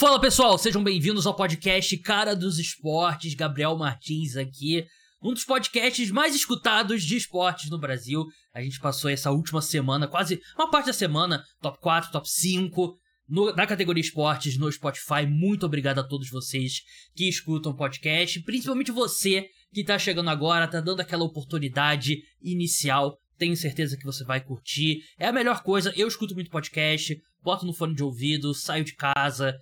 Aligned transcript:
Fala 0.00 0.18
pessoal, 0.18 0.56
sejam 0.56 0.82
bem-vindos 0.82 1.26
ao 1.26 1.36
podcast 1.36 1.94
Cara 1.98 2.34
dos 2.34 2.58
Esportes, 2.58 3.34
Gabriel 3.34 3.76
Martins 3.76 4.34
aqui, 4.34 4.86
um 5.22 5.34
dos 5.34 5.44
podcasts 5.44 6.10
mais 6.10 6.34
escutados 6.34 7.02
de 7.02 7.18
esportes 7.18 7.68
no 7.68 7.78
Brasil. 7.78 8.24
A 8.54 8.62
gente 8.62 8.80
passou 8.80 9.10
essa 9.10 9.30
última 9.30 9.60
semana, 9.60 10.08
quase 10.08 10.40
uma 10.56 10.70
parte 10.70 10.86
da 10.86 10.94
semana, 10.94 11.44
top 11.60 11.78
4, 11.82 12.12
top 12.12 12.26
5, 12.26 12.96
no, 13.28 13.54
na 13.54 13.66
categoria 13.66 14.00
esportes 14.00 14.56
no 14.56 14.72
Spotify. 14.72 15.26
Muito 15.28 15.66
obrigado 15.66 15.98
a 15.98 16.08
todos 16.08 16.30
vocês 16.30 16.80
que 17.14 17.28
escutam 17.28 17.72
o 17.72 17.76
podcast, 17.76 18.40
principalmente 18.40 18.90
você 18.90 19.50
que 19.70 19.84
tá 19.84 19.98
chegando 19.98 20.30
agora, 20.30 20.66
tá 20.66 20.80
dando 20.80 21.00
aquela 21.00 21.24
oportunidade 21.24 22.22
inicial. 22.40 23.18
Tenho 23.36 23.54
certeza 23.54 23.98
que 23.98 24.06
você 24.06 24.24
vai 24.24 24.40
curtir. 24.40 25.02
É 25.18 25.26
a 25.26 25.32
melhor 25.32 25.62
coisa. 25.62 25.92
Eu 25.94 26.08
escuto 26.08 26.32
muito 26.32 26.50
podcast, 26.50 27.20
boto 27.42 27.66
no 27.66 27.74
fone 27.74 27.94
de 27.94 28.02
ouvido, 28.02 28.54
saio 28.54 28.82
de 28.82 28.94
casa, 28.94 29.54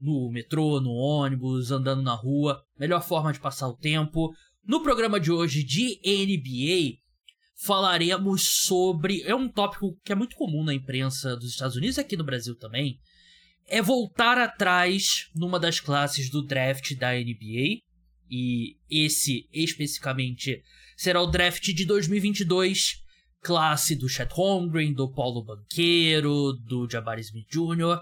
no 0.00 0.30
metrô, 0.30 0.80
no 0.80 0.92
ônibus, 0.92 1.70
andando 1.70 2.02
na 2.02 2.14
rua. 2.14 2.62
Melhor 2.78 3.02
forma 3.02 3.32
de 3.32 3.40
passar 3.40 3.68
o 3.68 3.76
tempo. 3.76 4.34
No 4.66 4.82
programa 4.82 5.20
de 5.20 5.30
hoje 5.30 5.62
de 5.62 6.00
NBA, 6.04 6.98
falaremos 7.56 8.42
sobre. 8.64 9.22
É 9.22 9.34
um 9.34 9.48
tópico 9.48 9.96
que 10.04 10.12
é 10.12 10.14
muito 10.14 10.36
comum 10.36 10.64
na 10.64 10.74
imprensa 10.74 11.36
dos 11.36 11.50
Estados 11.50 11.76
Unidos 11.76 11.96
e 11.96 12.00
aqui 12.00 12.16
no 12.16 12.24
Brasil 12.24 12.56
também. 12.56 12.98
É 13.68 13.82
voltar 13.82 14.38
atrás 14.38 15.28
numa 15.34 15.58
das 15.58 15.80
classes 15.80 16.30
do 16.30 16.42
draft 16.42 16.94
da 16.96 17.12
NBA. 17.12 17.80
E 18.28 18.76
esse 18.90 19.48
especificamente 19.52 20.62
será 20.96 21.20
o 21.20 21.26
draft 21.26 21.62
de 21.62 21.84
2022, 21.84 23.02
classe 23.40 23.94
do 23.94 24.08
Chet 24.08 24.32
Holmgren, 24.32 24.92
do 24.92 25.12
Paulo 25.12 25.44
Banqueiro, 25.44 26.52
do 26.54 26.88
Jabari 26.90 27.20
Smith 27.20 27.46
Jr. 27.48 28.00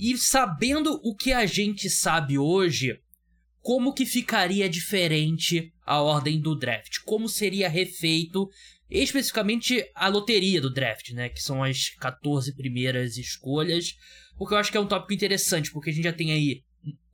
E 0.00 0.16
sabendo 0.16 0.98
o 1.04 1.14
que 1.14 1.30
a 1.30 1.44
gente 1.44 1.90
sabe 1.90 2.38
hoje, 2.38 2.98
como 3.60 3.92
que 3.92 4.06
ficaria 4.06 4.66
diferente 4.66 5.74
a 5.84 6.00
ordem 6.00 6.40
do 6.40 6.56
draft? 6.56 7.00
Como 7.04 7.28
seria 7.28 7.68
refeito 7.68 8.48
especificamente 8.88 9.84
a 9.94 10.08
loteria 10.08 10.58
do 10.58 10.72
draft, 10.72 11.10
né? 11.10 11.28
Que 11.28 11.42
são 11.42 11.62
as 11.62 11.90
14 11.90 12.56
primeiras 12.56 13.18
escolhas. 13.18 13.94
Porque 14.38 14.54
eu 14.54 14.58
acho 14.58 14.72
que 14.72 14.78
é 14.78 14.80
um 14.80 14.88
tópico 14.88 15.12
interessante, 15.12 15.70
porque 15.70 15.90
a 15.90 15.92
gente 15.92 16.04
já 16.04 16.14
tem 16.14 16.32
aí 16.32 16.62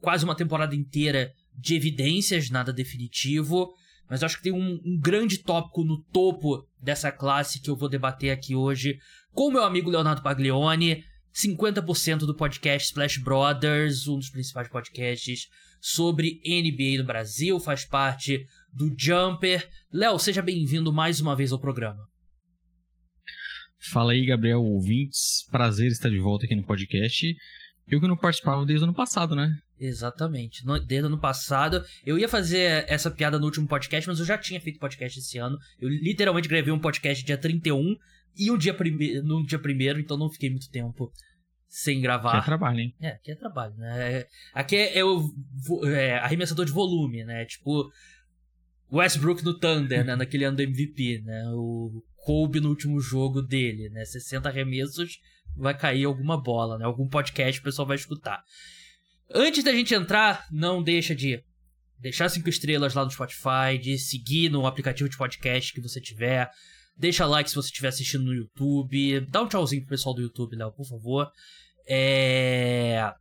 quase 0.01 0.25
uma 0.25 0.37
temporada 0.37 0.77
inteira 0.77 1.33
de 1.59 1.75
evidências, 1.75 2.51
nada 2.51 2.73
definitivo. 2.73 3.69
Mas 4.09 4.23
eu 4.23 4.27
acho 4.27 4.37
que 4.37 4.45
tem 4.45 4.53
um, 4.53 4.81
um 4.85 4.97
grande 4.97 5.39
tópico 5.39 5.83
no 5.83 6.01
topo 6.13 6.65
dessa 6.81 7.11
classe 7.11 7.61
que 7.61 7.69
eu 7.69 7.75
vou 7.75 7.89
debater 7.89 8.31
aqui 8.31 8.55
hoje 8.55 8.97
com 9.33 9.51
meu 9.51 9.65
amigo 9.65 9.91
Leonardo 9.91 10.23
Paglione. 10.23 11.03
50% 11.37 12.21
do 12.21 12.35
podcast 12.35 12.89
Splash 12.89 13.19
Brothers, 13.19 14.09
um 14.09 14.17
dos 14.17 14.31
principais 14.31 14.69
podcasts 14.69 15.49
sobre 15.79 16.41
NBA 16.47 16.97
no 16.97 17.05
Brasil, 17.05 17.61
faz 17.61 17.85
parte 17.85 18.47
do 18.73 18.95
Jumper. 18.99 19.69
Léo, 19.93 20.19
seja 20.19 20.41
bem-vindo 20.41 20.91
mais 20.91 21.21
uma 21.21 21.37
vez 21.37 21.53
ao 21.53 21.61
programa. 21.61 22.09
Fala 23.79 24.13
aí, 24.13 24.25
Gabriel, 24.25 24.63
ouvintes. 24.63 25.47
Prazer 25.51 25.89
estar 25.89 26.09
de 26.09 26.19
volta 26.19 26.47
aqui 26.47 26.57
no 26.57 26.65
podcast. 26.65 27.37
Eu 27.87 28.01
que 28.01 28.09
não 28.09 28.17
participava 28.17 28.65
desde 28.65 28.85
o 28.85 28.89
ano 28.89 28.95
passado, 28.95 29.37
né? 29.37 29.55
Exatamente. 29.79 30.65
desde 30.87 31.03
o 31.03 31.07
ano 31.07 31.21
passado. 31.21 31.85
Eu 32.05 32.19
ia 32.19 32.31
fazer 32.31 32.87
essa 32.89 33.11
piada 33.11 33.39
no 33.39 33.45
último 33.45 33.69
podcast, 33.69 34.09
mas 34.09 34.19
eu 34.19 34.25
já 34.25 34.39
tinha 34.39 34.61
feito 34.61 34.81
podcast 34.81 35.19
esse 35.19 35.37
ano. 35.37 35.59
Eu 35.79 35.91
literalmente 35.91 36.49
gravei 36.49 36.73
um 36.73 36.81
podcast 36.81 37.23
dia 37.23 37.37
31 37.37 37.95
e 38.37 38.51
um 38.51 38.59
dia 38.59 38.75
prime... 38.75 39.21
no 39.23 39.45
dia 39.45 39.59
primeiro, 39.59 39.99
então 39.99 40.17
não 40.17 40.31
fiquei 40.31 40.51
muito 40.51 40.71
tempo 40.71 41.13
sem 41.69 42.01
gravar. 42.01 42.31
Aqui 42.31 42.39
é 42.39 42.45
trabalho, 42.45 42.81
hein? 42.81 42.95
É, 43.01 43.09
aqui 43.09 43.31
é 43.33 43.35
trabalho, 43.35 43.75
né? 43.77 44.25
Aqui 44.55 44.77
é, 44.77 44.99
é 44.99 45.05
o 45.05 45.31
é, 45.85 46.19
arremessador 46.19 46.65
de 46.65 46.73
volume, 46.73 47.25
né? 47.25 47.45
Tipo, 47.45 47.91
Westbrook 48.93 49.45
no 49.45 49.59
Thunder, 49.59 50.05
né? 50.05 50.15
Naquele 50.17 50.45
ano 50.45 50.57
do 50.57 50.63
MVP, 50.63 51.23
né? 51.25 51.45
O 51.53 52.03
Kobe 52.25 52.61
no 52.61 52.69
último 52.69 53.01
jogo 53.01 53.43
dele, 53.43 53.89
né? 53.91 54.05
60 54.05 54.49
arremessos, 54.49 55.19
vai 55.57 55.77
cair 55.77 56.05
alguma 56.05 56.41
bola, 56.41 56.79
né? 56.79 56.85
Algum 56.85 57.09
podcast 57.09 57.61
o 57.61 57.65
pessoal 57.65 57.87
vai 57.87 57.97
escutar. 57.97 58.43
Antes 59.35 59.65
da 59.65 59.73
gente 59.73 59.95
entrar, 59.95 60.47
não 60.51 60.83
deixa 60.83 61.15
de 61.15 61.43
deixar 61.99 62.29
cinco 62.29 62.49
estrelas 62.49 62.95
lá 62.95 63.05
no 63.05 63.11
Spotify, 63.11 63.79
de 63.81 63.99
seguir 63.99 64.51
no 64.51 64.67
aplicativo 64.67 65.09
de 65.09 65.17
podcast 65.17 65.73
que 65.73 65.81
você 65.81 66.01
tiver, 66.01 66.49
Deixa 66.97 67.27
like 67.27 67.49
se 67.49 67.57
você 67.57 67.69
estiver 67.69 67.89
assistindo 67.89 68.25
no 68.25 68.35
YouTube. 68.35 69.21
Dá 69.29 69.43
um 69.43 69.49
tchauzinho 69.49 69.83
pro 69.83 69.91
pessoal 69.91 70.15
do 70.15 70.23
YouTube, 70.23 70.57
Léo, 70.57 70.73
por 70.73 70.87
favor. 70.87 71.31
É... 71.89 73.13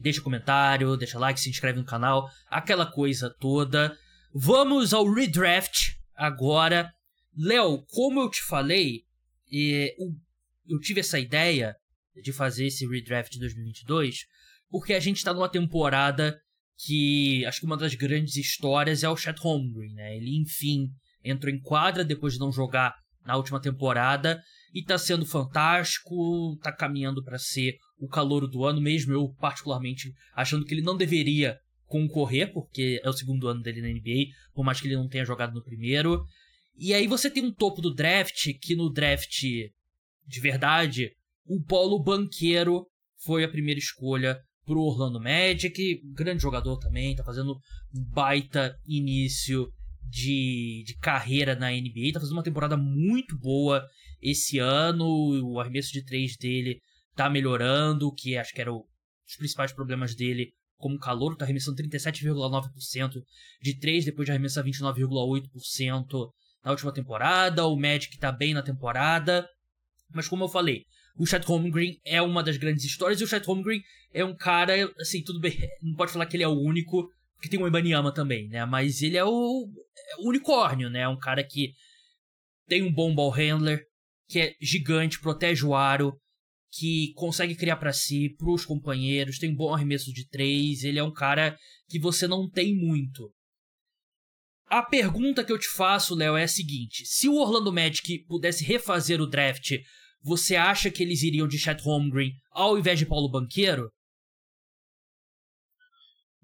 Deixa 0.00 0.20
comentário, 0.20 0.96
deixa 0.96 1.18
like, 1.18 1.40
se 1.40 1.50
inscreve 1.50 1.78
no 1.78 1.84
canal, 1.84 2.28
aquela 2.48 2.86
coisa 2.86 3.34
toda. 3.40 3.96
Vamos 4.32 4.92
ao 4.94 5.10
redraft 5.12 5.96
agora. 6.14 6.92
Léo, 7.36 7.84
como 7.88 8.20
eu 8.20 8.30
te 8.30 8.42
falei, 8.42 9.02
eu 9.50 10.78
tive 10.80 11.00
essa 11.00 11.18
ideia 11.18 11.74
de 12.22 12.32
fazer 12.32 12.66
esse 12.66 12.86
redraft 12.86 13.32
de 13.32 13.40
2022 13.40 14.26
porque 14.70 14.94
a 14.94 15.00
gente 15.00 15.24
tá 15.24 15.32
numa 15.32 15.48
temporada 15.48 16.38
que 16.76 17.44
acho 17.46 17.60
que 17.60 17.66
uma 17.66 17.76
das 17.76 17.94
grandes 17.94 18.36
histórias 18.36 19.02
é 19.02 19.08
o 19.08 19.16
Chet 19.16 19.38
Holmgren, 19.40 19.94
né? 19.94 20.16
Ele, 20.16 20.38
enfim, 20.38 20.90
entrou 21.24 21.52
em 21.52 21.60
quadra 21.60 22.04
depois 22.04 22.34
de 22.34 22.40
não 22.40 22.52
jogar 22.52 22.94
na 23.24 23.36
última 23.36 23.60
temporada 23.60 24.40
e 24.74 24.82
tá 24.82 24.96
sendo 24.98 25.26
fantástico, 25.26 26.56
tá 26.62 26.72
caminhando 26.72 27.22
para 27.22 27.38
ser 27.38 27.76
o 27.98 28.08
calor 28.08 28.46
do 28.46 28.64
ano, 28.64 28.80
mesmo 28.80 29.12
eu 29.12 29.28
particularmente 29.40 30.12
achando 30.34 30.64
que 30.64 30.74
ele 30.74 30.82
não 30.82 30.96
deveria 30.96 31.58
concorrer, 31.86 32.52
porque 32.52 33.00
é 33.02 33.08
o 33.08 33.12
segundo 33.12 33.48
ano 33.48 33.62
dele 33.62 33.80
na 33.80 33.88
NBA, 33.88 34.32
por 34.54 34.64
mais 34.64 34.80
que 34.80 34.86
ele 34.86 34.96
não 34.96 35.08
tenha 35.08 35.24
jogado 35.24 35.54
no 35.54 35.64
primeiro. 35.64 36.24
E 36.76 36.92
aí 36.94 37.06
você 37.06 37.30
tem 37.30 37.44
um 37.44 37.52
topo 37.52 37.80
do 37.80 37.94
draft, 37.94 38.46
que 38.60 38.76
no 38.76 38.90
draft 38.90 39.42
de 40.28 40.40
verdade, 40.40 41.10
o 41.46 41.62
Paulo 41.62 42.02
Banqueiro 42.02 42.86
foi 43.24 43.42
a 43.42 43.48
primeira 43.48 43.80
escolha 43.80 44.38
pro 44.66 44.82
Orlando 44.82 45.18
Magic, 45.18 46.02
grande 46.12 46.42
jogador 46.42 46.76
também, 46.76 47.16
tá 47.16 47.24
fazendo 47.24 47.58
um 47.94 48.04
baita 48.12 48.78
início 48.86 49.72
de, 50.08 50.82
de 50.86 50.96
carreira 51.00 51.54
na 51.54 51.70
NBA, 51.70 52.12
tá 52.12 52.20
fazendo 52.20 52.36
uma 52.36 52.42
temporada 52.42 52.76
muito 52.76 53.38
boa 53.38 53.86
esse 54.20 54.58
ano, 54.58 55.06
o 55.44 55.60
arremesso 55.60 55.92
de 55.92 56.04
três 56.04 56.36
dele 56.36 56.80
tá 57.14 57.28
melhorando, 57.28 58.12
que 58.12 58.36
acho 58.36 58.52
que 58.52 58.60
era 58.60 58.72
o, 58.72 58.86
os 59.26 59.36
principais 59.36 59.72
problemas 59.72 60.14
dele 60.14 60.52
como 60.76 60.98
calor, 60.98 61.36
tá 61.36 61.44
arremessando 61.44 61.82
37,9% 61.82 63.22
de 63.60 63.78
três 63.78 64.04
depois 64.04 64.26
de 64.26 64.32
arremessar 64.32 64.64
29,8% 64.64 66.30
na 66.64 66.70
última 66.70 66.92
temporada, 66.92 67.66
o 67.66 67.76
Magic 67.76 68.16
tá 68.18 68.30
bem 68.32 68.54
na 68.54 68.62
temporada, 68.62 69.48
mas 70.12 70.28
como 70.28 70.44
eu 70.44 70.48
falei, 70.48 70.84
o 71.16 71.26
Chet 71.26 71.44
Holmgren 71.44 72.00
é 72.04 72.22
uma 72.22 72.42
das 72.42 72.56
grandes 72.56 72.84
histórias 72.84 73.20
e 73.20 73.24
o 73.24 73.26
Chet 73.26 73.44
Holmgren 73.44 73.82
é 74.12 74.24
um 74.24 74.36
cara, 74.36 74.74
assim, 75.00 75.22
tudo 75.22 75.40
bem, 75.40 75.52
não 75.82 75.94
pode 75.94 76.12
falar 76.12 76.26
que 76.26 76.36
ele 76.36 76.44
é 76.44 76.48
o 76.48 76.60
único, 76.60 77.08
porque 77.38 77.48
tem 77.48 77.62
o 77.62 77.68
Ibaniama 77.68 78.12
também, 78.12 78.48
né? 78.48 78.64
Mas 78.66 79.00
ele 79.00 79.16
é 79.16 79.24
o, 79.24 79.68
é 79.96 80.16
o 80.20 80.28
unicórnio, 80.28 80.90
né? 80.90 81.00
É 81.00 81.08
um 81.08 81.18
cara 81.18 81.44
que 81.44 81.72
tem 82.66 82.82
um 82.82 82.92
bom 82.92 83.14
ball 83.14 83.30
handler, 83.30 83.84
que 84.28 84.40
é 84.40 84.54
gigante, 84.60 85.20
protege 85.20 85.64
o 85.64 85.74
aro, 85.74 86.12
que 86.72 87.12
consegue 87.14 87.54
criar 87.54 87.76
para 87.76 87.92
si, 87.92 88.34
pros 88.36 88.66
companheiros, 88.66 89.38
tem 89.38 89.50
um 89.50 89.56
bom 89.56 89.72
arremesso 89.72 90.12
de 90.12 90.28
três, 90.28 90.82
ele 90.82 90.98
é 90.98 91.02
um 91.02 91.12
cara 91.12 91.56
que 91.88 91.98
você 91.98 92.26
não 92.26 92.50
tem 92.50 92.74
muito. 92.74 93.32
A 94.66 94.82
pergunta 94.82 95.44
que 95.44 95.52
eu 95.52 95.58
te 95.58 95.68
faço, 95.68 96.16
Léo, 96.16 96.36
é 96.36 96.42
a 96.42 96.48
seguinte: 96.48 97.06
se 97.06 97.28
o 97.28 97.36
Orlando 97.36 97.72
Magic 97.72 98.18
pudesse 98.26 98.64
refazer 98.64 99.20
o 99.20 99.26
draft, 99.26 99.78
você 100.20 100.56
acha 100.56 100.90
que 100.90 101.02
eles 101.04 101.22
iriam 101.22 101.46
de 101.46 101.58
Chet 101.58 101.80
Holmgren 101.82 102.32
ao 102.50 102.76
invés 102.76 102.98
de 102.98 103.06
Paulo 103.06 103.30
Banqueiro? 103.30 103.88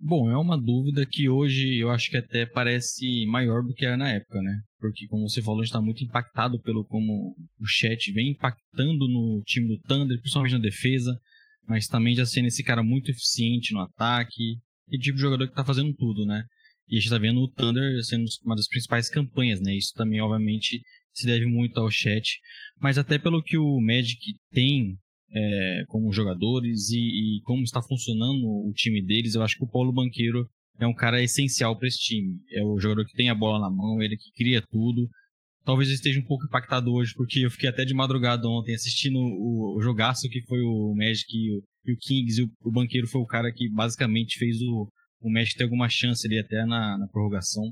Bom, 0.06 0.30
é 0.30 0.36
uma 0.36 0.60
dúvida 0.60 1.06
que 1.06 1.30
hoje 1.30 1.78
eu 1.78 1.88
acho 1.88 2.10
que 2.10 2.18
até 2.18 2.44
parece 2.44 3.24
maior 3.24 3.62
do 3.62 3.72
que 3.72 3.86
era 3.86 3.96
na 3.96 4.10
época, 4.10 4.38
né? 4.42 4.60
Porque, 4.78 5.06
como 5.06 5.26
você 5.26 5.40
falou, 5.40 5.60
a 5.60 5.64
gente 5.64 5.70
está 5.70 5.80
muito 5.80 6.04
impactado 6.04 6.60
pelo 6.60 6.84
como 6.84 7.34
o 7.58 7.66
chat 7.66 8.12
vem 8.12 8.32
impactando 8.32 9.08
no 9.08 9.42
time 9.46 9.66
do 9.66 9.80
Thunder, 9.80 10.20
principalmente 10.20 10.52
na 10.52 10.58
defesa, 10.58 11.18
mas 11.66 11.88
também 11.88 12.14
já 12.14 12.26
sendo 12.26 12.48
esse 12.48 12.62
cara 12.62 12.82
muito 12.82 13.10
eficiente 13.10 13.72
no 13.72 13.80
ataque, 13.80 14.58
e 14.90 14.98
tipo 14.98 15.16
de 15.16 15.22
jogador 15.22 15.46
que 15.46 15.52
está 15.52 15.64
fazendo 15.64 15.94
tudo, 15.94 16.26
né? 16.26 16.44
E 16.86 16.96
a 16.96 16.98
gente 16.98 17.06
está 17.06 17.16
vendo 17.16 17.40
o 17.40 17.48
Thunder 17.48 18.04
sendo 18.04 18.26
uma 18.44 18.56
das 18.56 18.68
principais 18.68 19.08
campanhas, 19.08 19.58
né? 19.62 19.74
Isso 19.74 19.94
também, 19.94 20.20
obviamente, 20.20 20.82
se 21.14 21.24
deve 21.24 21.46
muito 21.46 21.80
ao 21.80 21.90
chat, 21.90 22.40
mas 22.78 22.98
até 22.98 23.18
pelo 23.18 23.42
que 23.42 23.56
o 23.56 23.80
Magic 23.80 24.20
tem 24.52 24.98
é, 25.34 25.84
como 25.88 26.12
jogadores 26.12 26.90
e, 26.90 26.98
e, 27.38 27.40
como 27.42 27.64
está 27.64 27.82
funcionando 27.82 28.46
o 28.46 28.72
time 28.72 29.02
deles, 29.04 29.34
eu 29.34 29.42
acho 29.42 29.56
que 29.56 29.64
o 29.64 29.68
Paulo 29.68 29.92
Banqueiro 29.92 30.48
é 30.78 30.86
um 30.86 30.94
cara 30.94 31.22
essencial 31.22 31.76
para 31.76 31.88
esse 31.88 31.98
time. 31.98 32.38
É 32.52 32.62
o 32.62 32.78
jogador 32.78 33.04
que 33.04 33.16
tem 33.16 33.28
a 33.28 33.34
bola 33.34 33.58
na 33.58 33.70
mão, 33.70 34.00
ele 34.00 34.16
que 34.16 34.30
cria 34.36 34.62
tudo. 34.70 35.08
talvez 35.64 35.88
eu 35.88 35.94
esteja 35.96 36.20
um 36.20 36.24
pouco 36.24 36.44
impactado 36.44 36.92
hoje, 36.92 37.12
porque 37.16 37.40
eu 37.40 37.50
fiquei 37.50 37.68
até 37.68 37.84
de 37.84 37.94
madrugada 37.94 38.48
ontem 38.48 38.74
assistindo 38.74 39.18
o, 39.18 39.76
o 39.76 39.82
jogaço 39.82 40.28
que 40.28 40.42
foi 40.46 40.60
o 40.60 40.94
Magic 40.96 41.26
e 41.32 41.50
o, 41.52 41.62
e 41.86 41.92
o 41.92 41.96
Kings, 41.98 42.40
e 42.40 42.44
o, 42.44 42.50
o, 42.68 42.72
banqueiro 42.72 43.08
foi 43.08 43.20
o 43.20 43.26
cara 43.26 43.52
que 43.52 43.68
basicamente 43.68 44.38
fez 44.38 44.60
o, 44.62 44.88
o 45.20 45.30
Magic 45.30 45.56
ter 45.56 45.64
alguma 45.64 45.88
chance 45.88 46.26
ali 46.26 46.38
até 46.38 46.64
na, 46.64 46.96
na 46.98 47.08
prorrogação. 47.08 47.64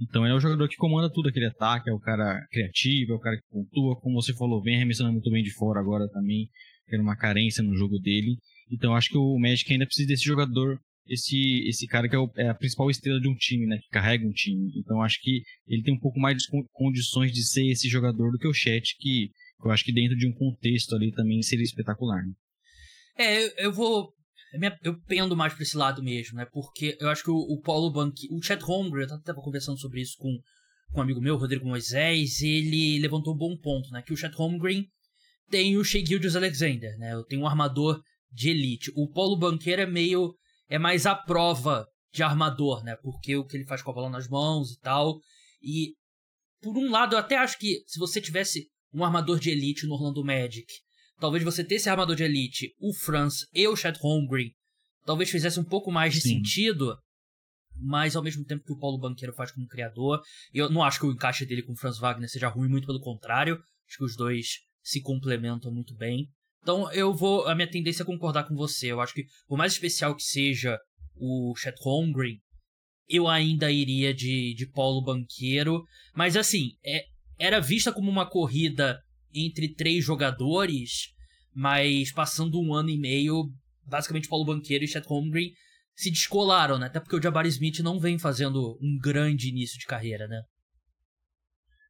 Então 0.00 0.24
ele 0.24 0.32
é 0.32 0.36
o 0.36 0.40
jogador 0.40 0.68
que 0.68 0.76
comanda 0.76 1.12
tudo 1.12 1.28
aquele 1.28 1.46
ataque, 1.46 1.90
é 1.90 1.92
o 1.92 1.98
cara 1.98 2.40
criativo, 2.50 3.12
é 3.12 3.16
o 3.16 3.20
cara 3.20 3.36
que 3.36 3.42
pontua, 3.50 4.00
como 4.00 4.20
você 4.20 4.32
falou, 4.34 4.62
vem 4.62 4.76
arremessando 4.76 5.12
muito 5.12 5.30
bem 5.30 5.42
de 5.42 5.52
fora 5.54 5.80
agora 5.80 6.08
também, 6.08 6.48
tendo 6.88 7.02
uma 7.02 7.16
carência 7.16 7.62
no 7.62 7.76
jogo 7.76 7.98
dele. 7.98 8.36
Então 8.70 8.94
acho 8.94 9.10
que 9.10 9.18
o 9.18 9.38
Magic 9.38 9.72
ainda 9.72 9.86
precisa 9.86 10.08
desse 10.08 10.24
jogador, 10.24 10.78
esse, 11.06 11.66
esse 11.68 11.86
cara 11.86 12.08
que 12.08 12.14
é, 12.14 12.18
o, 12.18 12.30
é, 12.36 12.48
a 12.48 12.54
principal 12.54 12.90
estrela 12.90 13.20
de 13.20 13.28
um 13.28 13.34
time, 13.34 13.66
né? 13.66 13.78
Que 13.78 13.88
carrega 13.88 14.26
um 14.26 14.32
time. 14.32 14.72
Então 14.76 15.02
acho 15.02 15.20
que 15.22 15.42
ele 15.66 15.82
tem 15.82 15.94
um 15.94 16.00
pouco 16.00 16.20
mais 16.20 16.36
de 16.36 16.46
condições 16.72 17.32
de 17.32 17.42
ser 17.42 17.66
esse 17.66 17.88
jogador 17.88 18.30
do 18.30 18.38
que 18.38 18.48
o 18.48 18.54
Chat, 18.54 18.96
que 18.98 19.30
eu 19.64 19.70
acho 19.70 19.84
que 19.84 19.92
dentro 19.92 20.16
de 20.16 20.26
um 20.26 20.32
contexto 20.32 20.94
ali 20.94 21.12
também 21.12 21.42
seria 21.42 21.64
espetacular. 21.64 22.22
Né? 22.24 22.32
É, 23.18 23.64
eu 23.64 23.72
vou 23.72 24.12
eu 24.82 24.98
pendo 25.02 25.36
mais 25.36 25.52
pra 25.52 25.62
esse 25.62 25.76
lado 25.76 26.02
mesmo, 26.02 26.36
né? 26.36 26.46
Porque 26.50 26.96
eu 27.00 27.08
acho 27.08 27.22
que 27.22 27.30
o, 27.30 27.36
o 27.36 27.60
Paulo 27.60 27.90
Banqui, 27.90 28.28
o 28.30 28.42
Chad 28.42 28.60
Holmgren, 28.62 29.06
eu 29.08 29.22
tava 29.22 29.40
conversando 29.40 29.78
sobre 29.78 30.00
isso 30.00 30.16
com, 30.18 30.38
com 30.92 31.00
um 31.00 31.02
amigo 31.02 31.20
meu, 31.20 31.36
Rodrigo 31.36 31.66
Moisés, 31.66 32.40
ele 32.40 32.98
levantou 32.98 33.34
um 33.34 33.36
bom 33.36 33.56
ponto, 33.56 33.90
né? 33.90 34.02
Que 34.02 34.12
o 34.12 34.16
Chad 34.16 34.32
Holmgren 34.34 34.86
tem 35.50 35.76
o 35.76 35.84
Shea 35.84 36.04
Gildius 36.04 36.36
Alexander, 36.36 36.96
né? 36.98 37.12
Eu 37.12 37.24
tenho 37.24 37.42
um 37.42 37.46
armador 37.46 38.00
de 38.30 38.50
elite. 38.50 38.92
O 38.94 39.10
Paulo 39.10 39.36
Banqueiro 39.36 39.82
é 39.82 39.86
meio. 39.86 40.34
é 40.68 40.78
mais 40.78 41.06
a 41.06 41.14
prova 41.14 41.86
de 42.12 42.22
armador, 42.22 42.82
né? 42.84 42.96
Porque 43.02 43.36
o 43.36 43.44
que 43.44 43.56
ele 43.56 43.66
faz 43.66 43.82
com 43.82 43.90
a 43.90 43.94
bola 43.94 44.10
nas 44.10 44.28
mãos 44.28 44.72
e 44.72 44.80
tal. 44.80 45.18
E, 45.62 45.94
por 46.60 46.76
um 46.76 46.90
lado, 46.90 47.14
eu 47.14 47.18
até 47.18 47.36
acho 47.36 47.58
que 47.58 47.82
se 47.86 47.98
você 47.98 48.20
tivesse 48.20 48.66
um 48.92 49.04
armador 49.04 49.38
de 49.38 49.50
elite 49.50 49.86
no 49.86 49.94
Orlando 49.94 50.24
Magic 50.24 50.66
talvez 51.18 51.44
você 51.44 51.64
ter 51.64 51.76
esse 51.76 51.88
armador 51.88 52.16
de 52.16 52.24
elite, 52.24 52.74
o 52.78 52.92
Franz 52.92 53.46
e 53.52 53.66
o 53.66 53.76
Chet 53.76 53.98
Holmgren, 54.00 54.50
talvez 55.04 55.30
fizesse 55.30 55.58
um 55.58 55.64
pouco 55.64 55.90
mais 55.90 56.14
de 56.14 56.20
Sim. 56.20 56.36
sentido, 56.36 56.96
mas 57.74 58.16
ao 58.16 58.22
mesmo 58.22 58.44
tempo 58.44 58.64
que 58.64 58.72
o 58.72 58.78
Paulo 58.78 58.98
Banqueiro 58.98 59.34
faz 59.34 59.50
como 59.50 59.66
criador, 59.66 60.22
eu 60.52 60.70
não 60.70 60.82
acho 60.82 61.00
que 61.00 61.06
o 61.06 61.12
encaixe 61.12 61.46
dele 61.46 61.62
com 61.62 61.72
o 61.72 61.76
Franz 61.76 61.98
Wagner 61.98 62.28
seja 62.28 62.48
ruim, 62.48 62.68
muito 62.68 62.86
pelo 62.86 63.00
contrário, 63.00 63.60
acho 63.86 63.98
que 63.98 64.04
os 64.04 64.16
dois 64.16 64.46
se 64.82 65.00
complementam 65.00 65.72
muito 65.72 65.94
bem. 65.94 66.28
Então 66.62 66.90
eu 66.92 67.14
vou, 67.14 67.46
a 67.46 67.54
minha 67.54 67.70
tendência 67.70 68.02
é 68.02 68.06
concordar 68.06 68.44
com 68.44 68.54
você, 68.54 68.92
eu 68.92 69.00
acho 69.00 69.14
que 69.14 69.24
por 69.46 69.56
mais 69.56 69.72
especial 69.72 70.14
que 70.14 70.22
seja 70.22 70.78
o 71.16 71.54
Chet 71.56 71.76
Holmgren, 71.80 72.38
eu 73.08 73.26
ainda 73.26 73.70
iria 73.70 74.12
de, 74.12 74.54
de 74.54 74.66
Paulo 74.66 75.02
Banqueiro, 75.02 75.82
mas 76.14 76.36
assim, 76.36 76.72
é, 76.84 77.04
era 77.38 77.60
vista 77.60 77.92
como 77.92 78.10
uma 78.10 78.28
corrida 78.28 79.00
entre 79.32 79.74
três 79.74 80.04
jogadores, 80.04 81.08
mas 81.54 82.12
passando 82.12 82.60
um 82.60 82.74
ano 82.74 82.90
e 82.90 82.98
meio, 82.98 83.50
basicamente 83.86 84.28
Paulo 84.28 84.44
Banqueiro 84.44 84.84
e 84.84 84.88
Chet 84.88 85.06
Holmgren 85.06 85.50
se 85.94 86.10
descolaram, 86.10 86.78
né? 86.78 86.86
Até 86.86 87.00
porque 87.00 87.16
o 87.16 87.22
Jabari 87.22 87.48
Smith 87.48 87.80
não 87.80 87.98
vem 87.98 88.18
fazendo 88.18 88.78
um 88.80 88.96
grande 89.02 89.48
início 89.48 89.78
de 89.78 89.86
carreira, 89.86 90.28
né? 90.28 90.42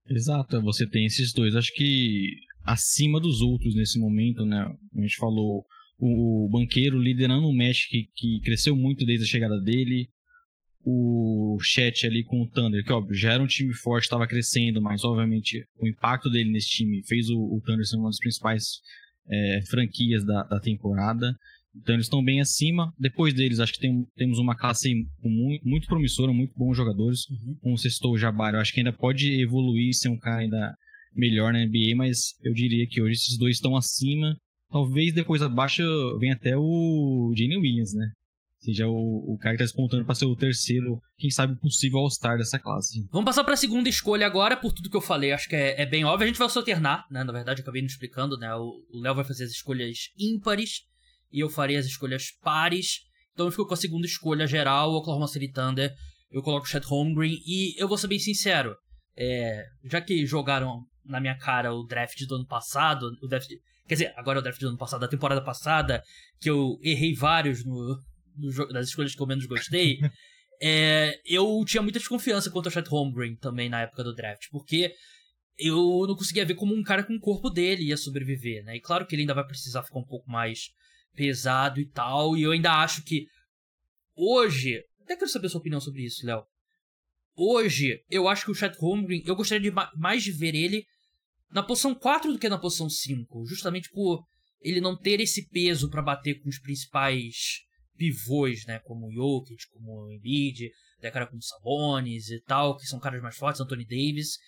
Exato, 0.08 0.62
você 0.62 0.88
tem 0.88 1.05
esses 1.05 1.32
dois, 1.35 1.55
acho 1.55 1.73
que 1.75 2.35
acima 2.69 3.19
dos 3.19 3.41
outros 3.41 3.75
nesse 3.75 3.99
momento, 3.99 4.44
né? 4.44 4.70
A 4.97 5.00
gente 5.00 5.17
falou 5.17 5.65
o, 5.99 6.49
banqueiro 6.50 6.99
liderando 6.99 7.49
um 7.49 7.56
match 7.56 7.88
que, 7.88 8.09
que 8.15 8.41
cresceu 8.41 8.76
muito 8.76 9.06
desde 9.06 9.25
a 9.25 9.29
chegada 9.29 9.59
dele, 9.61 10.09
o 10.85 11.59
chat 11.61 12.06
ali 12.06 12.23
com 12.25 12.43
o 12.43 12.49
Thunder, 12.49 12.85
que 12.85 12.93
óbvio, 12.93 13.15
já 13.15 13.32
era 13.32 13.43
um 13.43 13.47
time 13.47 13.75
forte, 13.75 14.05
estava 14.05 14.26
crescendo, 14.26 14.81
mas 14.81 15.03
obviamente 15.03 15.67
o 15.81 15.87
impacto 15.87 16.31
dele 16.31 16.50
nesse 16.50 16.69
time 16.69 17.03
fez 17.06 17.29
o, 17.31 17.38
o 17.38 17.61
Thunder 17.65 17.87
ser 17.87 17.97
uma 17.97 18.09
das 18.09 18.19
principais 18.19 18.81
é, 19.29 19.61
franquias 19.69 20.25
da, 20.25 20.43
da, 20.44 20.61
temporada. 20.61 21.35
Então 21.75 21.94
eles 21.94 22.06
estão 22.06 22.23
bem 22.23 22.41
acima. 22.41 22.93
Depois 22.99 23.35
deles, 23.35 23.61
acho 23.61 23.75
que 23.75 23.81
tem, 23.81 24.06
temos 24.17 24.38
uma 24.38 24.56
classe 24.56 24.93
muito, 25.23 25.69
muito 25.69 25.87
promissora, 25.87 26.32
muito 26.32 26.55
bons 26.56 26.76
jogadores. 26.76 27.29
Uhum. 27.29 27.56
Como 27.61 27.79
você 27.79 27.91
citou 27.91 28.12
o 28.12 28.19
Jabari, 28.19 28.56
eu 28.56 28.61
acho 28.61 28.73
que 28.73 28.81
ainda 28.81 28.93
pode 28.93 29.41
evoluir, 29.41 29.94
ser 29.94 30.09
um 30.09 30.19
cara 30.19 30.41
ainda 30.41 30.75
melhor 31.15 31.53
na 31.53 31.65
NBA, 31.65 31.97
mas 31.97 32.35
eu 32.43 32.53
diria 32.53 32.87
que 32.87 33.01
hoje 33.01 33.15
esses 33.15 33.39
dois 33.39 33.57
estão 33.57 33.77
acima. 33.77 34.37
Talvez 34.71 35.15
depois 35.15 35.43
abaixo 35.43 35.83
venha 36.19 36.35
até 36.35 36.57
o 36.57 37.33
Jane 37.37 37.57
Williams, 37.57 37.95
né? 37.95 38.11
seja 38.61 38.87
o, 38.87 39.35
o 39.35 39.39
cara 39.39 39.55
que 39.55 39.59
tá 39.59 39.65
despontando 39.65 40.05
para 40.05 40.15
ser 40.15 40.27
o 40.27 40.37
terceiro, 40.37 41.01
quem 41.17 41.31
sabe, 41.31 41.59
possível 41.59 42.01
All-Star 42.01 42.37
dessa 42.37 42.59
classe. 42.59 43.07
Vamos 43.11 43.25
passar 43.25 43.45
para 43.45 43.55
a 43.55 43.57
segunda 43.57 43.89
escolha 43.89 44.27
agora, 44.27 44.57
por 44.57 44.73
tudo 44.73 44.91
que 44.91 44.97
eu 44.97 45.01
falei. 45.01 45.33
Acho 45.33 45.49
que 45.49 45.57
é, 45.57 45.81
é 45.81 45.87
bem 45.87 46.05
óbvio. 46.05 46.25
A 46.25 46.27
gente 46.27 46.39
vai 46.39 46.49
se 46.49 46.59
alternar, 46.59 47.05
né? 47.11 47.25
Na 47.25 47.33
verdade, 47.33 47.61
eu 47.61 47.63
acabei 47.63 47.83
não 47.83 47.87
explicando, 47.87 48.37
né? 48.37 48.53
O 48.55 49.01
Léo 49.01 49.15
vai 49.15 49.25
fazer 49.25 49.45
as 49.45 49.51
escolhas 49.51 50.11
ímpares 50.19 50.83
e 51.33 51.41
eu 51.41 51.49
farei 51.49 51.77
as 51.77 51.87
escolhas 51.87 52.31
pares. 52.43 53.01
Então 53.33 53.47
eu 53.47 53.51
fico 53.51 53.67
com 53.67 53.75
a 53.75 53.77
segunda 53.77 54.07
escolha 54.07 54.47
geral, 54.47 54.93
Oklahoma 54.93 55.29
City 55.29 55.51
Thunder. 55.51 55.95
Eu 56.31 56.43
coloco 56.43 56.67
o 56.67 56.69
Chet 56.69 56.85
Holmgren 56.85 57.39
e 57.47 57.81
eu 57.81 57.89
vou 57.89 57.97
ser 57.97 58.09
bem 58.09 58.19
sincero. 58.19 58.75
É, 59.17 59.65
já 59.85 60.01
que 60.01 60.27
jogaram 60.27 60.83
na 61.09 61.21
minha 61.21 61.37
cara 61.37 61.73
o 61.73 61.85
draft 61.85 62.21
do 62.27 62.37
ano 62.37 62.47
passado, 62.47 63.11
o 63.23 63.27
draft, 63.27 63.49
quer 63.87 63.95
dizer, 63.95 64.15
agora 64.17 64.39
é 64.39 64.41
o 64.41 64.43
draft 64.43 64.61
do 64.61 64.69
ano 64.69 64.79
passado, 64.79 65.01
da 65.01 65.09
temporada 65.09 65.43
passada, 65.43 66.03
que 66.41 66.51
eu 66.51 66.79
errei 66.83 67.15
vários 67.15 67.65
no, 67.65 67.99
das 68.73 68.89
escolhas 68.89 69.15
que 69.15 69.23
eu 69.23 69.27
menos 69.27 69.47
gostei, 69.47 69.99
é, 70.63 71.21
eu 71.25 71.65
tinha 71.67 71.83
muita 71.83 71.99
desconfiança 71.99 72.51
quanto 72.51 72.67
ao 72.67 72.73
Chet 72.73 72.89
Holmgren 72.89 73.37
também 73.37 73.69
na 73.69 73.83
época 73.83 74.05
do 74.05 74.15
draft, 74.15 74.49
porque 74.51 74.93
eu 75.59 76.05
não 76.07 76.15
conseguia 76.15 76.45
ver 76.45 76.55
como 76.55 76.75
um 76.75 76.83
cara 76.83 77.03
com 77.03 77.15
o 77.15 77.21
corpo 77.21 77.51
dele 77.51 77.89
ia 77.89 77.97
sobreviver, 77.97 78.63
né? 78.65 78.77
E 78.77 78.81
claro 78.81 79.07
que 79.07 79.15
ele 79.15 79.23
ainda 79.23 79.35
vai 79.35 79.45
precisar 79.45 79.83
ficar 79.83 79.99
um 79.99 80.07
pouco 80.07 80.31
mais 80.31 80.69
pesado 81.15 81.81
e 81.81 81.87
tal, 81.91 82.37
e 82.37 82.43
eu 82.43 82.53
ainda 82.53 82.73
acho 82.81 83.03
que 83.03 83.27
hoje, 84.15 84.81
até 85.03 85.17
quero 85.17 85.29
saber 85.29 85.47
a 85.47 85.51
sua 85.51 85.61
opinião 85.61 85.81
sobre 85.81 86.05
isso, 86.05 86.25
Léo. 86.25 86.45
Hoje, 87.37 88.01
eu 88.11 88.29
acho 88.29 88.45
que 88.45 88.51
o 88.51 88.55
Chet 88.55 88.77
Holmgren, 88.79 89.23
eu 89.25 89.37
gostaria 89.37 89.71
de 89.71 89.77
mais 89.97 90.23
de 90.23 90.33
ver 90.33 90.55
ele 90.55 90.85
na 91.50 91.62
posição 91.62 91.95
4 91.95 92.33
do 92.33 92.39
que 92.39 92.49
na 92.49 92.59
posição 92.59 92.89
5, 92.89 93.47
justamente 93.47 93.91
por 93.91 94.25
ele 94.61 94.81
não 94.81 94.97
ter 94.97 95.21
esse 95.21 95.49
peso 95.49 95.89
para 95.89 96.03
bater 96.03 96.41
com 96.41 96.49
os 96.49 96.59
principais 96.59 97.62
pivôs, 97.97 98.65
né, 98.67 98.79
como 98.81 99.06
o 99.06 99.12
Jokic, 99.12 99.69
como 99.73 100.05
o 100.05 100.12
Embiid, 100.12 100.71
até 100.99 101.11
cara 101.11 101.27
como 101.27 101.43
Sabonis 101.43 102.31
e 102.31 102.41
tal, 102.41 102.77
que 102.77 102.87
são 102.87 102.99
caras 103.00 103.23
mais 103.23 103.37
fortes, 103.37 103.61
Anthony 103.61 103.85
Davis. 103.85 104.39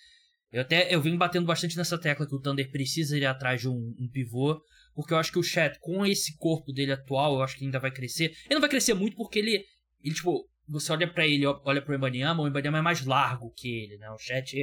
Eu 0.51 0.61
até 0.61 0.93
eu 0.93 1.01
venho 1.01 1.17
batendo 1.17 1.45
bastante 1.45 1.77
nessa 1.77 1.97
tecla 1.97 2.27
que 2.27 2.35
o 2.35 2.39
Thunder 2.39 2.69
precisa 2.69 3.17
ir 3.17 3.25
atrás 3.25 3.61
de 3.61 3.69
um, 3.69 3.95
um 3.97 4.09
pivô, 4.09 4.61
porque 4.93 5.13
eu 5.13 5.17
acho 5.17 5.31
que 5.31 5.39
o 5.39 5.43
Chat, 5.43 5.79
com 5.79 6.05
esse 6.05 6.35
corpo 6.37 6.73
dele 6.73 6.91
atual, 6.91 7.35
eu 7.35 7.41
acho 7.41 7.57
que 7.57 7.65
ainda 7.65 7.79
vai 7.79 7.91
crescer. 7.91 8.25
Ele 8.45 8.55
não 8.55 8.61
vai 8.61 8.69
crescer 8.69 8.93
muito 8.93 9.15
porque 9.15 9.39
ele, 9.39 9.63
ele 10.03 10.15
tipo, 10.15 10.45
você 10.67 10.91
olha 10.91 11.11
para 11.11 11.25
ele, 11.25 11.45
olha 11.45 11.81
pro 11.81 11.95
Embanyama, 11.95 12.43
o 12.43 12.47
Embanyama 12.47 12.79
é 12.79 12.81
mais 12.81 13.05
largo 13.05 13.53
que 13.55 13.67
ele, 13.67 13.97
né? 13.97 14.09
O 14.11 14.17
Chat, 14.17 14.53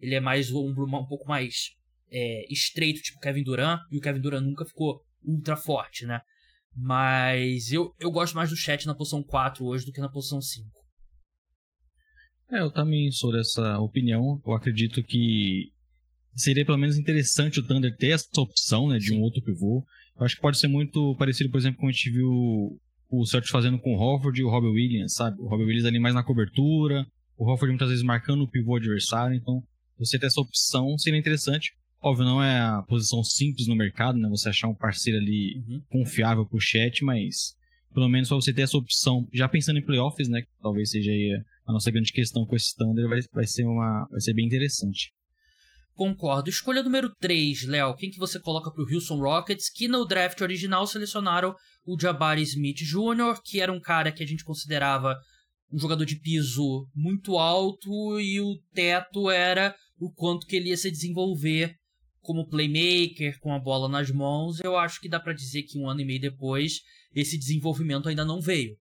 ele 0.00 0.14
é 0.14 0.20
mais 0.20 0.50
um, 0.50 0.68
um 0.68 1.06
pouco 1.06 1.28
mais 1.28 1.76
é, 2.10 2.52
estreito, 2.52 3.02
tipo 3.02 3.20
Kevin 3.20 3.42
Durant, 3.42 3.80
e 3.90 3.98
o 3.98 4.00
Kevin 4.00 4.20
Durant 4.20 4.44
nunca 4.44 4.64
ficou 4.64 5.00
ultra 5.24 5.56
forte, 5.56 6.06
né? 6.06 6.20
Mas 6.74 7.72
eu, 7.72 7.94
eu 7.98 8.10
gosto 8.10 8.34
mais 8.34 8.50
do 8.50 8.56
chat 8.56 8.86
na 8.86 8.94
posição 8.94 9.22
4 9.22 9.64
hoje 9.64 9.86
do 9.86 9.92
que 9.92 10.00
na 10.00 10.10
posição 10.10 10.40
5. 10.40 10.68
É, 12.52 12.60
eu 12.60 12.70
também 12.70 13.10
sou 13.10 13.32
dessa 13.32 13.78
opinião. 13.78 14.40
Eu 14.46 14.52
acredito 14.52 15.02
que 15.02 15.72
seria 16.34 16.64
pelo 16.64 16.78
menos 16.78 16.98
interessante 16.98 17.58
o 17.58 17.66
Thunder 17.66 17.96
ter 17.96 18.10
essa 18.10 18.28
opção 18.40 18.88
né, 18.88 18.98
de 18.98 19.08
Sim. 19.08 19.18
um 19.18 19.22
outro 19.22 19.42
pivô. 19.42 19.84
Eu 20.18 20.24
acho 20.24 20.36
que 20.36 20.42
pode 20.42 20.58
ser 20.58 20.68
muito 20.68 21.16
parecido, 21.16 21.50
por 21.50 21.58
exemplo, 21.58 21.80
com 21.80 21.88
a 21.88 21.90
gente 21.90 22.10
viu 22.10 22.78
o 23.08 23.24
Celtics 23.24 23.50
fazendo 23.50 23.78
com 23.78 23.94
o 23.94 23.98
Hofford 23.98 24.38
e 24.40 24.44
o 24.44 24.50
Robert 24.50 24.72
Williams, 24.72 25.14
sabe? 25.14 25.40
O 25.40 25.48
Robert 25.48 25.66
Williams 25.66 25.86
ali 25.86 25.98
mais 25.98 26.14
na 26.14 26.22
cobertura, 26.22 27.06
o 27.36 27.50
Hofford 27.50 27.70
muitas 27.70 27.88
vezes 27.88 28.04
marcando 28.04 28.42
o 28.42 28.48
pivô 28.48 28.76
adversário. 28.76 29.36
Então, 29.36 29.62
você 29.98 30.18
ter 30.18 30.26
essa 30.26 30.40
opção 30.40 30.96
seria 30.98 31.18
interessante. 31.18 31.72
Óbvio, 32.06 32.24
não 32.24 32.40
é 32.40 32.60
a 32.60 32.82
posição 32.82 33.24
simples 33.24 33.66
no 33.66 33.74
mercado, 33.74 34.16
né? 34.16 34.28
Você 34.28 34.48
achar 34.48 34.68
um 34.68 34.74
parceiro 34.76 35.18
ali 35.18 35.56
uhum. 35.56 35.82
confiável 35.90 36.46
pro 36.46 36.60
chat, 36.60 37.04
mas 37.04 37.56
pelo 37.92 38.08
menos 38.08 38.28
para 38.28 38.36
você 38.36 38.52
ter 38.52 38.62
essa 38.62 38.76
opção, 38.76 39.26
já 39.34 39.48
pensando 39.48 39.80
em 39.80 39.84
playoffs, 39.84 40.28
né? 40.28 40.42
Que 40.42 40.48
talvez 40.62 40.90
seja 40.90 41.10
a 41.66 41.72
nossa 41.72 41.90
grande 41.90 42.12
questão 42.12 42.46
com 42.46 42.54
esse 42.54 42.76
Thunder, 42.76 43.08
vai, 43.08 43.18
vai, 43.32 43.44
ser, 43.44 43.64
uma, 43.64 44.06
vai 44.08 44.20
ser 44.20 44.34
bem 44.34 44.46
interessante. 44.46 45.12
Concordo. 45.96 46.48
Escolha 46.48 46.80
número 46.80 47.10
3, 47.18 47.64
Léo. 47.64 47.96
Quem 47.96 48.08
que 48.08 48.20
você 48.20 48.38
coloca 48.38 48.70
pro 48.70 48.86
Houston 48.88 49.18
Rockets, 49.18 49.68
que 49.68 49.88
no 49.88 50.04
draft 50.04 50.40
original 50.40 50.86
selecionaram 50.86 51.56
o 51.84 51.98
Jabari 52.00 52.42
Smith 52.42 52.84
Jr., 52.84 53.40
que 53.44 53.60
era 53.60 53.72
um 53.72 53.80
cara 53.80 54.12
que 54.12 54.22
a 54.22 54.26
gente 54.28 54.44
considerava 54.44 55.16
um 55.72 55.78
jogador 55.80 56.04
de 56.04 56.20
piso 56.20 56.86
muito 56.94 57.36
alto 57.36 58.20
e 58.20 58.40
o 58.40 58.54
teto 58.72 59.28
era 59.28 59.74
o 59.98 60.08
quanto 60.12 60.46
que 60.46 60.54
ele 60.54 60.68
ia 60.68 60.76
se 60.76 60.88
desenvolver 60.88 61.74
como 62.26 62.48
playmaker, 62.48 63.38
com 63.38 63.54
a 63.54 63.58
bola 63.58 63.88
nas 63.88 64.10
mãos, 64.10 64.60
eu 64.60 64.76
acho 64.76 65.00
que 65.00 65.08
dá 65.08 65.20
para 65.20 65.32
dizer 65.32 65.62
que 65.62 65.78
um 65.78 65.88
ano 65.88 66.00
e 66.00 66.04
meio 66.04 66.20
depois 66.20 66.80
esse 67.14 67.38
desenvolvimento 67.38 68.08
ainda 68.08 68.24
não 68.24 68.40
veio. 68.40 68.76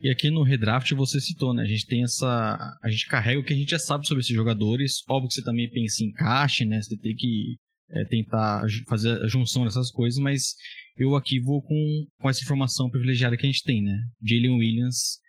E 0.00 0.10
aqui 0.10 0.30
no 0.30 0.42
redraft 0.42 0.92
você 0.94 1.20
citou, 1.20 1.54
né? 1.54 1.62
A 1.62 1.66
gente 1.66 1.86
tem 1.86 2.02
essa. 2.02 2.76
A 2.82 2.90
gente 2.90 3.06
carrega 3.06 3.38
o 3.38 3.44
que 3.44 3.52
a 3.52 3.56
gente 3.56 3.70
já 3.70 3.78
sabe 3.78 4.04
sobre 4.04 4.22
esses 4.22 4.34
jogadores. 4.34 5.04
Óbvio 5.08 5.28
que 5.28 5.34
você 5.34 5.44
também 5.44 5.70
pensa 5.70 6.02
em 6.02 6.08
encaixe, 6.08 6.64
né? 6.64 6.82
Você 6.82 6.96
tem 6.98 7.14
que 7.14 7.56
é, 7.88 8.04
tentar 8.06 8.64
fazer 8.88 9.22
a 9.22 9.28
junção 9.28 9.64
dessas 9.64 9.92
coisas, 9.92 10.18
mas 10.18 10.56
eu 10.96 11.14
aqui 11.14 11.38
vou 11.38 11.62
com, 11.62 12.06
com 12.18 12.28
essa 12.28 12.42
informação 12.42 12.90
privilegiada 12.90 13.36
que 13.36 13.46
a 13.46 13.50
gente 13.50 13.62
tem, 13.62 13.80
né? 13.80 13.96
Jalen 14.20 14.58
Williams 14.58 15.20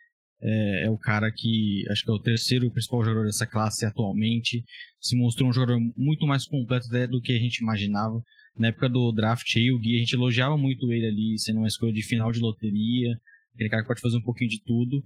é, 0.45 0.85
é, 0.85 0.89
o 0.89 0.97
cara 0.97 1.31
que 1.31 1.85
acho 1.89 2.03
que 2.03 2.11
é 2.11 2.13
o 2.13 2.19
terceiro 2.19 2.69
principal 2.69 3.03
jogador 3.03 3.25
dessa 3.25 3.47
classe 3.47 3.85
atualmente. 3.85 4.63
Se 4.99 5.15
mostrou 5.15 5.49
um 5.49 5.53
jogador 5.53 5.79
muito 5.95 6.27
mais 6.27 6.45
completo 6.45 6.89
do 7.09 7.21
que 7.21 7.31
a 7.31 7.39
gente 7.39 7.59
imaginava. 7.59 8.21
Na 8.57 8.67
época 8.67 8.89
do 8.89 9.11
draft 9.13 9.55
aí, 9.55 9.71
o 9.71 9.79
Gui, 9.79 9.95
a 9.95 9.99
gente 9.99 10.13
elogiava 10.13 10.57
muito 10.57 10.91
ele 10.91 11.07
ali, 11.07 11.39
sendo 11.39 11.59
uma 11.59 11.67
escolha 11.67 11.93
de 11.93 12.03
final 12.03 12.31
de 12.31 12.39
loteria, 12.39 13.17
aquele 13.55 13.69
cara 13.69 13.81
que 13.81 13.87
pode 13.87 14.01
fazer 14.01 14.17
um 14.17 14.21
pouquinho 14.21 14.49
de 14.49 14.61
tudo. 14.63 15.01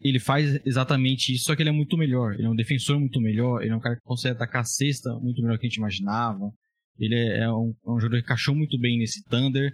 Ele 0.00 0.18
faz 0.18 0.58
exatamente 0.64 1.34
isso, 1.34 1.44
só 1.44 1.54
que 1.54 1.62
ele 1.62 1.70
é 1.70 1.72
muito 1.72 1.96
melhor. 1.96 2.34
Ele 2.34 2.46
é 2.46 2.50
um 2.50 2.56
defensor 2.56 2.98
muito 2.98 3.20
melhor, 3.20 3.62
ele 3.62 3.72
é 3.72 3.76
um 3.76 3.80
cara 3.80 3.96
que 3.96 4.02
consegue 4.02 4.36
atacar 4.36 4.62
a 4.62 4.64
cesta 4.64 5.12
muito 5.20 5.42
melhor 5.42 5.58
que 5.58 5.66
a 5.66 5.68
gente 5.68 5.76
imaginava. 5.76 6.50
Ele 6.98 7.14
é, 7.14 7.44
é 7.44 7.52
um, 7.52 7.74
é 7.86 7.90
um 7.90 8.00
jogador 8.00 8.20
que 8.20 8.24
encaixou 8.24 8.54
muito 8.54 8.78
bem 8.78 8.98
nesse 8.98 9.22
Thunder. 9.24 9.72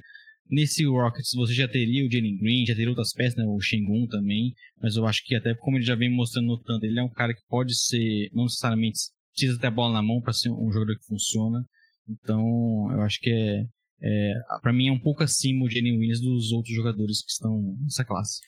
Nesse 0.50 0.84
Rockets 0.84 1.32
você 1.34 1.54
já 1.54 1.66
teria 1.66 2.06
o 2.06 2.10
Jalen 2.10 2.36
Green, 2.36 2.66
já 2.66 2.74
teria 2.74 2.90
outras 2.90 3.12
peças, 3.12 3.36
né? 3.36 3.44
o 3.46 3.58
Shengun 3.60 4.06
também, 4.06 4.52
mas 4.80 4.96
eu 4.96 5.06
acho 5.06 5.24
que 5.24 5.34
até 5.34 5.54
como 5.54 5.78
ele 5.78 5.84
já 5.84 5.94
vem 5.94 6.10
mostrando 6.10 6.58
Thunder, 6.58 6.90
ele 6.90 7.00
é 7.00 7.02
um 7.02 7.08
cara 7.08 7.34
que 7.34 7.40
pode 7.48 7.74
ser, 7.74 8.28
não 8.32 8.44
necessariamente 8.44 8.98
precisa 9.32 9.58
ter 9.58 9.66
a 9.68 9.70
bola 9.70 9.94
na 9.94 10.02
mão 10.02 10.20
para 10.20 10.32
ser 10.32 10.50
um 10.50 10.70
jogador 10.70 10.96
que 10.98 11.06
funciona. 11.06 11.64
Então, 12.08 12.88
eu 12.92 13.00
acho 13.00 13.18
que 13.20 13.30
é, 13.30 13.64
é 14.02 14.34
para 14.62 14.72
mim 14.72 14.88
é 14.88 14.92
um 14.92 15.00
pouco 15.00 15.22
acima 15.22 15.64
o 15.64 15.70
Jalen 15.70 15.98
Williams 15.98 16.20
dos 16.20 16.52
outros 16.52 16.74
jogadores 16.74 17.22
que 17.22 17.30
estão 17.30 17.76
nessa 17.80 18.04
classe. 18.04 18.40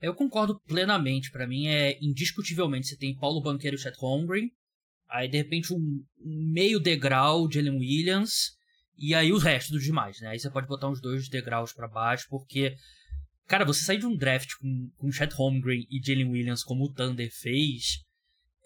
Eu 0.00 0.14
concordo 0.14 0.60
plenamente. 0.66 1.30
Para 1.30 1.46
mim 1.46 1.68
é 1.68 1.96
indiscutivelmente 2.02 2.88
você 2.88 2.96
tem 2.96 3.16
Paulo 3.16 3.40
Banqueiro 3.40 3.76
e 3.76 3.78
Chet 3.78 3.96
Holmgren, 3.98 4.50
aí 5.08 5.28
de 5.28 5.38
repente 5.38 5.72
um, 5.72 6.02
um 6.20 6.52
meio 6.52 6.80
degrau 6.80 7.50
Jalen 7.50 7.78
Williams 7.78 8.52
e 8.96 9.14
aí 9.14 9.32
o 9.32 9.38
resto 9.38 9.72
dos 9.72 9.82
demais, 9.82 10.20
né? 10.20 10.28
Aí 10.28 10.38
você 10.38 10.50
pode 10.50 10.66
botar 10.66 10.88
uns 10.88 11.00
dois 11.00 11.28
degraus 11.28 11.72
para 11.72 11.88
baixo, 11.88 12.26
porque, 12.28 12.74
cara, 13.46 13.64
você 13.64 13.84
sair 13.84 13.98
de 13.98 14.06
um 14.06 14.16
draft 14.16 14.50
com, 14.60 14.90
com 14.96 15.12
Chet 15.12 15.32
Holmgren 15.34 15.86
e 15.90 16.00
Jalen 16.04 16.30
Williams 16.30 16.62
como 16.62 16.84
o 16.84 16.92
Thunder 16.92 17.30
fez, 17.32 18.02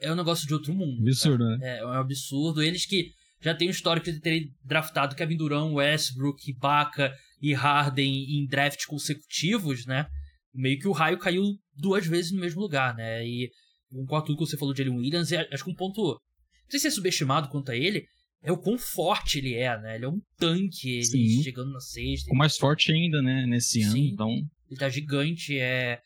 é 0.00 0.12
um 0.12 0.16
negócio 0.16 0.46
de 0.46 0.54
outro 0.54 0.74
mundo. 0.74 1.00
Absurdo, 1.00 1.44
né? 1.44 1.58
É, 1.62 1.78
é 1.78 1.86
um 1.86 1.92
absurdo. 1.92 2.62
Eles 2.62 2.86
que 2.86 3.10
já 3.40 3.54
têm 3.54 3.68
o 3.68 3.70
histórico 3.70 4.10
de 4.10 4.20
terem 4.20 4.52
draftado 4.64 5.14
Kevin 5.14 5.36
Durant, 5.36 5.72
Westbrook, 5.72 6.50
Ibaka 6.50 7.12
e 7.40 7.54
Harden 7.54 8.12
em 8.12 8.46
draft 8.46 8.84
consecutivos, 8.86 9.86
né? 9.86 10.06
Meio 10.52 10.78
que 10.78 10.88
o 10.88 10.92
raio 10.92 11.18
caiu 11.18 11.42
duas 11.76 12.06
vezes 12.06 12.32
no 12.32 12.40
mesmo 12.40 12.60
lugar, 12.60 12.94
né? 12.94 13.24
E 13.24 13.50
concordo 13.90 14.26
tudo 14.26 14.38
que 14.38 14.46
você 14.46 14.56
falou 14.56 14.74
de 14.74 14.82
Jalen 14.82 14.98
Williams, 14.98 15.30
e 15.30 15.36
acho 15.36 15.64
que 15.64 15.70
um 15.70 15.74
ponto. 15.74 16.02
Não 16.02 16.70
sei 16.70 16.80
se 16.80 16.88
é 16.88 16.90
subestimado 16.90 17.48
quanto 17.48 17.70
a 17.70 17.76
ele, 17.76 18.06
é 18.42 18.52
o 18.52 18.58
quão 18.58 18.78
forte 18.78 19.38
ele 19.38 19.54
é, 19.54 19.80
né? 19.80 19.96
Ele 19.96 20.04
é 20.04 20.08
um 20.08 20.20
tanque, 20.36 20.90
ele 20.90 21.04
Sim. 21.04 21.42
chegando 21.42 21.72
na 21.72 21.80
sexta. 21.80 22.32
O 22.32 22.36
mais 22.36 22.56
forte 22.56 22.92
ainda, 22.92 23.20
né, 23.20 23.46
nesse 23.46 23.82
ano, 23.82 23.92
Sim. 23.92 24.10
então... 24.12 24.30
Ele 24.70 24.78
tá 24.78 24.88
gigante, 24.88 25.58
é... 25.58 26.00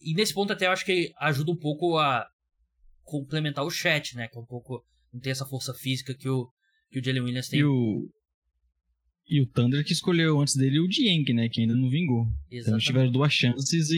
E 0.00 0.14
nesse 0.14 0.32
ponto 0.32 0.52
até 0.52 0.66
eu 0.66 0.70
acho 0.70 0.84
que 0.84 1.12
ajuda 1.18 1.50
um 1.50 1.56
pouco 1.56 1.98
a 1.98 2.26
complementar 3.02 3.64
o 3.64 3.70
chat, 3.70 4.14
né? 4.16 4.28
Que 4.28 4.38
é 4.38 4.40
um 4.40 4.46
pouco... 4.46 4.84
Não 5.12 5.20
tem 5.20 5.32
essa 5.32 5.46
força 5.46 5.74
física 5.74 6.14
que 6.14 6.28
o, 6.28 6.48
que 6.90 7.00
o 7.00 7.04
Jalen 7.04 7.22
Williams 7.22 7.48
tem. 7.48 7.60
E 7.60 7.64
o... 7.64 8.08
E 9.30 9.42
o 9.42 9.46
Thunder 9.46 9.84
que 9.84 9.92
escolheu 9.92 10.40
antes 10.40 10.54
dele 10.54 10.80
o 10.80 10.88
Dieng, 10.88 11.34
né? 11.34 11.48
Que 11.50 11.60
ainda 11.60 11.74
não 11.74 11.90
vingou. 11.90 12.26
Exatamente. 12.50 12.60
Então 12.60 12.78
tiveram 12.78 13.10
duas 13.10 13.32
chances 13.32 13.90
e, 13.90 13.96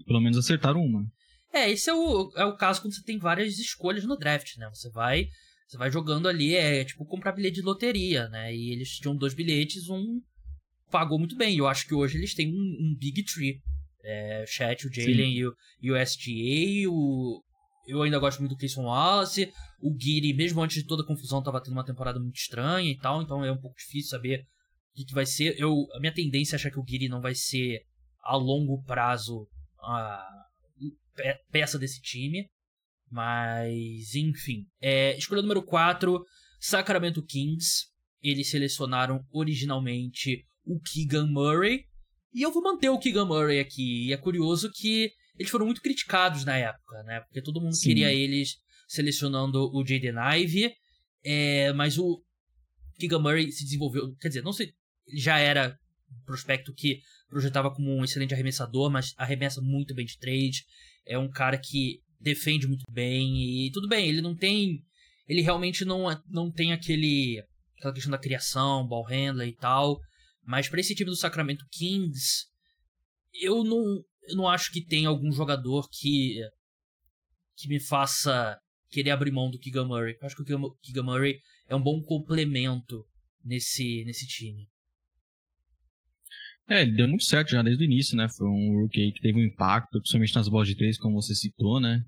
e, 0.00 0.04
pelo 0.06 0.20
menos 0.20 0.38
acertaram 0.38 0.80
uma. 0.80 1.04
É, 1.52 1.70
esse 1.70 1.90
é 1.90 1.94
o, 1.94 2.32
é 2.36 2.44
o 2.46 2.56
caso 2.56 2.80
quando 2.80 2.94
você 2.94 3.02
tem 3.02 3.18
várias 3.18 3.58
escolhas 3.58 4.04
no 4.04 4.16
draft, 4.16 4.56
né? 4.56 4.70
Você 4.72 4.88
vai 4.90 5.28
você 5.66 5.76
vai 5.76 5.90
jogando 5.90 6.28
ali, 6.28 6.54
é 6.54 6.84
tipo 6.84 7.04
comprar 7.04 7.32
bilhete 7.32 7.56
de 7.56 7.62
loteria, 7.62 8.28
né? 8.28 8.54
E 8.54 8.72
eles 8.72 8.90
tinham 8.98 9.16
dois 9.16 9.34
bilhetes, 9.34 9.88
um 9.88 10.20
pagou 10.90 11.18
muito 11.18 11.36
bem. 11.36 11.56
Eu 11.56 11.66
acho 11.66 11.86
que 11.86 11.94
hoje 11.94 12.18
eles 12.18 12.34
têm 12.34 12.52
um, 12.52 12.76
um 12.80 12.96
Big 12.98 13.24
Tree. 13.24 13.60
É, 14.04 14.42
o 14.42 14.46
Chat, 14.46 14.86
o 14.86 14.92
Jalen 14.92 15.32
e 15.32 15.46
o, 15.46 15.54
e 15.80 15.90
o 15.92 15.96
SGA, 15.96 16.90
o, 16.90 17.40
eu 17.86 18.02
ainda 18.02 18.18
gosto 18.18 18.40
muito 18.40 18.54
do 18.54 18.58
Casey 18.58 18.82
Wallace. 18.82 19.52
O 19.80 19.96
Giri, 19.98 20.32
mesmo 20.34 20.62
antes 20.62 20.82
de 20.82 20.86
toda 20.86 21.02
a 21.02 21.06
confusão, 21.06 21.38
estava 21.38 21.60
tendo 21.62 21.74
uma 21.74 21.84
temporada 21.84 22.18
muito 22.20 22.36
estranha 22.36 22.90
e 22.90 22.98
tal, 22.98 23.22
então 23.22 23.44
é 23.44 23.50
um 23.50 23.60
pouco 23.60 23.76
difícil 23.76 24.10
saber 24.10 24.40
o 24.40 24.96
que, 24.96 25.04
que 25.06 25.14
vai 25.14 25.26
ser. 25.26 25.58
Eu, 25.58 25.86
a 25.94 26.00
minha 26.00 26.12
tendência 26.12 26.54
é 26.54 26.56
achar 26.56 26.70
que 26.70 26.78
o 26.78 26.84
Giri 26.86 27.08
não 27.08 27.20
vai 27.20 27.34
ser 27.34 27.82
a 28.22 28.36
longo 28.36 28.82
prazo 28.84 29.48
a 29.80 30.24
peça 31.50 31.78
desse 31.78 32.00
time. 32.00 32.48
Mas, 33.12 34.14
enfim. 34.14 34.66
É, 34.80 35.14
escolha 35.18 35.42
número 35.42 35.62
4, 35.62 36.24
Sacramento 36.58 37.22
Kings. 37.22 37.88
Eles 38.22 38.48
selecionaram 38.48 39.22
originalmente 39.30 40.46
o 40.64 40.80
Keegan 40.80 41.26
Murray. 41.26 41.84
E 42.32 42.40
eu 42.40 42.50
vou 42.50 42.62
manter 42.62 42.88
o 42.88 42.98
Keegan 42.98 43.26
Murray 43.26 43.60
aqui. 43.60 44.06
E 44.06 44.12
é 44.14 44.16
curioso 44.16 44.70
que 44.72 45.12
eles 45.38 45.50
foram 45.50 45.66
muito 45.66 45.82
criticados 45.82 46.46
na 46.46 46.56
época, 46.56 47.02
né? 47.02 47.20
Porque 47.20 47.42
todo 47.42 47.60
mundo 47.60 47.76
Sim. 47.76 47.88
queria 47.90 48.10
eles 48.10 48.56
selecionando 48.88 49.70
o 49.74 49.84
Jaden 49.84 50.14
Ivey. 50.38 50.72
É, 51.22 51.70
mas 51.74 51.98
o 51.98 52.24
Keegan 52.98 53.18
Murray 53.18 53.52
se 53.52 53.64
desenvolveu. 53.64 54.14
Quer 54.16 54.28
dizer, 54.28 54.42
não 54.42 54.54
sei. 54.54 54.72
Ele 55.06 55.20
já 55.20 55.38
era 55.38 55.78
um 56.10 56.24
prospecto 56.24 56.72
que 56.72 57.02
projetava 57.28 57.70
como 57.70 57.94
um 57.94 58.04
excelente 58.04 58.32
arremessador, 58.32 58.90
mas 58.90 59.12
arremessa 59.18 59.60
muito 59.60 59.94
bem 59.94 60.06
de 60.06 60.18
trade. 60.18 60.64
É 61.04 61.18
um 61.18 61.28
cara 61.28 61.58
que 61.58 62.00
defende 62.22 62.66
muito 62.66 62.84
bem 62.90 63.66
e 63.66 63.70
tudo 63.72 63.88
bem, 63.88 64.08
ele 64.08 64.22
não 64.22 64.34
tem 64.36 64.82
ele 65.28 65.40
realmente 65.40 65.84
não, 65.84 66.04
não 66.28 66.50
tem 66.50 66.72
aquele 66.72 67.42
aquela 67.76 67.94
questão 67.94 68.10
da 68.10 68.18
criação, 68.18 68.86
ball 68.86 69.04
handler 69.04 69.48
e 69.48 69.56
tal, 69.56 69.98
mas 70.44 70.68
para 70.68 70.80
esse 70.80 70.94
time 70.94 71.10
do 71.10 71.16
Sacramento 71.16 71.64
Kings 71.70 72.46
eu 73.40 73.64
não 73.64 74.02
eu 74.28 74.36
não 74.36 74.48
acho 74.48 74.70
que 74.72 74.84
tem 74.84 75.04
algum 75.04 75.32
jogador 75.32 75.88
que 75.90 76.40
que 77.56 77.68
me 77.68 77.80
faça 77.80 78.58
querer 78.90 79.10
abrir 79.10 79.32
mão 79.32 79.50
do 79.50 79.58
Keegan 79.58 79.86
Murray. 79.86 80.16
Eu 80.20 80.26
acho 80.26 80.36
que 80.36 80.42
o 80.42 80.76
Keegan 80.82 81.02
Murray 81.02 81.40
é 81.68 81.74
um 81.74 81.82
bom 81.82 82.00
complemento 82.02 83.04
nesse 83.44 84.04
nesse 84.04 84.26
time. 84.26 84.68
É, 86.68 86.82
ele 86.82 86.92
deu 86.92 87.08
muito 87.08 87.24
certo 87.24 87.50
já 87.50 87.62
desde 87.62 87.82
o 87.82 87.86
início, 87.86 88.16
né? 88.16 88.28
Foi 88.28 88.48
um 88.48 88.80
rookie 88.80 89.12
que 89.12 89.20
teve 89.20 89.38
um 89.38 89.44
impacto, 89.44 89.98
principalmente 89.98 90.34
nas 90.34 90.48
bolas 90.48 90.68
de 90.68 90.76
três, 90.76 90.98
como 90.98 91.20
você 91.20 91.34
citou, 91.34 91.80
né? 91.80 92.02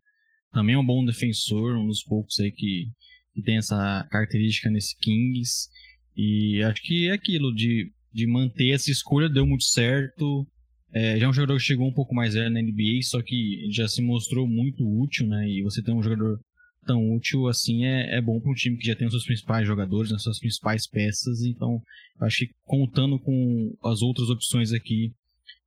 Também 0.52 0.74
é 0.74 0.78
um 0.78 0.86
bom 0.86 1.04
defensor, 1.04 1.76
um 1.76 1.86
dos 1.86 2.02
poucos 2.04 2.38
aí 2.38 2.52
que, 2.52 2.86
que 3.34 3.42
tem 3.42 3.56
essa 3.56 4.06
característica 4.10 4.70
nesse 4.70 4.96
Kings. 4.98 5.68
E 6.16 6.62
acho 6.62 6.80
que 6.82 7.08
é 7.08 7.12
aquilo 7.12 7.52
de, 7.52 7.90
de 8.12 8.26
manter 8.26 8.70
essa 8.70 8.90
escolha, 8.90 9.28
deu 9.28 9.44
muito 9.44 9.64
certo. 9.64 10.46
É, 10.92 11.18
já 11.18 11.26
é 11.26 11.28
um 11.28 11.32
jogador 11.32 11.56
que 11.56 11.64
chegou 11.64 11.88
um 11.88 11.92
pouco 11.92 12.14
mais 12.14 12.34
velho 12.34 12.50
na 12.50 12.62
NBA, 12.62 13.02
só 13.02 13.20
que 13.20 13.68
já 13.72 13.88
se 13.88 14.00
mostrou 14.00 14.46
muito 14.46 14.84
útil, 14.86 15.26
né? 15.26 15.48
E 15.48 15.62
você 15.62 15.82
tem 15.82 15.92
um 15.92 16.02
jogador 16.02 16.38
tão 16.84 17.14
útil 17.14 17.48
assim 17.48 17.84
é, 17.84 18.18
é 18.18 18.20
bom 18.20 18.40
para 18.40 18.50
um 18.50 18.54
time 18.54 18.76
que 18.76 18.86
já 18.86 18.94
tem 18.94 19.06
os 19.06 19.12
seus 19.12 19.24
principais 19.24 19.66
jogadores, 19.66 20.12
as 20.12 20.22
suas 20.22 20.38
principais 20.38 20.86
peças. 20.86 21.42
Então, 21.42 21.80
acho 22.20 22.38
que 22.38 22.50
contando 22.64 23.18
com 23.18 23.76
as 23.84 24.02
outras 24.02 24.30
opções 24.30 24.72
aqui, 24.72 25.12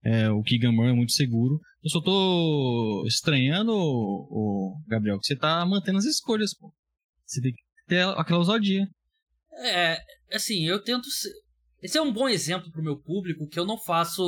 é, 0.03 0.29
o 0.29 0.43
Murray 0.71 0.91
é 0.91 0.95
muito 0.95 1.11
seguro. 1.11 1.59
Eu 1.83 1.89
só 1.89 2.01
tô 2.01 3.05
estranhando, 3.07 3.73
o, 3.73 4.77
Gabriel, 4.87 5.19
que 5.19 5.27
você 5.27 5.35
tá 5.35 5.65
mantendo 5.65 5.97
as 5.97 6.05
escolhas, 6.05 6.53
pô. 6.53 6.73
Você 7.25 7.41
tem 7.41 7.53
que 7.53 7.61
ter 7.87 8.07
aquela 8.17 8.39
ousadia. 8.39 8.87
É, 9.59 9.99
assim, 10.31 10.65
eu 10.65 10.81
tento. 10.81 11.07
Esse 11.81 11.97
é 11.97 12.01
um 12.01 12.11
bom 12.11 12.27
exemplo 12.27 12.71
pro 12.71 12.83
meu 12.83 12.97
público 12.97 13.47
que 13.47 13.59
eu 13.59 13.65
não 13.65 13.77
faço 13.77 14.23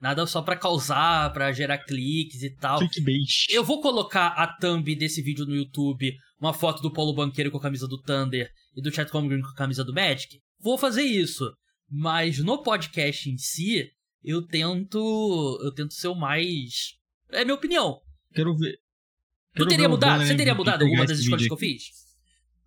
nada 0.00 0.26
só 0.26 0.42
para 0.42 0.56
causar, 0.56 1.32
para 1.32 1.52
gerar 1.52 1.78
cliques 1.78 2.42
e 2.42 2.50
tal. 2.50 2.78
Clickbait. 2.78 3.46
Eu 3.50 3.62
vou 3.62 3.80
colocar 3.80 4.28
a 4.28 4.46
thumb 4.46 4.94
desse 4.94 5.22
vídeo 5.22 5.44
no 5.44 5.54
YouTube, 5.54 6.16
uma 6.40 6.54
foto 6.54 6.82
do 6.82 6.92
Paulo 6.92 7.14
Banqueiro 7.14 7.50
com 7.50 7.58
a 7.58 7.62
camisa 7.62 7.86
do 7.86 8.00
Thunder 8.00 8.50
e 8.76 8.82
do 8.82 8.92
Chat 8.92 9.10
Holmgren 9.10 9.42
com 9.42 9.48
a 9.48 9.54
camisa 9.54 9.84
do 9.84 9.92
Magic. 9.92 10.40
Vou 10.58 10.78
fazer 10.78 11.02
isso. 11.02 11.52
Mas 11.88 12.38
no 12.38 12.62
podcast 12.62 13.28
em 13.28 13.36
si, 13.36 13.90
eu 14.22 14.46
tento. 14.46 15.58
Eu 15.62 15.72
tento 15.72 15.92
ser 15.92 16.08
o 16.08 16.14
mais. 16.14 16.94
É 17.30 17.44
minha 17.44 17.54
opinião. 17.54 18.00
Quero 18.32 18.56
ver. 18.56 18.78
Quero 19.54 19.66
tu 19.66 19.68
teria 19.68 19.88
mudado? 19.88 20.24
Você 20.24 20.36
teria 20.36 20.54
mudado 20.54 20.82
alguma 20.82 21.04
das 21.04 21.18
escolhas 21.18 21.46
que 21.46 21.52
eu 21.52 21.56
fiz? 21.56 21.82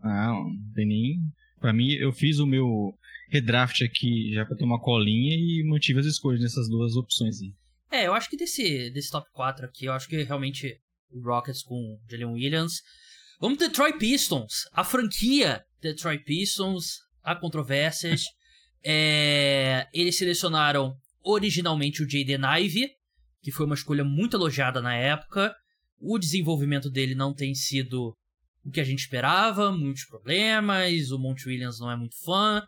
Não, 0.03 0.43
não 0.43 0.73
tem 0.75 0.85
nem. 0.85 1.19
Pra 1.59 1.71
mim, 1.71 1.93
eu 1.93 2.11
fiz 2.11 2.39
o 2.39 2.45
meu 2.45 2.93
redraft 3.33 3.83
aqui 3.83 4.31
já 4.33 4.45
pra 4.45 4.55
ter 4.55 4.63
uma 4.63 4.79
colinha 4.79 5.35
e 5.35 5.63
mantive 5.65 5.99
as 5.99 6.05
escolhas 6.05 6.39
nessas 6.39 6.69
duas 6.69 6.95
opções 6.95 7.41
aí. 7.41 7.51
É, 7.91 8.07
eu 8.07 8.13
acho 8.13 8.29
que 8.29 8.37
desse, 8.37 8.91
desse 8.91 9.09
top 9.09 9.27
4 9.33 9.65
aqui, 9.65 9.85
eu 9.85 9.93
acho 9.93 10.07
que 10.07 10.21
realmente 10.21 10.79
o 11.09 11.19
Rockets 11.21 11.63
com 11.63 11.99
Jalen 12.09 12.33
Williams. 12.33 12.81
Vamos 13.39 13.57
Detroit 13.57 13.97
Pistons. 13.97 14.67
A 14.71 14.83
franquia 14.83 15.63
Detroit 15.81 16.23
Pistons. 16.23 16.99
Há 17.23 17.35
controvérsias. 17.35 18.23
é, 18.83 19.87
eles 19.93 20.17
selecionaram 20.17 20.95
originalmente 21.23 22.03
o 22.03 22.09
Jaden 22.09 22.41
Ivey, 22.59 22.89
que 23.41 23.51
foi 23.51 23.65
uma 23.65 23.75
escolha 23.75 24.03
muito 24.03 24.37
elogiada 24.37 24.81
na 24.81 24.95
época. 24.95 25.55
O 25.99 26.19
desenvolvimento 26.19 26.89
dele 26.89 27.15
não 27.15 27.33
tem 27.33 27.55
sido 27.55 28.15
o 28.65 28.71
que 28.71 28.79
a 28.79 28.83
gente 28.83 28.99
esperava, 28.99 29.71
muitos 29.71 30.05
problemas, 30.05 31.11
o 31.11 31.19
Monte 31.19 31.47
Williams 31.47 31.79
não 31.79 31.91
é 31.91 31.95
muito 31.95 32.15
fã. 32.23 32.65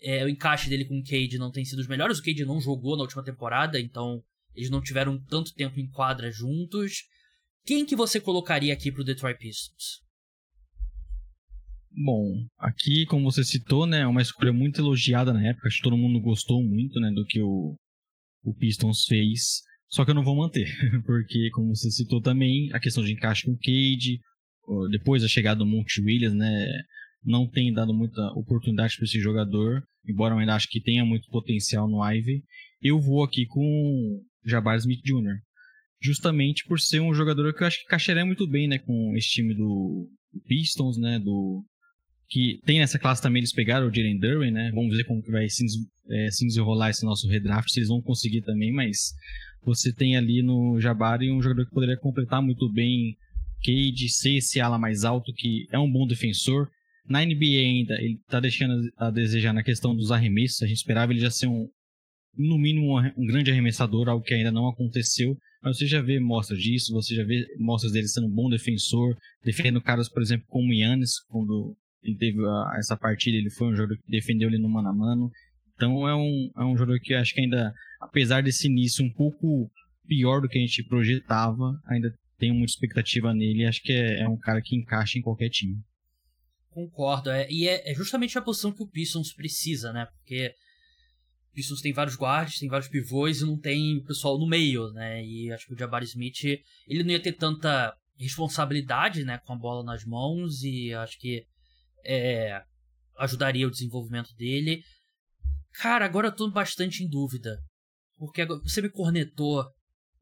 É, 0.00 0.24
o 0.24 0.28
encaixe 0.28 0.68
dele 0.68 0.84
com 0.84 0.98
o 0.98 1.02
Cade 1.02 1.38
não 1.38 1.50
tem 1.50 1.64
sido 1.64 1.78
os 1.78 1.88
melhores. 1.88 2.18
O 2.18 2.22
Cade 2.22 2.44
não 2.44 2.60
jogou 2.60 2.96
na 2.96 3.02
última 3.02 3.24
temporada, 3.24 3.80
então 3.80 4.22
eles 4.54 4.70
não 4.70 4.80
tiveram 4.80 5.18
tanto 5.18 5.54
tempo 5.54 5.78
em 5.80 5.88
quadra 5.90 6.30
juntos. 6.30 7.04
Quem 7.64 7.84
que 7.84 7.96
você 7.96 8.20
colocaria 8.20 8.72
aqui 8.72 8.92
pro 8.92 9.04
Detroit 9.04 9.38
Pistons? 9.38 10.06
Bom, 11.90 12.46
aqui, 12.58 13.06
como 13.06 13.30
você 13.30 13.42
citou, 13.42 13.86
né, 13.86 14.00
é 14.00 14.06
uma 14.06 14.20
escolha 14.20 14.52
muito 14.52 14.80
elogiada 14.80 15.32
na 15.32 15.48
época. 15.48 15.66
Acho 15.66 15.78
que 15.78 15.82
todo 15.82 15.96
mundo 15.96 16.20
gostou 16.20 16.62
muito, 16.62 17.00
né, 17.00 17.10
do 17.10 17.24
que 17.24 17.40
o, 17.40 17.74
o 18.44 18.54
Pistons 18.54 19.04
fez. 19.06 19.62
Só 19.88 20.04
que 20.04 20.10
eu 20.10 20.14
não 20.14 20.24
vou 20.24 20.36
manter, 20.36 20.68
porque, 21.06 21.48
como 21.50 21.74
você 21.74 21.90
citou 21.90 22.20
também, 22.20 22.70
a 22.72 22.80
questão 22.80 23.02
de 23.02 23.12
encaixe 23.12 23.44
com 23.44 23.52
o 23.52 23.58
Cade, 23.58 24.20
depois 24.90 25.22
da 25.22 25.28
chegada 25.28 25.58
do 25.58 25.66
Monte 25.66 26.02
Williams, 26.02 26.34
né, 26.34 26.66
não 27.26 27.46
tem 27.46 27.72
dado 27.72 27.92
muita 27.92 28.22
oportunidade 28.32 28.96
para 28.96 29.04
esse 29.04 29.20
jogador, 29.20 29.82
embora 30.08 30.34
eu 30.34 30.38
ainda 30.38 30.54
acho 30.54 30.68
que 30.68 30.80
tenha 30.80 31.04
muito 31.04 31.28
potencial 31.28 31.88
no 31.88 32.02
Ivy. 32.02 32.42
Eu 32.80 33.00
vou 33.00 33.24
aqui 33.24 33.44
com 33.46 34.22
Jabbar 34.44 34.76
Smith 34.78 35.02
Jr. 35.04 35.38
Justamente 36.00 36.64
por 36.66 36.78
ser 36.78 37.00
um 37.00 37.12
jogador 37.12 37.52
que 37.52 37.62
eu 37.62 37.66
acho 37.66 37.78
que 37.78 37.84
encaixaria 37.84 38.24
muito 38.24 38.46
bem, 38.46 38.68
né, 38.68 38.78
com 38.78 39.16
esse 39.16 39.28
time 39.28 39.54
do 39.54 40.08
Pistons, 40.46 40.96
né, 40.96 41.18
do 41.18 41.64
que 42.28 42.60
tem 42.64 42.78
nessa 42.78 42.98
classe 42.98 43.22
também 43.22 43.40
eles 43.40 43.52
pegaram 43.52 43.86
o 43.86 43.94
Jalen 43.94 44.18
Duran, 44.18 44.50
né? 44.50 44.72
Vamos 44.74 44.96
ver 44.96 45.04
como 45.04 45.22
que 45.22 45.30
vai 45.30 45.48
se, 45.48 45.64
é, 46.10 46.30
se 46.30 46.44
desenrolar 46.44 46.90
esse 46.90 47.04
nosso 47.04 47.28
redraft, 47.28 47.70
se 47.70 47.78
eles 47.78 47.88
vão 47.88 48.02
conseguir 48.02 48.42
também, 48.42 48.72
mas 48.72 49.12
você 49.64 49.92
tem 49.92 50.16
ali 50.16 50.42
no 50.42 50.80
Jabari 50.80 51.30
um 51.30 51.40
jogador 51.40 51.66
que 51.66 51.74
poderia 51.74 51.96
completar 51.96 52.42
muito 52.42 52.68
bem 52.68 53.16
Cade, 53.64 54.08
ser 54.08 54.36
esse 54.36 54.60
ala 54.60 54.78
mais 54.78 55.04
alto, 55.04 55.32
que 55.32 55.66
é 55.72 55.78
um 55.78 55.90
bom 55.90 56.06
defensor. 56.06 56.68
Na 57.08 57.24
NBA 57.24 57.60
ainda, 57.60 57.94
ele 58.00 58.20
tá 58.28 58.40
deixando 58.40 58.90
a 58.96 59.10
desejar 59.10 59.52
na 59.52 59.62
questão 59.62 59.94
dos 59.94 60.10
arremessos. 60.10 60.62
A 60.62 60.66
gente 60.66 60.78
esperava 60.78 61.12
ele 61.12 61.20
já 61.20 61.30
ser 61.30 61.46
um, 61.46 61.68
no 62.36 62.58
mínimo, 62.58 62.98
um 63.16 63.26
grande 63.26 63.50
arremessador, 63.50 64.08
algo 64.08 64.24
que 64.24 64.34
ainda 64.34 64.50
não 64.50 64.68
aconteceu. 64.68 65.36
Mas 65.62 65.78
você 65.78 65.86
já 65.86 66.00
vê 66.00 66.20
mostras 66.20 66.60
disso, 66.60 66.92
você 66.92 67.14
já 67.14 67.24
vê 67.24 67.44
mostras 67.58 67.92
dele 67.92 68.08
sendo 68.08 68.26
um 68.26 68.34
bom 68.34 68.48
defensor, 68.48 69.16
defendendo 69.44 69.80
caras, 69.80 70.08
por 70.08 70.22
exemplo, 70.22 70.46
como 70.48 70.72
Yannis, 70.72 71.20
quando 71.28 71.76
ele 72.02 72.16
teve 72.16 72.38
a, 72.44 72.76
essa 72.78 72.96
partida, 72.96 73.36
ele 73.36 73.50
foi 73.50 73.68
um 73.68 73.74
jogador 73.74 73.96
que 73.96 74.10
defendeu 74.10 74.48
ele 74.48 74.58
no 74.58 74.68
mano 74.68 74.88
a 74.88 74.92
mano. 74.92 75.30
Então 75.74 76.08
é 76.08 76.14
um, 76.14 76.50
é 76.56 76.64
um 76.64 76.76
jogador 76.76 76.98
que 77.00 77.14
acho 77.14 77.34
que 77.34 77.40
ainda, 77.40 77.74
apesar 78.00 78.42
desse 78.42 78.66
início 78.66 79.04
um 79.04 79.12
pouco 79.12 79.70
pior 80.06 80.40
do 80.40 80.48
que 80.48 80.58
a 80.58 80.60
gente 80.60 80.84
projetava, 80.84 81.78
ainda 81.86 82.14
tenho 82.38 82.54
muita 82.54 82.72
expectativa 82.72 83.34
nele 83.34 83.64
acho 83.64 83.82
que 83.82 83.92
é, 83.92 84.20
é, 84.20 84.28
um 84.28 84.36
cara 84.36 84.62
que 84.62 84.76
encaixa 84.76 85.18
em 85.18 85.22
qualquer 85.22 85.48
time. 85.48 85.78
Concordo, 86.76 87.30
é, 87.30 87.50
e 87.50 87.66
é, 87.66 87.90
é, 87.90 87.94
justamente 87.94 88.36
a 88.36 88.42
posição 88.42 88.70
que 88.70 88.82
o 88.82 88.86
Pistons 88.86 89.32
precisa, 89.32 89.94
né? 89.94 90.04
Porque 90.04 90.54
o 91.50 91.54
Pistons 91.54 91.80
tem 91.80 91.90
vários 91.90 92.16
guards, 92.16 92.58
tem 92.58 92.68
vários 92.68 92.86
pivôs 92.86 93.40
e 93.40 93.46
não 93.46 93.58
tem 93.58 94.04
pessoal 94.04 94.38
no 94.38 94.46
meio, 94.46 94.92
né? 94.92 95.24
E 95.24 95.50
acho 95.50 95.66
que 95.66 95.72
o 95.72 95.78
Jabari 95.78 96.04
Smith, 96.04 96.44
ele 96.86 97.02
não 97.02 97.12
ia 97.12 97.22
ter 97.22 97.32
tanta 97.32 97.96
responsabilidade, 98.18 99.24
né, 99.24 99.38
com 99.38 99.54
a 99.54 99.56
bola 99.56 99.82
nas 99.82 100.04
mãos 100.04 100.62
e 100.62 100.92
acho 100.92 101.18
que 101.18 101.46
é, 102.04 102.62
ajudaria 103.16 103.66
o 103.66 103.70
desenvolvimento 103.70 104.34
dele. 104.34 104.84
Cara, 105.72 106.04
agora 106.04 106.28
eu 106.28 106.36
tô 106.36 106.50
bastante 106.50 107.02
em 107.02 107.08
dúvida. 107.08 107.58
Porque 108.18 108.44
você 108.44 108.82
me 108.82 108.90
cornetou 108.90 109.64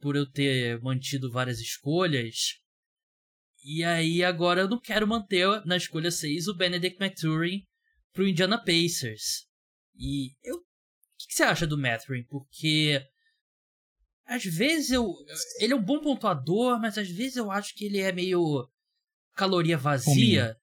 por 0.00 0.14
eu 0.14 0.24
ter 0.24 0.80
mantido 0.82 1.32
várias 1.32 1.58
escolhas. 1.58 2.60
E 3.64 3.82
aí 3.82 4.22
agora 4.22 4.60
eu 4.60 4.68
não 4.68 4.78
quero 4.78 5.08
manter 5.08 5.64
na 5.64 5.78
escolha 5.78 6.10
6 6.10 6.48
o 6.48 6.54
Benedict 6.54 7.02
McTuring 7.02 7.64
pro 8.12 8.28
Indiana 8.28 8.58
Pacers. 8.58 9.46
E 9.96 10.32
eu. 10.44 10.56
O 10.56 10.60
que, 11.18 11.28
que 11.28 11.34
você 11.34 11.44
acha 11.44 11.66
do 11.66 11.78
Mathurin? 11.78 12.24
Porque. 12.24 13.02
Às 14.26 14.44
vezes 14.44 14.90
eu. 14.90 15.10
Ele 15.60 15.72
é 15.72 15.76
um 15.76 15.82
bom 15.82 15.98
pontuador, 15.98 16.78
mas 16.78 16.98
às 16.98 17.08
vezes 17.08 17.36
eu 17.36 17.50
acho 17.50 17.74
que 17.74 17.86
ele 17.86 18.00
é 18.00 18.12
meio. 18.12 18.68
caloria 19.34 19.78
vazia. 19.78 20.54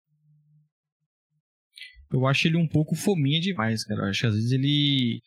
Eu 2.12 2.28
acho 2.28 2.48
ele 2.48 2.58
um 2.58 2.68
pouco 2.68 2.96
fominha 2.96 3.40
demais, 3.40 3.84
cara. 3.84 4.02
Eu 4.02 4.10
acho 4.10 4.22
que 4.22 4.28
às 4.28 4.36
vezes 4.36 4.52
ele. 4.52 5.22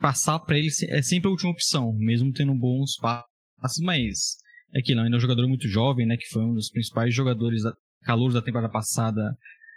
Passar 0.00 0.38
para 0.40 0.56
ele 0.56 0.68
é 0.88 1.02
sempre 1.02 1.28
a 1.28 1.30
última 1.30 1.50
opção, 1.50 1.92
mesmo 1.92 2.32
tendo 2.32 2.54
bons 2.54 2.96
passos 2.96 3.80
mas 3.80 4.38
é 4.74 4.80
que 4.80 4.94
não, 4.94 5.04
ainda 5.04 5.16
é 5.16 5.18
um 5.18 5.20
jogador 5.20 5.46
muito 5.46 5.68
jovem, 5.68 6.06
né, 6.06 6.16
que 6.16 6.28
foi 6.28 6.42
um 6.42 6.54
dos 6.54 6.70
principais 6.70 7.14
jogadores, 7.14 7.62
da, 7.62 7.72
calouros 8.02 8.34
da 8.34 8.42
temporada 8.42 8.70
passada, 8.70 9.34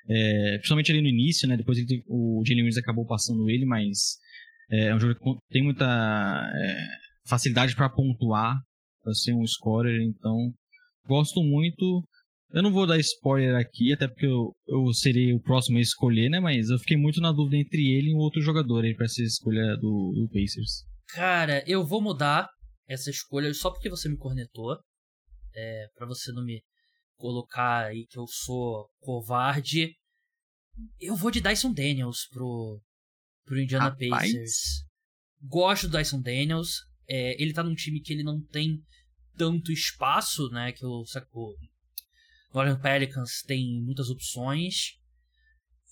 é, 0.09 0.57
principalmente 0.57 0.91
ali 0.91 1.01
no 1.01 1.07
início, 1.07 1.47
né, 1.47 1.55
depois 1.55 1.77
ele, 1.77 2.03
o 2.07 2.41
Jalen 2.45 2.63
Williams 2.63 2.77
acabou 2.77 3.05
passando 3.05 3.49
ele, 3.49 3.65
mas 3.65 4.17
é, 4.69 4.87
é 4.87 4.95
um 4.95 4.99
jogador 4.99 5.19
que 5.19 5.53
tem 5.53 5.63
muita 5.63 5.85
é, 5.85 6.87
facilidade 7.27 7.75
para 7.75 7.89
pontuar, 7.89 8.57
para 9.03 9.13
ser 9.13 9.33
um 9.33 9.45
scorer, 9.45 10.01
então 10.01 10.53
gosto 11.07 11.41
muito. 11.43 12.03
Eu 12.53 12.61
não 12.61 12.71
vou 12.71 12.85
dar 12.85 12.99
spoiler 12.99 13.55
aqui, 13.55 13.93
até 13.93 14.07
porque 14.07 14.25
eu, 14.25 14.51
eu 14.67 14.93
serei 14.93 15.33
o 15.33 15.41
próximo 15.41 15.77
a 15.77 15.81
escolher, 15.81 16.29
né? 16.29 16.39
Mas 16.39 16.69
eu 16.69 16.77
fiquei 16.79 16.97
muito 16.97 17.21
na 17.21 17.31
dúvida 17.31 17.57
entre 17.57 17.93
ele 17.93 18.09
e 18.09 18.13
um 18.13 18.17
outro 18.17 18.41
jogador 18.41 18.83
aí 18.83 18.93
pra 18.93 19.07
ser 19.07 19.23
escolha 19.23 19.77
do, 19.77 20.11
do 20.13 20.27
Pacers. 20.27 20.83
Cara, 21.13 21.63
eu 21.65 21.85
vou 21.85 22.01
mudar 22.01 22.49
essa 22.91 23.09
escolha 23.09 23.53
só 23.53 23.71
porque 23.71 23.89
você 23.89 24.09
me 24.09 24.17
cornetou. 24.17 24.77
É, 25.53 25.87
para 25.95 26.05
você 26.05 26.31
não 26.31 26.43
me 26.43 26.63
colocar 27.17 27.85
aí 27.85 28.05
que 28.07 28.17
eu 28.17 28.25
sou 28.27 28.89
covarde. 28.99 29.95
Eu 30.99 31.15
vou 31.15 31.31
de 31.31 31.41
Dyson 31.41 31.73
Daniels 31.73 32.27
pro, 32.29 32.81
pro 33.45 33.59
Indiana 33.59 33.89
Rapaz. 33.89 34.09
Pacers. 34.09 34.85
Gosto 35.41 35.87
do 35.87 35.97
Dyson 35.97 36.21
Daniels. 36.21 36.79
É, 37.07 37.41
ele 37.41 37.53
tá 37.53 37.63
num 37.63 37.75
time 37.75 38.01
que 38.01 38.13
ele 38.13 38.23
não 38.23 38.41
tem 38.47 38.81
tanto 39.37 39.71
espaço, 39.71 40.49
né? 40.49 40.71
Que 40.71 40.85
o, 40.85 41.03
o 42.53 42.63
New 42.63 42.79
Pelicans 42.79 43.41
tem 43.45 43.81
muitas 43.83 44.09
opções. 44.09 44.97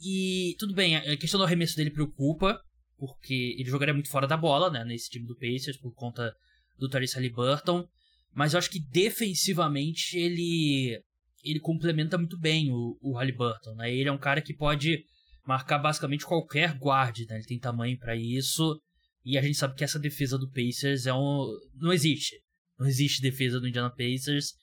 E 0.01 0.55
tudo 0.57 0.73
bem, 0.73 0.95
a 0.95 1.17
questão 1.17 1.37
do 1.37 1.43
arremesso 1.43 1.75
dele 1.75 1.91
preocupa, 1.91 2.61
porque 2.97 3.55
ele 3.57 3.69
jogaria 3.69 3.93
muito 3.93 4.09
fora 4.09 4.25
da 4.25 4.37
bola, 4.37 4.69
né? 4.69 4.85
Nesse 4.85 5.09
time 5.09 5.25
do 5.25 5.35
Pacers, 5.35 5.77
por 5.77 5.93
conta 5.93 6.33
do 6.79 6.89
Tyrese 6.89 7.15
Halliburton, 7.15 7.87
mas 8.33 8.53
eu 8.53 8.59
acho 8.59 8.69
que 8.69 8.79
defensivamente 8.79 10.17
ele 10.17 11.01
ele 11.43 11.59
complementa 11.59 12.17
muito 12.17 12.37
bem 12.37 12.69
o, 12.71 12.97
o 13.01 13.17
Halliburton, 13.17 13.73
né? 13.75 13.93
Ele 13.93 14.09
é 14.09 14.11
um 14.11 14.17
cara 14.17 14.41
que 14.41 14.53
pode 14.53 15.03
marcar 15.45 15.79
basicamente 15.79 16.25
qualquer 16.25 16.77
guard, 16.77 17.17
né? 17.27 17.37
Ele 17.37 17.45
tem 17.45 17.59
tamanho 17.59 17.97
para 17.97 18.15
isso. 18.15 18.79
E 19.23 19.37
a 19.37 19.41
gente 19.41 19.57
sabe 19.57 19.75
que 19.75 19.83
essa 19.83 19.99
defesa 19.99 20.37
do 20.37 20.49
Pacers 20.49 21.05
é 21.05 21.13
um 21.13 21.47
não 21.75 21.93
existe. 21.93 22.35
Não 22.77 22.87
existe 22.87 23.21
defesa 23.21 23.59
do 23.59 23.67
Indiana 23.67 23.89
Pacers. 23.89 24.53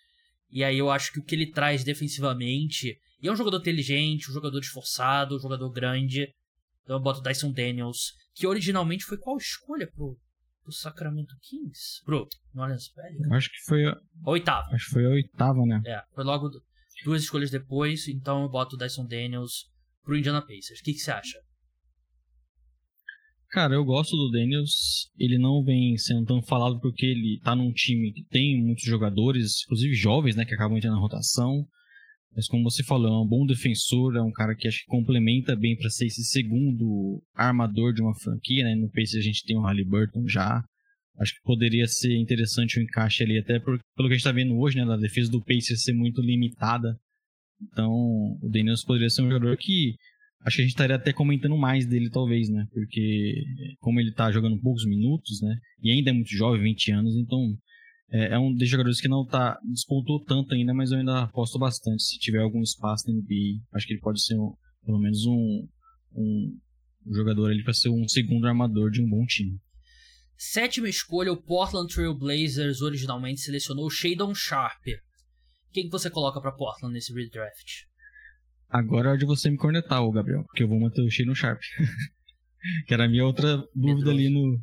E 0.50 0.62
aí 0.62 0.78
eu 0.78 0.90
acho 0.90 1.12
que 1.12 1.18
o 1.18 1.24
que 1.24 1.34
ele 1.34 1.50
traz 1.50 1.82
defensivamente, 1.82 2.96
e 3.20 3.28
é 3.28 3.32
um 3.32 3.36
jogador 3.36 3.58
inteligente, 3.58 4.30
um 4.30 4.34
jogador 4.34 4.60
esforçado, 4.60 5.36
um 5.36 5.40
jogador 5.40 5.70
grande. 5.70 6.28
Então 6.82 6.96
eu 6.96 7.02
boto 7.02 7.20
Dyson 7.20 7.50
Daniels, 7.50 8.12
que 8.34 8.46
originalmente 8.46 9.04
foi 9.04 9.18
qual 9.18 9.36
escolha 9.36 9.90
pro 9.90 10.16
do 10.66 10.72
Sacramento 10.72 11.34
Kings 11.40 12.02
pro 12.04 12.28
New 12.52 12.62
Orleans 12.62 12.88
Pelicans? 12.88 13.32
Acho 13.32 13.48
que 13.48 13.64
foi 13.66 13.86
a... 13.86 13.92
a 13.92 14.30
oitava. 14.30 14.66
Acho 14.74 14.86
que 14.86 14.92
foi 14.92 15.06
a 15.06 15.10
oitava, 15.10 15.64
né? 15.64 15.80
É, 15.86 16.02
foi 16.14 16.24
logo 16.24 16.50
duas 17.04 17.22
escolhas 17.22 17.50
depois, 17.50 18.08
então 18.08 18.42
eu 18.42 18.48
boto 18.48 18.74
o 18.74 18.78
Dyson 18.78 19.06
Daniels 19.06 19.70
pro 20.02 20.16
Indiana 20.16 20.42
Pacers. 20.42 20.80
O 20.80 20.82
que, 20.82 20.92
que 20.92 20.98
você 20.98 21.12
acha? 21.12 21.38
Cara, 23.50 23.74
eu 23.74 23.84
gosto 23.84 24.16
do 24.16 24.30
Daniels. 24.30 25.10
Ele 25.16 25.38
não 25.38 25.62
vem 25.62 25.96
sendo 25.96 26.26
tão 26.26 26.42
falado 26.42 26.80
porque 26.80 27.06
ele 27.06 27.40
tá 27.42 27.54
num 27.54 27.72
time 27.72 28.12
que 28.12 28.24
tem 28.24 28.60
muitos 28.60 28.84
jogadores, 28.84 29.62
inclusive 29.64 29.94
jovens, 29.94 30.36
né, 30.36 30.44
que 30.44 30.54
acabam 30.54 30.76
entrando 30.76 30.94
na 30.94 31.00
rotação. 31.00 31.66
Mas 32.36 32.46
como 32.48 32.64
você 32.64 32.84
falou, 32.84 33.08
é 33.08 33.24
um 33.24 33.26
bom 33.26 33.46
defensor, 33.46 34.14
é 34.14 34.20
um 34.20 34.30
cara 34.30 34.54
que 34.54 34.68
acho 34.68 34.80
que 34.80 34.90
complementa 34.90 35.56
bem 35.56 35.74
para 35.74 35.88
ser 35.88 36.04
esse 36.04 36.22
segundo 36.22 37.22
armador 37.34 37.94
de 37.94 38.02
uma 38.02 38.14
franquia, 38.14 38.62
né? 38.62 38.74
No 38.74 38.90
Pacers 38.90 39.24
a 39.24 39.26
gente 39.26 39.42
tem 39.42 39.56
o 39.56 39.62
Halliburton 39.62 40.28
já. 40.28 40.62
Acho 41.18 41.32
que 41.32 41.40
poderia 41.42 41.86
ser 41.86 42.14
interessante 42.14 42.78
o 42.78 42.82
encaixe 42.82 43.24
ali, 43.24 43.38
até 43.38 43.58
por, 43.58 43.80
pelo 43.96 44.08
que 44.08 44.14
a 44.14 44.16
gente 44.16 44.26
está 44.26 44.32
vendo 44.32 44.54
hoje, 44.58 44.76
né? 44.76 44.84
Da 44.84 44.98
defesa 44.98 45.30
do 45.30 45.42
Pacers 45.42 45.82
ser 45.82 45.94
muito 45.94 46.20
limitada. 46.20 46.94
Então, 47.62 47.90
o 48.42 48.50
Daniels 48.50 48.84
poderia 48.84 49.08
ser 49.08 49.22
um 49.22 49.30
jogador 49.30 49.56
que 49.56 49.94
acho 50.44 50.56
que 50.56 50.62
a 50.62 50.64
gente 50.64 50.74
estaria 50.74 50.96
até 50.96 51.14
comentando 51.14 51.56
mais 51.56 51.86
dele, 51.86 52.10
talvez, 52.10 52.50
né? 52.50 52.66
Porque 52.70 53.44
como 53.80 53.98
ele 53.98 54.10
está 54.10 54.30
jogando 54.30 54.60
poucos 54.60 54.84
minutos, 54.84 55.40
né? 55.40 55.56
E 55.82 55.90
ainda 55.90 56.10
é 56.10 56.12
muito 56.12 56.36
jovem, 56.36 56.60
20 56.62 56.92
anos, 56.92 57.16
então 57.16 57.56
é, 58.10 58.34
é 58.34 58.38
um 58.38 58.54
dos 58.54 58.68
jogadores 58.68 59.00
que 59.00 59.08
não 59.08 59.24
tá, 59.24 59.58
despontou 59.64 60.22
tanto 60.24 60.54
ainda, 60.54 60.72
mas 60.72 60.90
eu 60.90 60.98
ainda 60.98 61.22
aposto 61.22 61.58
bastante. 61.58 62.02
Se 62.02 62.18
tiver 62.18 62.40
algum 62.40 62.62
espaço 62.62 63.04
na 63.08 63.14
NBA, 63.14 63.62
acho 63.72 63.86
que 63.86 63.94
ele 63.94 64.00
pode 64.00 64.22
ser 64.22 64.36
um, 64.38 64.54
pelo 64.84 64.98
menos 64.98 65.26
um, 65.26 65.68
um 66.14 66.58
jogador 67.12 67.50
ali 67.50 67.62
para 67.62 67.72
ser 67.72 67.88
um 67.88 68.06
segundo 68.08 68.46
armador 68.46 68.90
de 68.90 69.02
um 69.02 69.08
bom 69.08 69.24
time. 69.26 69.58
Sétima 70.36 70.88
escolha, 70.88 71.32
o 71.32 71.42
Portland 71.42 71.92
Trail 71.92 72.14
Blazers 72.14 72.82
originalmente 72.82 73.40
selecionou 73.40 73.88
Shadon 73.88 74.34
Sharp. 74.34 74.82
Quem 75.72 75.88
você 75.88 76.10
coloca 76.10 76.40
para 76.40 76.52
Portland 76.52 76.92
nesse 76.92 77.12
redraft? 77.12 77.86
Agora 78.68 79.14
é 79.14 79.16
de 79.16 79.24
você 79.24 79.50
me 79.50 79.56
cornetar, 79.56 80.02
ô 80.02 80.12
Gabriel, 80.12 80.44
porque 80.44 80.62
eu 80.62 80.68
vou 80.68 80.80
manter 80.80 81.02
o 81.02 81.10
Shadon 81.10 81.34
Sharp. 81.34 81.60
que 82.86 82.94
era 82.94 83.04
a 83.04 83.08
minha 83.08 83.24
outra 83.24 83.62
dúvida 83.74 84.10
ali 84.10 84.28
no. 84.28 84.60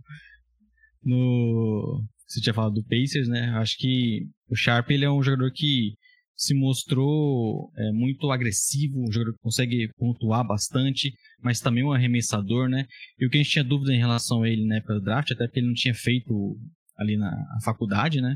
no 1.03 2.03
você 2.33 2.41
tinha 2.41 2.53
falado 2.53 2.73
do 2.73 2.83
Pacers, 2.83 3.27
né? 3.27 3.49
Acho 3.57 3.77
que 3.77 4.27
o 4.49 4.55
Sharp 4.55 4.89
ele 4.89 5.05
é 5.05 5.11
um 5.11 5.21
jogador 5.21 5.51
que 5.51 5.93
se 6.35 6.53
mostrou 6.53 7.71
é, 7.77 7.91
muito 7.91 8.31
agressivo, 8.31 8.99
um 8.99 9.11
jogador 9.11 9.33
que 9.33 9.43
consegue 9.43 9.89
pontuar 9.97 10.45
bastante, 10.45 11.13
mas 11.41 11.59
também 11.59 11.83
um 11.83 11.93
arremessador, 11.93 12.67
né? 12.67 12.85
E 13.19 13.25
o 13.25 13.29
que 13.29 13.37
a 13.37 13.41
gente 13.41 13.51
tinha 13.51 13.63
dúvida 13.63 13.93
em 13.93 13.99
relação 13.99 14.43
a 14.43 14.49
ele 14.49 14.65
na 14.65 14.77
época 14.77 14.95
do 14.95 15.01
draft, 15.01 15.31
até 15.31 15.45
porque 15.45 15.59
ele 15.59 15.67
não 15.67 15.73
tinha 15.73 15.93
feito 15.93 16.57
ali 16.97 17.17
na 17.17 17.31
faculdade, 17.63 18.19
né? 18.19 18.35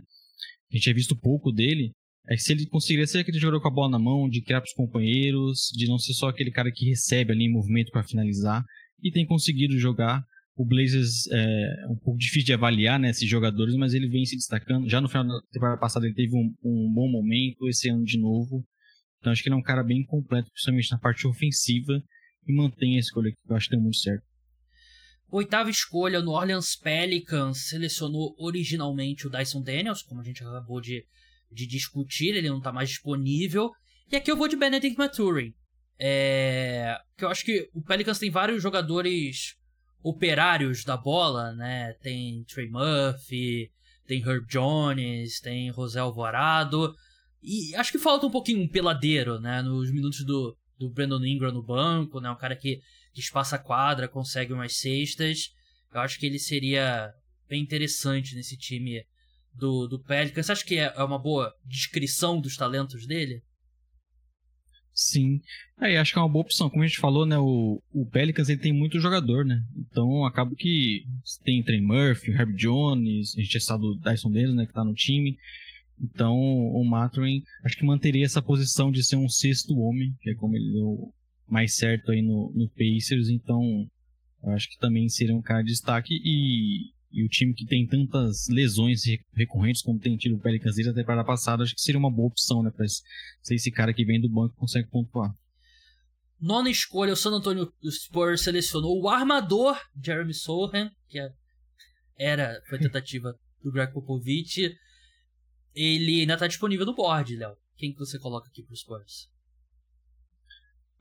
A 0.71 0.75
gente 0.75 0.83
tinha 0.83 0.95
visto 0.95 1.15
pouco 1.15 1.51
dele, 1.51 1.91
é 2.29 2.35
que 2.35 2.41
se 2.41 2.51
ele 2.51 2.67
conseguiria 2.67 3.07
ser 3.07 3.19
aquele 3.19 3.39
jogador 3.39 3.61
com 3.61 3.69
a 3.69 3.73
bola 3.73 3.89
na 3.89 3.99
mão, 3.99 4.29
de 4.29 4.41
criar 4.41 4.61
para 4.61 4.67
os 4.67 4.73
companheiros, 4.73 5.69
de 5.73 5.87
não 5.87 5.97
ser 5.97 6.13
só 6.13 6.27
aquele 6.27 6.51
cara 6.51 6.71
que 6.71 6.89
recebe 6.89 7.31
ali 7.31 7.45
em 7.45 7.51
movimento 7.51 7.91
para 7.91 8.03
finalizar, 8.03 8.63
e 9.01 9.11
tem 9.11 9.25
conseguido 9.25 9.77
jogar 9.77 10.23
o 10.57 10.65
Blazers 10.65 11.27
é 11.31 11.85
um 11.87 11.95
pouco 11.95 12.17
difícil 12.17 12.47
de 12.47 12.53
avaliar 12.53 12.99
né, 12.99 13.11
esses 13.11 13.29
jogadores, 13.29 13.75
mas 13.75 13.93
ele 13.93 14.09
vem 14.09 14.25
se 14.25 14.35
destacando. 14.35 14.89
Já 14.89 14.99
no 14.99 15.07
final 15.07 15.23
da 15.27 15.39
temporada 15.51 15.79
passada 15.79 16.07
ele 16.07 16.15
teve 16.15 16.35
um, 16.35 16.51
um, 16.63 16.91
bom 16.91 17.07
momento, 17.07 17.69
esse 17.69 17.87
ano 17.89 18.03
de 18.03 18.17
novo. 18.17 18.65
Então 19.19 19.31
acho 19.31 19.43
que 19.43 19.49
ele 19.49 19.55
é 19.55 19.57
um 19.57 19.63
cara 19.63 19.83
bem 19.83 20.03
completo, 20.03 20.49
principalmente 20.51 20.91
na 20.91 20.97
parte 20.97 21.27
ofensiva, 21.27 22.01
e 22.47 22.53
mantém 22.53 22.95
a 22.97 22.99
escolha 22.99 23.31
que 23.31 23.51
eu 23.51 23.55
acho 23.55 23.69
que 23.69 23.75
deu 23.75 23.83
muito 23.83 23.97
certo. 23.97 24.23
Oitava 25.29 25.69
escolha, 25.69 26.21
no 26.21 26.31
Orleans 26.31 26.75
Pelicans 26.75 27.67
selecionou 27.67 28.33
originalmente 28.39 29.27
o 29.27 29.29
Dyson 29.29 29.61
Daniels, 29.61 30.01
como 30.01 30.21
a 30.21 30.23
gente 30.23 30.43
acabou 30.43 30.81
de, 30.81 31.05
de 31.51 31.67
discutir, 31.67 32.29
ele 32.29 32.49
não 32.49 32.57
está 32.57 32.71
mais 32.71 32.89
disponível. 32.89 33.69
E 34.11 34.15
aqui 34.15 34.31
eu 34.31 34.37
vou 34.37 34.47
de 34.47 34.55
Benedict 34.55 34.97
Maturin. 34.97 35.53
É, 35.99 36.97
que 37.15 37.25
eu 37.25 37.29
acho 37.29 37.43
que 37.43 37.69
o 37.73 37.83
Pelicans 37.83 38.17
tem 38.17 38.31
vários 38.31 38.63
jogadores 38.63 39.55
operários 40.01 40.83
da 40.83 40.95
bola, 40.95 41.53
né? 41.53 41.93
Tem 42.01 42.43
Trey 42.45 42.69
Murphy, 42.69 43.71
tem 44.05 44.21
Herb 44.21 44.45
Jones, 44.47 45.39
tem 45.39 45.71
José 45.73 45.99
Alvarado. 45.99 46.95
E 47.41 47.75
acho 47.75 47.91
que 47.91 47.99
falta 47.99 48.25
um 48.25 48.31
pouquinho 48.31 48.61
um 48.61 48.67
peladeiro, 48.67 49.39
né? 49.39 49.61
Nos 49.61 49.91
minutos 49.91 50.23
do, 50.25 50.57
do 50.77 50.89
Brandon 50.89 51.23
Ingram 51.23 51.51
no 51.51 51.63
banco, 51.63 52.19
né? 52.19 52.29
Um 52.29 52.35
cara 52.35 52.55
que, 52.55 52.81
que 53.13 53.19
espaça 53.19 53.55
a 53.55 53.59
quadra, 53.59 54.07
consegue 54.07 54.53
umas 54.53 54.77
cestas. 54.77 55.49
Eu 55.93 56.01
acho 56.01 56.19
que 56.19 56.25
ele 56.25 56.39
seria 56.39 57.13
bem 57.47 57.61
interessante 57.61 58.35
nesse 58.35 58.57
time 58.57 59.03
do, 59.53 59.87
do 59.87 59.99
Pelicans. 59.99 60.45
Você 60.45 60.51
acha 60.51 60.65
que 60.65 60.77
é, 60.77 60.93
é 60.95 61.03
uma 61.03 61.19
boa 61.19 61.53
descrição 61.65 62.39
dos 62.39 62.55
talentos 62.55 63.05
dele? 63.05 63.41
Sim. 64.97 65.39
Aí 65.77 65.95
acho 65.95 66.11
que 66.11 66.17
é 66.17 66.21
uma 66.23 66.27
boa 66.27 66.41
opção. 66.41 66.71
Como 66.71 66.81
a 66.81 66.87
gente 66.87 66.97
falou, 66.97 67.23
né? 67.23 67.37
O, 67.37 67.79
o 67.93 68.03
Pelicans 68.07 68.49
ele 68.49 68.59
tem 68.59 68.73
muito 68.73 68.99
jogador, 68.99 69.45
né? 69.45 69.63
Então 69.77 70.25
acaba 70.25 70.55
que 70.55 71.03
tem 71.45 71.61
Trey 71.61 71.79
Murphy, 71.79 72.31
Herb 72.31 72.55
Jones, 72.55 73.35
a 73.37 73.41
gente 73.41 73.53
já 73.53 73.59
sabe 73.59 73.83
do 73.83 73.95
Dyson 73.99 74.31
Dennis, 74.31 74.55
né? 74.55 74.65
Que 74.65 74.73
tá 74.73 74.83
no 74.83 74.95
time. 74.95 75.37
Então 76.01 76.35
o 76.35 76.83
Mathurin 76.83 77.43
acho 77.63 77.77
que 77.77 77.85
manteria 77.85 78.25
essa 78.25 78.41
posição 78.41 78.91
de 78.91 79.03
ser 79.03 79.17
um 79.17 79.29
sexto 79.29 79.77
homem, 79.77 80.15
que 80.19 80.31
é 80.31 80.35
como 80.35 80.55
ele 80.55 80.73
deu 80.73 81.13
mais 81.47 81.75
certo 81.75 82.11
aí 82.11 82.23
no, 82.23 82.51
no 82.55 82.67
Pacers. 82.69 83.29
Então 83.29 83.87
eu 84.43 84.49
acho 84.53 84.67
que 84.67 84.79
também 84.79 85.07
seria 85.09 85.35
um 85.35 85.43
cara 85.43 85.61
de 85.61 85.69
destaque. 85.69 86.19
E 86.23 86.91
e 87.17 87.25
o 87.25 87.27
time 87.27 87.51
que 87.51 87.65
tem 87.65 87.87
tantas 87.87 88.47
lesões 88.47 89.01
recorrentes 89.33 89.81
como 89.81 89.97
tem 89.97 90.15
tido 90.15 90.35
o 90.35 90.39
Pelicans 90.39 90.75
desde 90.75 90.91
a 90.91 90.93
temporada 90.93 91.25
passada, 91.25 91.63
acho 91.63 91.73
que 91.73 91.81
seria 91.81 91.97
uma 91.97 92.11
boa 92.11 92.27
opção, 92.27 92.61
né? 92.61 92.69
Pra 92.69 92.85
ser 92.87 93.55
esse 93.55 93.71
cara 93.71 93.91
que 93.91 94.05
vem 94.05 94.21
do 94.21 94.29
banco 94.29 94.53
e 94.53 94.59
consegue 94.59 94.87
pontuar. 94.87 95.33
Nona 96.39 96.69
escolha, 96.69 97.13
o 97.13 97.15
San 97.15 97.31
Antonio 97.31 97.73
Spurs 97.89 98.41
selecionou 98.41 99.01
o 99.01 99.09
armador 99.09 99.81
Jeremy 99.99 100.31
Sohan, 100.31 100.91
que 101.07 101.19
é, 101.19 101.31
era, 102.19 102.61
foi 102.69 102.77
tentativa 102.77 103.33
do 103.63 103.71
Greg 103.71 103.91
Popovich. 103.91 104.71
Ele 105.73 106.19
ainda 106.19 106.35
está 106.35 106.45
disponível 106.45 106.85
no 106.85 106.93
board, 106.93 107.35
Léo. 107.35 107.55
Quem 107.77 107.93
que 107.93 107.97
você 107.97 108.19
coloca 108.19 108.47
aqui 108.47 108.61
pro 108.61 108.75
Spurs? 108.75 109.27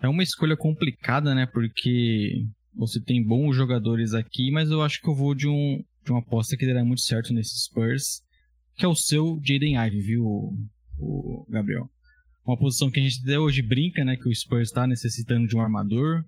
É 0.00 0.08
uma 0.08 0.22
escolha 0.22 0.56
complicada, 0.56 1.34
né? 1.34 1.44
Porque 1.44 2.42
você 2.74 3.02
tem 3.02 3.22
bons 3.22 3.54
jogadores 3.54 4.14
aqui, 4.14 4.50
mas 4.50 4.70
eu 4.70 4.80
acho 4.80 4.98
que 5.02 5.10
eu 5.10 5.14
vou 5.14 5.34
de 5.34 5.46
um 5.46 5.84
de 6.06 6.12
uma 6.12 6.20
aposta 6.20 6.56
que 6.56 6.66
dará 6.66 6.84
muito 6.84 7.02
certo 7.02 7.34
nesses 7.34 7.64
Spurs, 7.64 8.22
que 8.76 8.84
é 8.84 8.88
o 8.88 8.94
seu 8.94 9.38
Jaden 9.44 9.76
Ivey, 9.76 10.00
viu, 10.00 10.24
o, 10.98 11.46
Gabriel? 11.50 11.90
Uma 12.46 12.56
posição 12.56 12.90
que 12.90 13.00
a 13.00 13.02
gente 13.02 13.20
até 13.22 13.38
hoje 13.38 13.60
brinca, 13.60 14.04
né, 14.04 14.16
que 14.16 14.28
o 14.28 14.34
Spurs 14.34 14.68
está 14.68 14.86
necessitando 14.86 15.48
de 15.48 15.56
um 15.56 15.60
armador. 15.60 16.24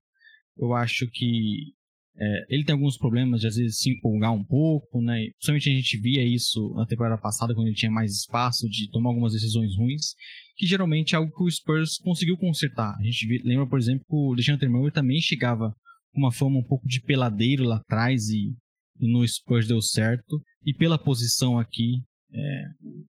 Eu 0.59 0.75
acho 0.75 1.07
que 1.09 1.73
é, 2.21 2.47
ele 2.49 2.65
tem 2.65 2.73
alguns 2.73 2.99
problemas 2.99 3.41
de 3.41 3.47
às 3.47 3.55
vezes 3.55 3.79
se 3.79 3.91
empolgar 3.91 4.33
um 4.33 4.43
pouco, 4.43 5.01
né? 5.01 5.29
Principalmente 5.37 5.71
a 5.71 5.73
gente 5.73 5.97
via 5.99 6.25
isso 6.25 6.75
na 6.75 6.85
temporada 6.85 7.17
passada, 7.17 7.55
quando 7.55 7.69
ele 7.69 7.77
tinha 7.77 7.93
mais 7.93 8.13
espaço 8.13 8.69
de 8.69 8.91
tomar 8.91 9.11
algumas 9.11 9.33
decisões 9.33 9.77
ruins, 9.77 10.17
que 10.57 10.67
geralmente 10.67 11.15
é 11.15 11.19
algo 11.19 11.33
que 11.33 11.45
o 11.45 11.49
Spurs 11.49 11.97
conseguiu 11.99 12.37
consertar. 12.37 12.97
A 12.99 13.03
gente 13.05 13.41
lembra, 13.45 13.69
por 13.69 13.79
exemplo, 13.79 14.01
que 14.01 14.13
o 14.13 14.33
Alexandre 14.33 14.69
Murray 14.69 14.91
também 14.91 15.21
chegava 15.21 15.73
com 16.13 16.19
uma 16.21 16.33
fama 16.33 16.59
um 16.59 16.65
pouco 16.65 16.89
de 16.89 17.01
peladeiro 17.01 17.63
lá 17.63 17.77
atrás 17.77 18.29
e 18.29 18.57
no 19.01 19.27
Spurs 19.27 19.67
deu 19.69 19.81
certo. 19.81 20.43
E 20.65 20.75
pela 20.75 20.99
posição 20.99 21.59
aqui, 21.59 22.03
é, 22.33 22.65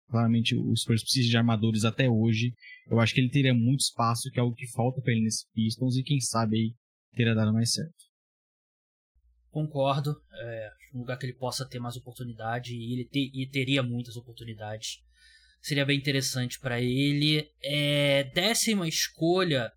claramente 0.10 0.56
o 0.56 0.75
Spurs 0.75 1.02
precisa 1.02 1.30
de 1.30 1.38
armadores 1.38 1.84
até 1.84 2.10
hoje. 2.10 2.54
Eu 2.89 2.99
acho 2.99 3.13
que 3.13 3.19
ele 3.19 3.30
teria 3.30 3.54
muito 3.54 3.82
espaço, 3.82 4.30
que 4.32 4.39
é 4.39 4.41
algo 4.41 4.56
que 4.56 4.67
falta 4.71 5.02
para 5.02 5.12
ele 5.13 5.23
nesse 5.23 5.45
Pistons, 5.54 5.97
e 5.97 6.04
quem 6.04 6.19
sabe 6.19 6.58
aí 6.58 6.73
teria 7.15 7.36
dado 7.36 7.54
mais 7.54 7.71
certo. 7.71 8.10
Concordo. 9.49 10.15
É 10.41 10.69
um 10.93 10.99
lugar 10.99 11.17
que 11.17 11.25
ele 11.25 11.34
possa 11.34 11.67
ter 11.67 11.80
mais 11.80 11.95
oportunidade 11.95 12.73
e 12.73 12.93
ele 12.93 13.06
te, 13.06 13.32
e 13.34 13.47
teria 13.47 13.84
muitas 13.84 14.15
oportunidades. 14.15 14.99
Seria 15.62 15.86
bem 15.86 15.97
interessante 15.97 16.60
para 16.60 16.80
ele. 16.82 17.49
É, 17.62 18.23
décima 18.34 18.88
escolha. 18.88 19.71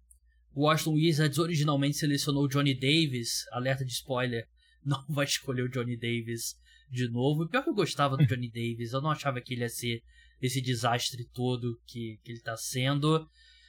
O 0.55 0.67
Washington 0.67 0.95
Wizards 0.95 1.39
originalmente 1.39 1.97
selecionou 1.97 2.47
Johnny 2.47 2.75
Davis. 2.75 3.45
Alerta 3.51 3.85
de 3.85 3.93
spoiler 3.93 4.47
não 4.85 5.05
vai 5.09 5.25
escolher 5.25 5.63
o 5.63 5.69
Johnny 5.69 5.97
Davis 5.97 6.57
de 6.91 7.09
novo. 7.09 7.49
Pior 7.49 7.63
que 7.63 7.71
eu 7.71 7.75
gostava 7.75 8.17
do 8.17 8.27
Johnny 8.27 8.51
Davis, 8.51 8.93
eu 8.93 9.01
não 9.01 9.11
achava 9.11 9.41
que 9.41 9.55
ele 9.55 9.63
ia 9.63 9.69
ser 9.69 10.03
esse 10.41 10.61
desastre 10.61 11.25
todo 11.33 11.81
que, 11.87 12.19
que 12.23 12.33
ele 12.33 12.41
tá 12.41 12.57
sendo. 12.57 13.17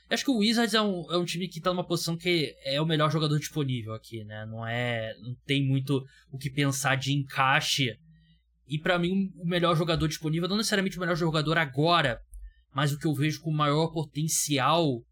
Eu 0.10 0.14
acho 0.14 0.26
que 0.26 0.32
o 0.32 0.38
Wizards 0.38 0.74
é 0.74 0.82
um, 0.82 1.12
é 1.12 1.18
um 1.18 1.26
time 1.26 1.48
que 1.48 1.62
tá 1.62 1.72
numa 1.72 1.86
posição 1.86 2.18
que 2.18 2.54
é 2.66 2.82
o 2.82 2.86
melhor 2.86 3.12
jogador 3.12 3.40
disponível 3.40 3.94
aqui, 3.94 4.24
né? 4.24 4.46
Não 4.46 4.68
é. 4.68 5.16
Não 5.20 5.36
tem 5.46 5.66
muito 5.66 6.06
o 6.32 6.38
que 6.38 6.50
pensar 6.50 6.96
de 6.96 7.14
encaixe. 7.14 7.98
E 8.68 8.78
para 8.78 9.00
mim, 9.00 9.32
o 9.36 9.46
melhor 9.46 9.76
jogador 9.76 10.08
disponível, 10.08 10.50
não 10.50 10.58
necessariamente 10.58 10.98
o 10.98 11.00
melhor 11.00 11.16
jogador 11.16 11.58
agora, 11.58 12.20
mas 12.74 12.92
o 12.92 13.00
que 13.00 13.06
eu 13.06 13.14
vejo 13.14 13.42
com 13.42 13.52
maior 13.52 13.88
potencial 13.92 15.04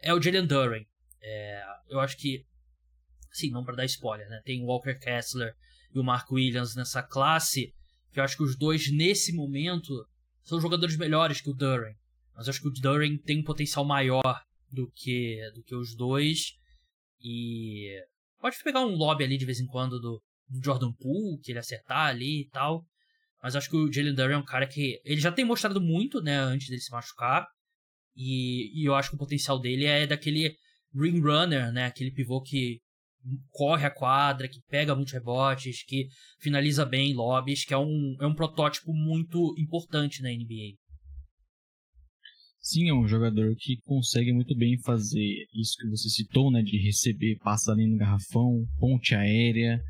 é 0.00 0.12
o 0.12 0.20
Jalen 0.20 0.46
Duren. 0.46 0.84
É, 1.22 1.64
eu 1.88 2.00
acho 2.00 2.16
que 2.16 2.44
Sim, 3.32 3.50
não 3.50 3.64
para 3.64 3.76
dar 3.76 3.84
spoiler, 3.84 4.28
né? 4.28 4.40
Tem 4.44 4.62
o 4.62 4.66
Walker 4.66 4.94
Kessler 4.98 5.54
e 5.94 5.98
o 5.98 6.04
Mark 6.04 6.30
Williams 6.30 6.74
nessa 6.74 7.02
classe, 7.02 7.72
que 8.12 8.20
eu 8.20 8.24
acho 8.24 8.36
que 8.36 8.42
os 8.42 8.56
dois, 8.56 8.90
nesse 8.92 9.32
momento, 9.32 10.06
são 10.42 10.60
jogadores 10.60 10.96
melhores 10.96 11.40
que 11.40 11.50
o 11.50 11.54
Duran. 11.54 11.92
Mas 12.34 12.46
eu 12.46 12.50
acho 12.50 12.60
que 12.60 12.68
o 12.68 12.72
Duran 12.72 13.16
tem 13.18 13.40
um 13.40 13.44
potencial 13.44 13.84
maior 13.84 14.42
do 14.70 14.90
que, 14.94 15.38
do 15.54 15.62
que 15.62 15.74
os 15.74 15.94
dois. 15.94 16.54
E 17.20 18.00
pode 18.40 18.56
pegar 18.62 18.80
um 18.80 18.94
lobby 18.94 19.24
ali 19.24 19.36
de 19.36 19.44
vez 19.44 19.60
em 19.60 19.66
quando 19.66 20.00
do, 20.00 20.22
do 20.48 20.64
Jordan 20.64 20.92
Poole, 20.92 21.40
que 21.42 21.52
ele 21.52 21.58
acertar 21.58 22.06
ali 22.06 22.42
e 22.42 22.48
tal. 22.50 22.84
Mas 23.42 23.54
acho 23.54 23.70
que 23.70 23.76
o 23.76 23.92
Jalen 23.92 24.14
Duran 24.14 24.34
é 24.34 24.38
um 24.38 24.44
cara 24.44 24.66
que. 24.66 25.00
Ele 25.04 25.20
já 25.20 25.30
tem 25.30 25.44
mostrado 25.44 25.80
muito, 25.80 26.20
né, 26.20 26.38
antes 26.38 26.68
dele 26.68 26.80
se 26.80 26.90
machucar. 26.90 27.46
E, 28.16 28.80
e 28.80 28.84
eu 28.84 28.94
acho 28.94 29.10
que 29.10 29.16
o 29.16 29.18
potencial 29.18 29.60
dele 29.60 29.84
é 29.84 30.06
daquele 30.06 30.56
ring 30.94 31.20
runner, 31.20 31.72
né? 31.72 31.86
Aquele 31.86 32.10
pivô 32.10 32.42
que 32.42 32.80
corre 33.50 33.86
a 33.86 33.90
quadra, 33.90 34.48
que 34.48 34.60
pega 34.68 34.94
muitos 34.94 35.12
rebotes, 35.12 35.82
que 35.84 36.08
finaliza 36.40 36.84
bem 36.84 37.14
lobbies, 37.14 37.64
que 37.64 37.74
é 37.74 37.78
um, 37.78 38.16
é 38.20 38.26
um 38.26 38.34
protótipo 38.34 38.92
muito 38.92 39.54
importante 39.58 40.22
na 40.22 40.30
NBA. 40.30 40.76
Sim, 42.60 42.88
é 42.88 42.92
um 42.92 43.08
jogador 43.08 43.54
que 43.56 43.80
consegue 43.84 44.32
muito 44.32 44.54
bem 44.54 44.78
fazer 44.82 45.46
isso 45.54 45.74
que 45.80 45.88
você 45.88 46.08
citou, 46.10 46.50
né, 46.50 46.60
de 46.62 46.76
receber, 46.76 47.38
passa 47.38 47.72
ali 47.72 47.86
no 47.86 47.96
garrafão, 47.96 48.66
ponte 48.78 49.14
aérea, 49.14 49.82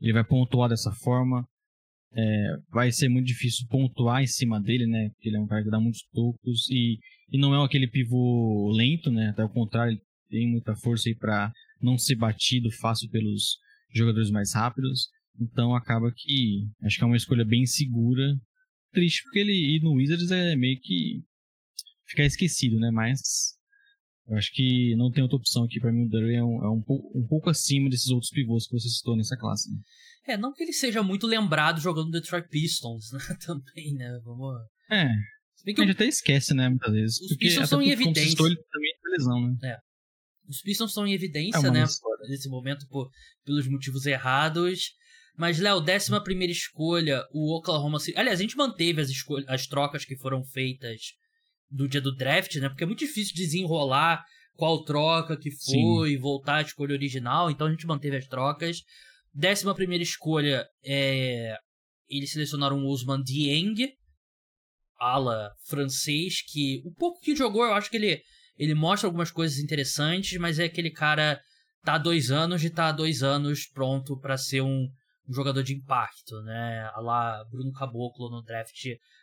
ele 0.00 0.12
vai 0.12 0.22
pontuar 0.22 0.68
dessa 0.68 0.92
forma. 0.92 1.46
É, 2.12 2.56
vai 2.70 2.92
ser 2.92 3.08
muito 3.08 3.26
difícil 3.26 3.66
pontuar 3.68 4.22
em 4.22 4.26
cima 4.26 4.60
dele, 4.60 4.86
né, 4.86 5.08
porque 5.10 5.28
ele 5.28 5.36
é 5.36 5.40
um 5.40 5.46
cara 5.46 5.64
que 5.64 5.70
dá 5.70 5.80
muitos 5.80 6.02
tocos 6.12 6.68
e, 6.70 6.98
e 7.30 7.38
não 7.38 7.54
é 7.54 7.64
aquele 7.64 7.88
pivô 7.88 8.70
lento, 8.70 9.10
né, 9.10 9.28
até 9.30 9.42
o 9.42 9.48
contrário, 9.48 9.92
ele 9.92 10.00
tem 10.28 10.50
muita 10.50 10.74
força 10.76 11.08
aí 11.08 11.14
para 11.14 11.50
não 11.86 11.96
ser 11.96 12.16
batido 12.16 12.70
fácil 12.70 13.08
pelos 13.10 13.58
jogadores 13.94 14.30
mais 14.30 14.52
rápidos. 14.52 15.08
Então 15.40 15.74
acaba 15.74 16.12
que 16.14 16.66
acho 16.82 16.98
que 16.98 17.04
é 17.04 17.06
uma 17.06 17.16
escolha 17.16 17.44
bem 17.44 17.64
segura. 17.64 18.34
Triste 18.92 19.22
porque 19.22 19.38
ele 19.38 19.52
ir 19.52 19.82
no 19.82 19.94
Wizards 19.94 20.30
é 20.30 20.56
meio 20.56 20.78
que 20.80 21.22
ficar 22.06 22.24
esquecido, 22.24 22.78
né? 22.78 22.90
Mas 22.90 23.20
eu 24.28 24.36
acho 24.36 24.50
que 24.52 24.96
não 24.96 25.10
tem 25.10 25.22
outra 25.22 25.36
opção 25.36 25.64
aqui 25.64 25.78
para 25.78 25.92
mim. 25.92 26.06
O 26.06 26.08
Durant 26.08 26.34
é, 26.34 26.42
um, 26.42 26.64
é 26.64 26.70
um, 26.70 26.82
pouco, 26.82 27.18
um, 27.18 27.26
pouco 27.26 27.50
acima 27.50 27.88
desses 27.88 28.08
outros 28.08 28.30
pivôs 28.30 28.66
que 28.66 28.72
você 28.72 28.88
citou 28.88 29.16
nessa 29.16 29.36
classe. 29.36 29.70
Né? 29.70 29.78
É, 30.28 30.36
não 30.36 30.52
que 30.52 30.62
ele 30.62 30.72
seja 30.72 31.02
muito 31.02 31.26
lembrado 31.26 31.80
jogando 31.80 32.10
Detroit 32.10 32.48
Pistons, 32.48 33.12
né? 33.14 33.20
Também, 33.44 33.94
né? 33.94 34.18
Vamos. 34.24 34.60
É. 34.90 35.04
a 35.04 35.70
gente 35.70 35.90
até 35.90 36.06
esquece, 36.06 36.54
né? 36.54 36.68
Muitas 36.68 36.92
vezes. 36.92 37.20
Os 37.20 37.36
Pistons 37.36 37.64
estão 37.64 37.82
em 37.82 37.90
evidência. 37.90 38.30
Citou, 38.30 38.46
ele 38.46 38.56
também 38.56 38.92
tem 39.02 39.12
lesão, 39.12 39.40
né? 39.42 39.56
É. 39.62 39.85
Os 40.48 40.60
Pistons 40.62 40.90
estão 40.90 41.06
em 41.06 41.12
evidência, 41.12 41.66
é 41.66 41.70
né? 41.70 41.84
História. 41.84 42.28
Nesse 42.28 42.48
momento, 42.48 42.86
por, 42.88 43.10
pelos 43.44 43.66
motivos 43.68 44.06
errados. 44.06 44.92
Mas, 45.36 45.58
Léo, 45.58 45.80
décima 45.80 46.22
primeira 46.22 46.52
escolha, 46.52 47.22
o 47.32 47.56
Oklahoma 47.56 47.98
City. 48.00 48.18
Aliás, 48.18 48.38
a 48.38 48.42
gente 48.42 48.56
manteve 48.56 49.00
as, 49.00 49.10
escolhas, 49.10 49.46
as 49.48 49.66
trocas 49.66 50.04
que 50.04 50.16
foram 50.16 50.42
feitas 50.44 51.12
do 51.70 51.88
dia 51.88 52.00
do 52.00 52.14
draft, 52.14 52.54
né? 52.56 52.68
Porque 52.68 52.84
é 52.84 52.86
muito 52.86 53.00
difícil 53.00 53.34
desenrolar 53.34 54.24
qual 54.54 54.82
troca 54.84 55.36
que 55.36 55.50
foi, 55.50 56.10
Sim. 56.10 56.18
voltar 56.18 56.56
à 56.56 56.62
escolha 56.62 56.94
original. 56.94 57.50
Então 57.50 57.66
a 57.66 57.70
gente 57.70 57.86
manteve 57.86 58.16
as 58.16 58.26
trocas. 58.26 58.78
Décima 59.34 59.74
primeira 59.74 60.02
escolha, 60.02 60.66
é... 60.82 61.56
eles 62.08 62.32
selecionaram 62.32 62.78
o 62.78 62.88
Usman 62.88 63.22
Dieng, 63.22 63.92
ala 64.98 65.50
francês, 65.66 66.42
que 66.50 66.80
o 66.84 66.92
pouco 66.92 67.20
que 67.20 67.36
jogou, 67.36 67.64
eu 67.64 67.74
acho 67.74 67.90
que 67.90 67.96
ele, 67.96 68.22
ele 68.58 68.74
mostra 68.74 69.06
algumas 69.06 69.30
coisas 69.30 69.58
interessantes, 69.58 70.38
mas 70.38 70.58
é 70.58 70.64
aquele 70.64 70.90
cara 70.90 71.40
tá 71.84 71.94
há 71.94 71.98
dois 71.98 72.30
anos 72.30 72.64
e 72.64 72.70
tá 72.70 72.88
há 72.88 72.92
dois 72.92 73.22
anos 73.22 73.66
pronto 73.66 74.18
para 74.18 74.36
ser 74.36 74.60
um, 74.60 74.88
um, 75.28 75.32
jogador 75.32 75.62
de 75.62 75.74
impacto, 75.74 76.40
né? 76.42 76.90
A 76.94 77.00
lá 77.00 77.44
Bruno 77.50 77.72
Caboclo 77.72 78.28
no 78.28 78.42
draft 78.42 78.74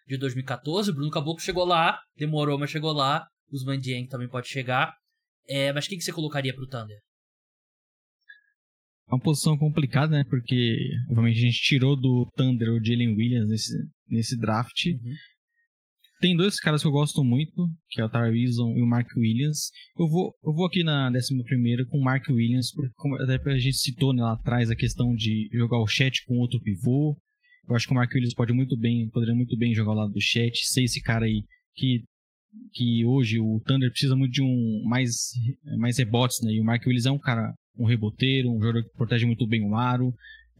de 0.08 0.18
2014. 0.18 0.94
Bruno 0.94 1.12
Caboclo 1.12 1.42
chegou 1.42 1.66
lá, 1.66 2.00
demorou, 2.16 2.58
mas 2.58 2.70
chegou 2.70 2.94
lá. 2.94 3.28
Usman 3.52 3.80
Dieng 3.80 4.08
também 4.08 4.30
pode 4.30 4.48
chegar. 4.48 4.94
É, 5.48 5.74
mas 5.74 5.88
quem 5.88 5.98
que 5.98 6.04
você 6.04 6.14
colocaria 6.14 6.54
pro 6.54 6.68
Thunder? 6.68 6.98
É 9.10 9.14
uma 9.14 9.20
posição 9.20 9.58
complicada, 9.58 10.18
né? 10.18 10.24
Porque, 10.30 10.78
obviamente, 11.10 11.38
a 11.38 11.42
gente 11.42 11.62
tirou 11.62 12.00
do 12.00 12.26
Thunder 12.36 12.70
o 12.70 12.84
Jalen 12.84 13.16
Williams 13.16 13.50
nesse, 13.50 13.74
nesse 14.08 14.40
draft. 14.40 14.86
Uhum. 14.86 15.14
Tem 16.24 16.38
dois 16.38 16.58
caras 16.58 16.82
que 16.82 16.88
eu 16.88 16.92
gosto 16.94 17.22
muito, 17.22 17.70
que 17.90 18.00
é 18.00 18.06
o 18.06 18.10
Wilson 18.32 18.78
e 18.78 18.82
o 18.82 18.88
Mark 18.88 19.10
Williams. 19.14 19.72
Eu 20.00 20.08
vou, 20.08 20.34
eu 20.42 20.54
vou 20.54 20.66
aqui 20.66 20.82
na 20.82 21.10
11 21.10 21.36
com 21.90 21.98
o 21.98 22.02
Mark 22.02 22.30
Williams, 22.30 22.72
porque 22.74 22.90
até 23.24 23.52
a 23.52 23.58
gente 23.58 23.76
citou 23.76 24.14
né, 24.14 24.24
lá 24.24 24.32
atrás 24.32 24.72
a 24.72 24.76
questão 24.76 25.14
de 25.14 25.50
jogar 25.52 25.82
o 25.82 25.86
chat 25.86 26.24
com 26.26 26.38
outro 26.38 26.62
pivô. 26.62 27.18
Eu 27.68 27.76
acho 27.76 27.86
que 27.86 27.92
o 27.92 27.96
Mark 27.96 28.10
Williams 28.14 28.34
pode 28.34 28.54
muito 28.54 28.78
bem, 28.78 29.10
poderia 29.10 29.36
muito 29.36 29.58
bem 29.58 29.74
jogar 29.74 29.92
ao 29.92 29.98
lado 29.98 30.14
do 30.14 30.22
chat, 30.22 30.66
ser 30.66 30.86
esse 30.86 31.02
cara 31.02 31.26
aí 31.26 31.44
que 31.76 32.06
que 32.72 33.04
hoje 33.04 33.38
o 33.42 33.60
Thunder 33.66 33.90
precisa 33.92 34.16
muito 34.16 34.32
de 34.32 34.42
um 34.42 34.82
mais 34.86 35.32
mais 35.78 35.98
rebotes, 35.98 36.38
né? 36.42 36.54
E 36.54 36.62
o 36.62 36.64
Mark 36.64 36.86
Williams 36.86 37.06
é 37.06 37.12
um 37.12 37.20
cara, 37.20 37.54
um 37.78 37.86
reboteiro, 37.86 38.50
um 38.50 38.62
jogador 38.62 38.82
que 38.82 38.96
protege 38.96 39.26
muito 39.26 39.46
bem 39.46 39.62
o 39.62 39.76
aro. 39.76 40.14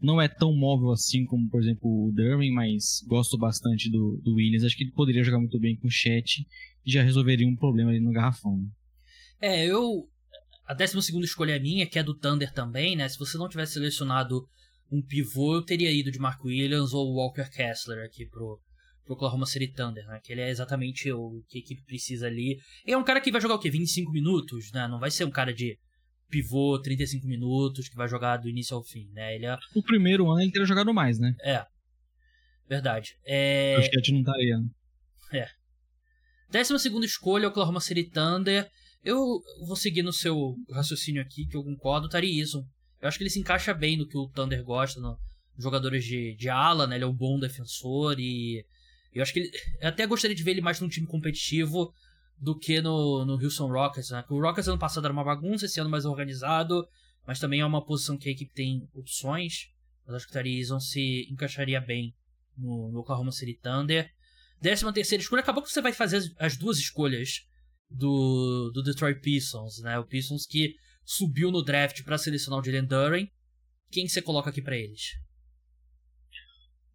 Não 0.04 0.20
é 0.20 0.28
tão 0.28 0.54
móvel 0.54 0.90
assim 0.92 1.24
como, 1.24 1.48
por 1.48 1.62
exemplo, 1.62 1.88
o 1.88 2.12
Derwin, 2.12 2.50
mas 2.50 3.02
gosto 3.06 3.38
bastante 3.38 3.90
do, 3.90 4.20
do 4.22 4.34
Williams. 4.34 4.62
Acho 4.62 4.76
que 4.76 4.84
ele 4.84 4.92
poderia 4.92 5.24
jogar 5.24 5.38
muito 5.38 5.58
bem 5.58 5.76
com 5.76 5.88
o 5.88 5.90
Chet 5.90 6.46
e 6.84 6.92
já 6.92 7.02
resolveria 7.02 7.48
um 7.48 7.56
problema 7.56 7.90
ali 7.90 8.00
no 8.00 8.12
garrafão. 8.12 8.60
É, 9.40 9.64
eu. 9.64 10.06
A 10.66 10.74
12 10.74 10.98
escolha 11.22 11.56
é 11.56 11.58
minha, 11.58 11.86
que 11.86 11.98
é 11.98 12.02
do 12.02 12.14
Thunder 12.14 12.52
também, 12.52 12.96
né? 12.96 13.08
Se 13.08 13.18
você 13.18 13.38
não 13.38 13.48
tivesse 13.48 13.74
selecionado 13.74 14.46
um 14.92 15.00
pivô, 15.00 15.56
eu 15.56 15.62
teria 15.62 15.90
ido 15.90 16.10
de 16.10 16.18
Mark 16.18 16.44
Williams 16.44 16.92
ou 16.92 17.14
Walker 17.14 17.48
Kessler 17.50 18.04
aqui 18.04 18.26
pro, 18.26 18.60
pro 19.06 19.14
Oklahoma 19.14 19.46
City 19.46 19.68
Thunder, 19.68 20.06
né? 20.06 20.20
Que 20.22 20.32
ele 20.32 20.42
é 20.42 20.50
exatamente 20.50 21.10
o 21.10 21.42
que 21.48 21.58
a 21.58 21.60
equipe 21.60 21.82
precisa 21.86 22.26
ali. 22.26 22.58
É 22.86 22.94
um 22.94 23.04
cara 23.04 23.22
que 23.22 23.32
vai 23.32 23.40
jogar 23.40 23.54
o 23.54 23.58
quê? 23.58 23.70
25 23.70 24.12
minutos, 24.12 24.70
né? 24.72 24.86
Não 24.86 24.98
vai 24.98 25.10
ser 25.10 25.24
um 25.24 25.30
cara 25.30 25.52
de 25.52 25.78
pivô 26.34 26.80
35 26.80 27.28
minutos 27.28 27.88
que 27.88 27.94
vai 27.94 28.08
jogar 28.08 28.38
do 28.38 28.48
início 28.48 28.76
ao 28.76 28.82
fim, 28.82 29.08
né? 29.12 29.36
Ele 29.36 29.46
é... 29.46 29.56
O 29.72 29.82
primeiro 29.82 30.28
ano 30.28 30.40
ele 30.42 30.50
teria 30.50 30.66
jogado 30.66 30.92
mais, 30.92 31.16
né? 31.16 31.36
É. 31.40 31.64
Verdade. 32.68 33.16
É... 33.24 33.76
Acho 33.76 33.88
que 33.88 33.96
a 33.96 34.00
gente 34.00 34.12
não 34.12 34.20
estaria. 34.20 34.58
Né? 34.58 34.68
É. 35.32 35.48
Décima 36.50 36.80
segunda 36.80 37.06
escolha, 37.06 37.46
Oklahoma 37.46 37.80
City 37.80 38.10
Thunder. 38.10 38.68
Eu 39.04 39.40
vou 39.64 39.76
seguir 39.76 40.02
no 40.02 40.12
seu 40.12 40.56
raciocínio 40.72 41.22
aqui, 41.22 41.46
que 41.46 41.56
eu 41.56 41.62
concordo, 41.62 42.08
Tari 42.08 42.40
Eason. 42.40 42.66
Eu 43.00 43.06
acho 43.06 43.16
que 43.16 43.22
ele 43.22 43.30
se 43.30 43.38
encaixa 43.38 43.72
bem 43.72 43.96
no 43.96 44.08
que 44.08 44.18
o 44.18 44.28
Thunder 44.28 44.64
gosta, 44.64 44.98
no, 44.98 45.16
jogadores 45.56 46.04
de, 46.04 46.34
de 46.34 46.48
ala, 46.48 46.86
né? 46.86 46.96
Ele 46.96 47.04
é 47.04 47.06
um 47.06 47.14
bom 47.14 47.38
defensor 47.38 48.18
e 48.18 48.64
eu 49.12 49.22
acho 49.22 49.32
que 49.32 49.38
ele, 49.38 49.50
eu 49.80 49.88
até 49.88 50.04
gostaria 50.04 50.34
de 50.34 50.42
ver 50.42 50.52
ele 50.52 50.60
mais 50.60 50.80
num 50.80 50.88
time 50.88 51.06
competitivo 51.06 51.92
do 52.36 52.58
que 52.58 52.80
no, 52.80 53.24
no 53.24 53.34
Houston 53.34 53.68
Rockets, 53.68 54.10
né? 54.10 54.24
O 54.28 54.40
Rockets 54.40 54.68
ano 54.68 54.78
passado 54.78 55.04
era 55.04 55.12
uma 55.12 55.24
bagunça, 55.24 55.66
esse 55.66 55.80
ano 55.80 55.90
mais 55.90 56.04
organizado, 56.04 56.86
mas 57.26 57.38
também 57.38 57.60
é 57.60 57.66
uma 57.66 57.84
posição 57.84 58.18
que 58.18 58.28
a 58.28 58.32
equipe 58.32 58.52
tem 58.52 58.88
opções. 58.94 59.70
Mas 60.06 60.16
acho 60.16 60.26
que 60.26 60.32
o 60.32 60.34
Tarizon 60.34 60.80
se 60.80 61.26
encaixaria 61.30 61.80
bem 61.80 62.14
no, 62.56 62.90
no 62.90 63.00
Oklahoma 63.00 63.32
City 63.32 63.54
Thunder. 63.54 64.10
Décima 64.60 64.92
terceira 64.92 65.22
escolha, 65.22 65.40
acabou 65.40 65.62
que 65.62 65.70
você 65.70 65.80
vai 65.80 65.92
fazer 65.92 66.18
as, 66.18 66.30
as 66.38 66.56
duas 66.56 66.78
escolhas 66.78 67.46
do, 67.90 68.70
do 68.72 68.82
Detroit 68.82 69.20
Pistons, 69.20 69.80
né? 69.80 69.98
O 69.98 70.04
Pistons 70.04 70.46
que 70.46 70.74
subiu 71.04 71.50
no 71.50 71.62
draft 71.62 72.02
para 72.02 72.18
selecionar 72.18 72.60
o 72.60 72.64
Jalen 72.64 72.86
Duren. 72.86 73.30
Quem 73.90 74.08
você 74.08 74.20
coloca 74.20 74.50
aqui 74.50 74.60
para 74.60 74.76
eles? 74.76 75.12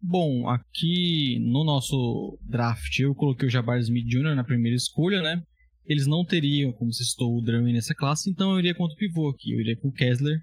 Bom, 0.02 0.48
aqui 0.48 1.38
no 1.40 1.62
nosso 1.62 2.38
draft 2.42 2.98
eu 2.98 3.14
coloquei 3.14 3.46
o 3.46 3.50
Jabbar 3.50 3.78
Smith 3.80 4.06
Jr. 4.06 4.34
na 4.34 4.42
primeira 4.42 4.74
escolha, 4.74 5.20
né? 5.20 5.42
Eles 5.84 6.06
não 6.06 6.24
teriam, 6.24 6.72
como 6.72 6.90
você 6.90 7.04
citou, 7.04 7.36
o 7.36 7.42
Drummond 7.42 7.74
nessa 7.74 7.94
classe, 7.94 8.30
então 8.30 8.52
eu 8.52 8.60
iria 8.60 8.74
contra 8.74 8.94
o 8.94 8.98
pivô 8.98 9.28
aqui. 9.28 9.52
Eu 9.52 9.60
iria 9.60 9.76
com 9.76 9.88
o 9.88 9.92
Kessler, 9.92 10.40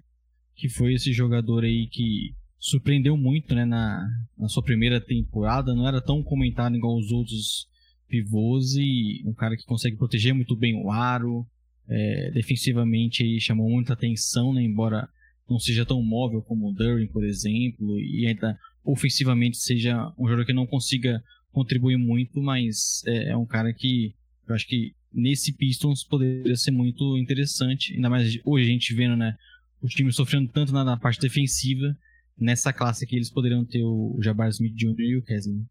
que 0.55 0.69
foi 0.69 0.93
esse 0.93 1.11
jogador 1.11 1.63
aí 1.63 1.87
que 1.87 2.35
surpreendeu 2.59 3.17
muito 3.17 3.55
né, 3.55 3.65
na, 3.65 4.07
na 4.37 4.47
sua 4.47 4.61
primeira 4.61 5.01
temporada. 5.01 5.73
Não 5.73 5.87
era 5.87 6.01
tão 6.01 6.21
comentado 6.21 6.75
igual 6.75 6.95
os 6.95 7.11
outros 7.11 7.67
pivôs 8.07 8.75
e 8.75 9.23
um 9.25 9.33
cara 9.33 9.57
que 9.57 9.65
consegue 9.65 9.97
proteger 9.97 10.35
muito 10.35 10.55
bem 10.55 10.75
o 10.75 10.91
aro. 10.91 11.47
É, 11.89 12.31
defensivamente 12.31 13.23
aí 13.23 13.39
chamou 13.39 13.69
muita 13.69 13.93
atenção, 13.93 14.53
né, 14.53 14.61
embora 14.61 15.07
não 15.49 15.57
seja 15.57 15.85
tão 15.85 16.03
móvel 16.03 16.41
como 16.41 16.69
o 16.69 16.73
Durin, 16.73 17.07
por 17.07 17.23
exemplo, 17.23 17.97
e 17.99 18.27
ainda 18.27 18.59
ofensivamente 18.87 19.57
seja 19.57 20.13
um 20.17 20.25
jogador 20.25 20.45
que 20.45 20.53
não 20.53 20.65
consiga 20.65 21.21
contribuir 21.51 21.97
muito, 21.97 22.41
mas 22.41 23.03
é, 23.05 23.31
é 23.31 23.37
um 23.37 23.45
cara 23.45 23.73
que 23.73 24.15
eu 24.47 24.55
acho 24.55 24.65
que 24.65 24.95
nesse 25.13 25.51
Pistons 25.51 26.03
poderia 26.03 26.55
ser 26.55 26.71
muito 26.71 27.17
interessante, 27.17 27.93
ainda 27.93 28.09
mais 28.09 28.39
hoje 28.45 28.65
a 28.65 28.71
gente 28.71 28.93
vendo, 28.93 29.17
né, 29.17 29.35
os 29.81 29.93
times 29.93 30.15
sofrendo 30.15 30.49
tanto 30.51 30.71
na, 30.71 30.83
na 30.83 30.97
parte 30.97 31.19
defensiva, 31.19 31.95
nessa 32.37 32.71
classe 32.71 33.03
aqui 33.03 33.15
eles 33.15 33.29
poderiam 33.29 33.65
ter 33.65 33.83
o 33.83 34.17
Jabbar 34.21 34.49
Smith 34.49 34.73
Jr. 34.73 34.99
e 34.99 35.17
o 35.17 35.23
Kessler. 35.23 35.61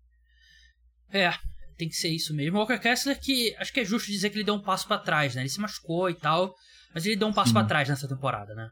É, 1.11 1.33
tem 1.79 1.89
que 1.89 1.97
ser 1.97 2.09
isso 2.09 2.35
mesmo. 2.35 2.57
O 2.57 2.61
Walker 2.61 2.79
Kessler 2.79 3.19
que 3.19 3.55
acho 3.57 3.73
que 3.73 3.81
é 3.81 3.85
justo 3.85 4.11
dizer 4.11 4.29
que 4.31 4.37
ele 4.37 4.45
deu 4.45 4.55
um 4.55 4.63
passo 4.63 4.87
para 4.87 4.99
trás, 4.99 5.35
né? 5.35 5.43
Ele 5.43 5.49
se 5.49 5.61
machucou 5.61 6.11
e 6.11 6.15
tal, 6.15 6.55
mas 6.93 7.07
ele 7.07 7.17
deu 7.17 7.29
um 7.29 7.33
passo 7.33 7.53
para 7.53 7.67
trás 7.67 7.89
nessa 7.89 8.09
temporada, 8.09 8.55
né? 8.55 8.69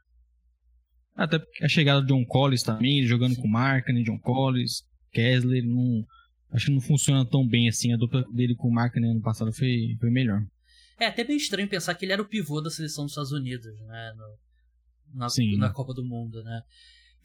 Até 1.15 1.41
a 1.63 1.69
chegada 1.69 2.01
do 2.01 2.09
John 2.09 2.25
Collins 2.25 2.63
também, 2.63 3.05
jogando 3.05 3.37
com 3.37 3.47
Markkinen, 3.47 4.03
John 4.03 4.19
Collins, 4.19 4.83
Kessler, 5.13 5.65
não, 5.65 6.05
acho 6.51 6.67
que 6.67 6.73
não 6.73 6.81
funciona 6.81 7.25
tão 7.25 7.47
bem 7.47 7.69
assim. 7.69 7.93
A 7.93 7.97
dupla 7.97 8.25
dele 8.33 8.57
com 8.57 8.69
o 8.69 8.73
Markkinen 8.73 9.13
ano 9.13 9.23
passado 9.23 9.53
foi, 9.53 9.97
foi 10.01 10.11
melhor. 10.11 10.43
É 10.99 11.07
até 11.07 11.25
bem 11.25 11.37
estranho 11.37 11.69
pensar 11.69 11.95
que 11.95 12.05
ele 12.05 12.13
era 12.13 12.23
o 12.23 12.29
pivô 12.29 12.61
da 12.61 12.71
seleção 12.71 13.05
dos 13.05 13.13
Estados 13.13 13.33
Unidos, 13.33 13.67
né? 13.87 14.13
No, 14.17 15.19
na, 15.19 15.29
Sim. 15.29 15.57
na 15.57 15.71
Copa 15.71 15.95
do 15.95 16.05
Mundo, 16.05 16.43
né? 16.43 16.63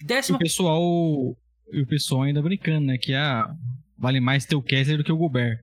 Décima... 0.03 0.37
o 0.37 0.39
pessoal, 0.39 0.81
o 0.81 1.85
pessoal 1.87 2.23
ainda 2.23 2.41
brincando, 2.41 2.87
né? 2.87 2.97
Que 2.97 3.13
ah, 3.13 3.45
vale 3.97 4.19
mais 4.19 4.45
ter 4.45 4.55
o 4.55 4.61
Kessler 4.61 4.97
do 4.97 5.03
que 5.03 5.11
o 5.11 5.17
Gobert. 5.17 5.59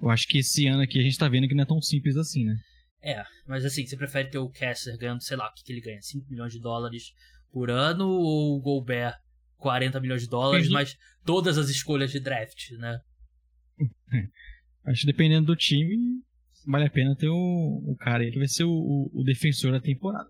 Eu 0.00 0.10
acho 0.10 0.26
que 0.28 0.38
esse 0.38 0.66
ano 0.66 0.82
aqui 0.82 0.98
a 0.98 1.02
gente 1.02 1.18
tá 1.18 1.28
vendo 1.28 1.48
que 1.48 1.54
não 1.54 1.62
é 1.62 1.66
tão 1.66 1.80
simples 1.80 2.16
assim, 2.16 2.44
né? 2.44 2.56
É, 3.02 3.24
mas 3.46 3.64
assim, 3.64 3.86
você 3.86 3.96
prefere 3.96 4.28
ter 4.28 4.38
o 4.38 4.50
Kessler 4.50 4.98
ganhando, 4.98 5.22
sei 5.22 5.36
lá, 5.36 5.48
o 5.48 5.54
que, 5.54 5.62
que 5.64 5.72
ele 5.72 5.80
ganha? 5.80 6.00
5 6.00 6.28
milhões 6.28 6.52
de 6.52 6.60
dólares 6.60 7.12
por 7.52 7.70
ano 7.70 8.08
ou 8.08 8.56
o 8.56 8.60
Gobert 8.60 9.16
40 9.58 10.00
milhões 10.00 10.22
de 10.22 10.28
dólares, 10.28 10.68
mas 10.68 10.96
todas 11.24 11.58
as 11.58 11.68
escolhas 11.68 12.10
de 12.10 12.20
draft, 12.20 12.70
né? 12.78 13.00
Acho 14.86 15.00
que 15.00 15.06
dependendo 15.06 15.46
do 15.46 15.56
time, 15.56 15.96
vale 16.66 16.86
a 16.86 16.90
pena 16.90 17.16
ter 17.16 17.28
o, 17.28 17.34
o 17.34 17.96
cara 17.98 18.28
que 18.30 18.38
vai 18.38 18.48
ser 18.48 18.64
o, 18.64 18.70
o, 18.70 19.10
o, 19.20 19.24
defensor 19.24 19.72
da 19.72 19.80
temporada. 19.80 20.28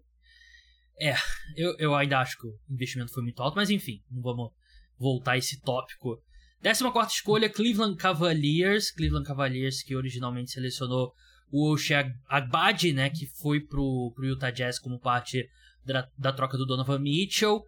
É, 1.01 1.15
eu, 1.57 1.77
eu 1.79 1.95
ainda 1.95 2.19
acho 2.19 2.37
que 2.39 2.47
o 2.47 2.59
investimento 2.71 3.13
foi 3.13 3.23
muito 3.23 3.41
alto, 3.41 3.55
mas 3.55 3.71
enfim, 3.71 4.03
não 4.11 4.23
vamos 4.23 4.51
voltar 4.99 5.33
a 5.33 5.39
esse 5.39 5.61
tópico. 5.61 6.21
14 6.61 7.13
escolha, 7.13 7.49
Cleveland 7.49 7.97
Cavaliers. 7.97 8.91
Cleveland 8.91 9.27
Cavaliers 9.27 9.83
que 9.83 9.95
originalmente 9.95 10.51
selecionou 10.51 11.13
o 11.51 11.73
Oshie 11.73 11.95
Agbadi, 12.29 12.93
né, 12.93 13.09
que 13.11 13.27
foi 13.27 13.61
pro, 13.61 14.13
pro 14.15 14.27
Utah 14.27 14.51
Jazz 14.51 14.79
como 14.79 14.99
parte 14.99 15.49
da, 15.85 16.09
da 16.17 16.33
troca 16.33 16.57
do 16.57 16.67
Donovan 16.67 16.99
Mitchell. 16.99 17.63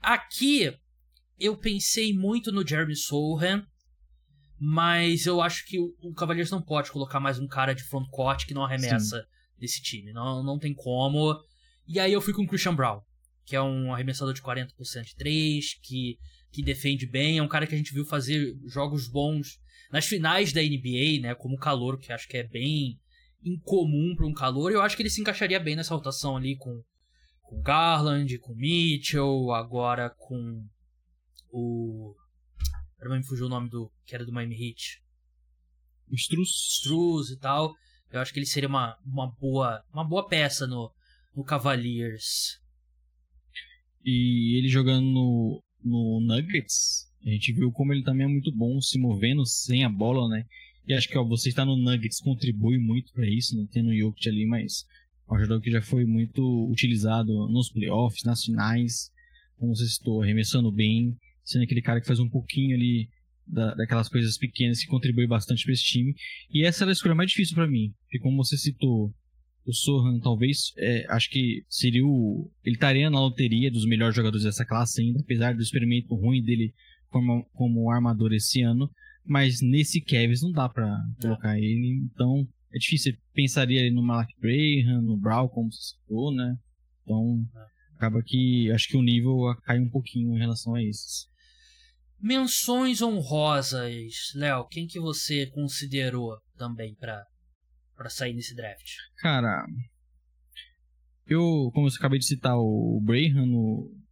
Aqui, 0.00 0.74
eu 1.38 1.56
pensei 1.56 2.12
muito 2.12 2.52
no 2.52 2.66
Jeremy 2.66 2.96
Sohan, 2.96 3.66
mas 4.58 5.26
eu 5.26 5.40
acho 5.40 5.66
que 5.66 5.78
o, 5.78 5.94
o 6.02 6.14
Cavaliers 6.14 6.50
não 6.50 6.62
pode 6.62 6.90
colocar 6.90 7.18
mais 7.18 7.38
um 7.38 7.46
cara 7.46 7.74
de 7.74 7.82
frontcourt 7.82 8.46
que 8.46 8.54
não 8.54 8.64
arremessa 8.64 9.18
Sim. 9.18 9.26
desse 9.58 9.82
time. 9.82 10.12
Não, 10.12 10.42
não 10.42 10.58
tem 10.58 10.72
como. 10.74 11.36
E 11.86 11.98
aí 11.98 12.12
eu 12.12 12.20
fui 12.20 12.32
com 12.32 12.42
o 12.42 12.46
Christian 12.46 12.74
Brown, 12.74 13.00
que 13.44 13.56
é 13.56 13.62
um 13.62 13.92
arremessador 13.92 14.34
de 14.34 14.42
40% 14.42 15.04
de 15.04 15.16
3, 15.16 15.80
que, 15.82 16.18
que 16.52 16.62
defende 16.62 17.06
bem, 17.06 17.38
é 17.38 17.42
um 17.42 17.48
cara 17.48 17.66
que 17.66 17.74
a 17.74 17.78
gente 17.78 17.92
viu 17.92 18.04
fazer 18.04 18.54
jogos 18.66 19.08
bons 19.08 19.60
nas 19.90 20.06
finais 20.06 20.52
da 20.52 20.62
NBA, 20.62 21.20
né, 21.20 21.34
como 21.34 21.58
calor, 21.58 21.98
que 21.98 22.12
acho 22.12 22.26
que 22.26 22.38
é 22.38 22.44
bem 22.44 22.98
incomum 23.44 24.14
para 24.16 24.26
um 24.26 24.32
calor, 24.32 24.72
eu 24.72 24.80
acho 24.80 24.96
que 24.96 25.02
ele 25.02 25.10
se 25.10 25.20
encaixaria 25.20 25.58
bem 25.58 25.76
nessa 25.76 25.94
rotação 25.94 26.36
ali 26.36 26.56
com 26.56 26.82
com 27.52 27.60
Garland, 27.60 28.38
com 28.38 28.54
Mitchell, 28.54 29.52
agora 29.52 30.08
com 30.08 30.66
o 31.50 32.14
Agora 32.98 33.18
me 33.18 33.26
fugiu 33.26 33.46
o 33.46 33.48
nome 33.48 33.68
do 33.68 33.90
que 34.06 34.14
era 34.14 34.24
do 34.24 34.32
Miami 34.32 34.54
Heat. 34.54 35.02
Struz. 36.12 36.48
Struz 36.78 37.30
e 37.30 37.38
tal. 37.38 37.74
Eu 38.10 38.20
acho 38.20 38.32
que 38.32 38.38
ele 38.38 38.46
seria 38.46 38.68
uma, 38.68 38.96
uma 39.04 39.30
boa 39.38 39.84
uma 39.92 40.04
boa 40.04 40.26
peça 40.26 40.66
no, 40.66 40.90
no 41.34 41.44
Cavaliers. 41.44 42.60
E 44.04 44.56
ele 44.56 44.68
jogando 44.68 45.04
no, 45.04 45.62
no 45.84 46.20
Nuggets, 46.20 47.08
a 47.24 47.30
gente 47.30 47.52
viu 47.52 47.70
como 47.72 47.92
ele 47.92 48.02
também 48.02 48.24
é 48.24 48.28
muito 48.28 48.52
bom 48.52 48.80
se 48.80 48.98
movendo 48.98 49.44
sem 49.44 49.84
a 49.84 49.88
bola, 49.88 50.28
né? 50.28 50.46
E 50.86 50.94
acho 50.94 51.08
que 51.08 51.18
ó, 51.18 51.24
você 51.24 51.48
está 51.48 51.64
no 51.64 51.76
Nuggets 51.76 52.20
contribui 52.20 52.78
muito 52.78 53.12
para 53.12 53.28
isso, 53.28 53.56
né? 53.56 53.66
Tendo 53.70 53.90
o 53.90 53.96
Jokic 53.96 54.28
ali, 54.28 54.46
mas 54.46 54.84
é 55.28 55.34
um 55.34 55.38
jogador 55.38 55.60
que 55.60 55.70
já 55.70 55.82
foi 55.82 56.04
muito 56.04 56.70
utilizado 56.70 57.32
nos 57.48 57.70
playoffs, 57.70 58.24
nas 58.24 58.44
finais, 58.44 59.10
como 59.56 59.74
você 59.74 59.86
citou, 59.86 60.22
arremessando 60.22 60.70
bem, 60.70 61.16
sendo 61.44 61.64
aquele 61.64 61.82
cara 61.82 62.00
que 62.00 62.06
faz 62.06 62.20
um 62.20 62.28
pouquinho 62.28 62.76
ali 62.76 63.08
da, 63.46 63.74
daquelas 63.74 64.08
coisas 64.08 64.36
pequenas 64.36 64.80
que 64.80 64.86
contribui 64.86 65.26
bastante 65.26 65.64
para 65.64 65.72
esse 65.72 65.84
time. 65.84 66.14
E 66.50 66.64
essa 66.64 66.84
era 66.84 66.90
a 66.90 66.92
escolha 66.92 67.14
mais 67.14 67.30
difícil 67.30 67.54
para 67.54 67.68
mim, 67.68 67.92
porque 68.02 68.18
como 68.18 68.42
você 68.42 68.56
citou, 68.56 69.12
o 69.64 69.72
Sohan 69.72 70.18
talvez, 70.20 70.72
é, 70.76 71.06
acho 71.08 71.30
que 71.30 71.64
seria 71.68 72.04
o. 72.04 72.50
Ele 72.64 72.74
estaria 72.74 73.08
na 73.08 73.20
loteria 73.20 73.70
dos 73.70 73.86
melhores 73.86 74.16
jogadores 74.16 74.44
dessa 74.44 74.64
classe 74.64 75.00
ainda, 75.00 75.20
apesar 75.20 75.54
do 75.54 75.62
experimento 75.62 76.14
ruim 76.14 76.42
dele 76.42 76.74
como, 77.08 77.44
como 77.52 77.90
armador 77.90 78.32
esse 78.32 78.60
ano. 78.62 78.90
Mas 79.24 79.60
nesse 79.60 80.00
Kevs 80.00 80.42
não 80.42 80.50
dá 80.50 80.68
para 80.68 80.98
colocar 81.20 81.56
ele, 81.56 82.02
então 82.12 82.46
é 82.74 82.78
difícil. 82.78 83.12
Você 83.12 83.18
pensaria 83.34 83.80
ali 83.80 83.90
no 83.90 84.02
Malak 84.02 84.32
Graham, 84.40 85.02
no 85.02 85.16
Brown, 85.16 85.48
como 85.48 85.72
você 85.72 85.94
citou, 85.94 86.34
né? 86.34 86.56
Então 87.02 87.44
acaba 87.96 88.22
que 88.22 88.70
acho 88.72 88.88
que 88.88 88.96
o 88.96 89.02
nível 89.02 89.54
cai 89.64 89.78
um 89.78 89.88
pouquinho 89.88 90.34
em 90.34 90.38
relação 90.38 90.74
a 90.74 90.82
esses. 90.82 91.28
Menções 92.20 93.02
honrosas, 93.02 94.32
Léo, 94.34 94.66
quem 94.68 94.86
que 94.86 95.00
você 95.00 95.46
considerou 95.46 96.36
também 96.56 96.94
para 96.94 97.24
para 97.96 98.08
sair 98.08 98.32
nesse 98.32 98.54
draft? 98.54 98.96
Cara, 99.18 99.64
eu, 101.26 101.70
como 101.72 101.86
eu 101.86 101.92
acabei 101.92 102.18
de 102.18 102.26
citar 102.26 102.56
o 102.56 103.00
Brayhan, 103.04 103.46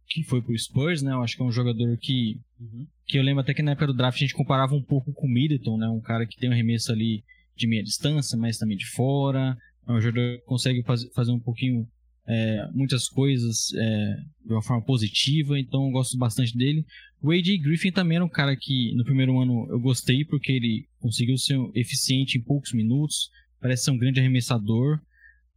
que 0.07 0.23
foi 0.23 0.41
pro 0.41 0.57
Spurs, 0.57 1.01
né? 1.01 1.11
Eu 1.11 1.21
acho 1.21 1.35
que 1.35 1.41
é 1.41 1.45
um 1.45 1.51
jogador 1.51 1.97
que 1.97 2.39
uhum. 2.59 2.87
que 3.05 3.17
eu 3.17 3.23
lembro 3.23 3.41
até 3.41 3.53
que 3.53 3.61
na 3.61 3.71
época 3.71 3.87
do 3.87 3.93
draft 3.93 4.17
a 4.17 4.19
gente 4.19 4.33
comparava 4.33 4.75
um 4.75 4.83
pouco 4.83 5.13
com 5.13 5.27
o 5.27 5.29
Middleton, 5.29 5.77
né? 5.77 5.87
Um 5.87 6.01
cara 6.01 6.25
que 6.25 6.37
tem 6.37 6.49
um 6.49 6.53
arremesso 6.53 6.91
ali 6.91 7.23
de 7.61 7.67
meia 7.67 7.83
distância, 7.83 8.37
mas 8.37 8.57
também 8.57 8.75
de 8.75 8.87
fora. 8.87 9.55
É 9.87 9.91
um 9.91 10.01
jogador 10.01 10.37
que 10.37 10.45
consegue 10.45 10.83
faz, 10.83 11.05
fazer 11.13 11.31
um 11.31 11.39
pouquinho 11.39 11.87
é, 12.27 12.67
muitas 12.73 13.07
coisas 13.07 13.73
é, 13.73 14.15
de 14.45 14.53
uma 14.53 14.61
forma 14.61 14.83
positiva, 14.83 15.59
então 15.59 15.85
eu 15.85 15.91
gosto 15.91 16.17
bastante 16.17 16.55
dele. 16.57 16.85
O 17.21 17.31
AJ 17.31 17.59
Griffin 17.61 17.91
também 17.91 18.15
era 18.15 18.25
um 18.25 18.29
cara 18.29 18.55
que 18.55 18.93
no 18.95 19.03
primeiro 19.03 19.39
ano 19.39 19.67
eu 19.69 19.79
gostei 19.79 20.25
porque 20.25 20.51
ele 20.51 20.87
conseguiu 20.99 21.37
ser 21.37 21.57
eficiente 21.75 22.37
em 22.37 22.41
poucos 22.41 22.73
minutos, 22.73 23.29
parece 23.59 23.85
ser 23.85 23.91
um 23.91 23.97
grande 23.97 24.19
arremessador, 24.19 24.99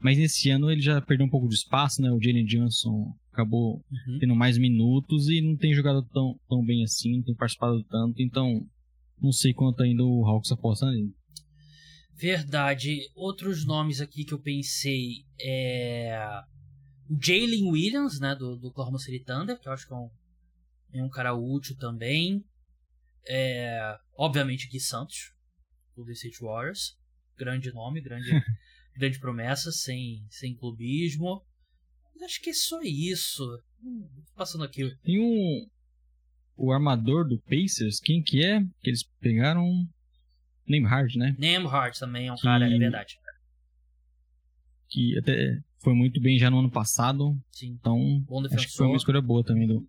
mas 0.00 0.18
nesse 0.18 0.50
ano 0.50 0.70
ele 0.70 0.80
já 0.80 1.00
perdeu 1.00 1.26
um 1.26 1.30
pouco 1.30 1.48
de 1.48 1.54
espaço, 1.54 2.02
né? 2.02 2.10
O 2.10 2.20
Jalen 2.20 2.44
Johnson 2.44 3.14
acabou 3.32 3.82
uhum. 3.90 4.18
tendo 4.18 4.34
mais 4.34 4.58
minutos 4.58 5.28
e 5.28 5.40
não 5.40 5.56
tem 5.56 5.72
jogado 5.72 6.02
tão, 6.12 6.38
tão 6.48 6.64
bem 6.64 6.84
assim, 6.84 7.16
não 7.16 7.22
tem 7.22 7.34
participado 7.34 7.82
tanto, 7.84 8.20
então 8.20 8.66
não 9.20 9.32
sei 9.32 9.54
quanto 9.54 9.82
ainda 9.82 10.04
o 10.04 10.24
Hawks 10.26 10.52
aposta 10.52 10.90
nele. 10.90 11.12
Verdade. 12.16 13.10
Outros 13.14 13.64
nomes 13.64 14.00
aqui 14.00 14.24
que 14.24 14.34
eu 14.34 14.40
pensei 14.40 15.24
é 15.40 16.16
o 17.08 17.18
Jalen 17.20 17.70
Williams, 17.70 18.18
né, 18.18 18.34
do, 18.34 18.56
do 18.56 18.68
Oklahoma 18.68 18.98
City 18.98 19.22
Thunder, 19.22 19.58
que 19.58 19.68
eu 19.68 19.72
acho 19.72 19.86
que 19.86 19.92
é 19.92 19.96
um, 19.96 20.10
é 20.92 21.02
um 21.02 21.10
cara 21.10 21.34
útil 21.34 21.76
também. 21.76 22.44
É, 23.26 23.96
obviamente 24.16 24.68
Gui 24.68 24.80
Santos, 24.80 25.32
do 25.96 26.04
The 26.04 26.14
City 26.14 26.38
Warriors. 26.40 26.96
Grande 27.36 27.72
nome, 27.72 28.00
grande, 28.00 28.30
grande 28.96 29.18
promessa, 29.18 29.70
sem, 29.72 30.24
sem 30.30 30.54
clubismo. 30.54 31.42
Mas 32.14 32.22
acho 32.22 32.40
que 32.40 32.50
é 32.50 32.54
só 32.54 32.80
isso. 32.82 33.42
Hum, 33.82 34.08
passando 34.36 34.64
aqui. 34.64 34.94
Tem 35.02 35.18
um. 35.20 35.68
O 36.56 36.72
armador 36.72 37.26
do 37.26 37.40
Pacers, 37.40 37.98
quem 37.98 38.22
que 38.22 38.44
é? 38.44 38.60
Que 38.80 38.90
eles 38.90 39.02
pegaram. 39.20 39.66
Nemhard, 40.66 41.18
né? 41.18 41.34
Nemhard 41.38 41.98
também 41.98 42.28
é 42.28 42.32
um 42.32 42.36
que... 42.36 42.42
cara, 42.42 42.66
é 42.66 42.78
verdade. 42.78 43.18
Que 44.88 45.18
até 45.18 45.58
foi 45.82 45.94
muito 45.94 46.20
bem 46.20 46.38
já 46.38 46.50
no 46.50 46.60
ano 46.60 46.70
passado. 46.70 47.36
Sim. 47.52 47.76
Então, 47.78 48.20
Bom 48.26 48.42
defensor. 48.42 48.64
acho 48.64 48.68
que 48.68 48.76
foi 48.76 48.86
uma 48.86 48.96
escolha 48.96 49.20
boa 49.20 49.44
também 49.44 49.66
do. 49.66 49.86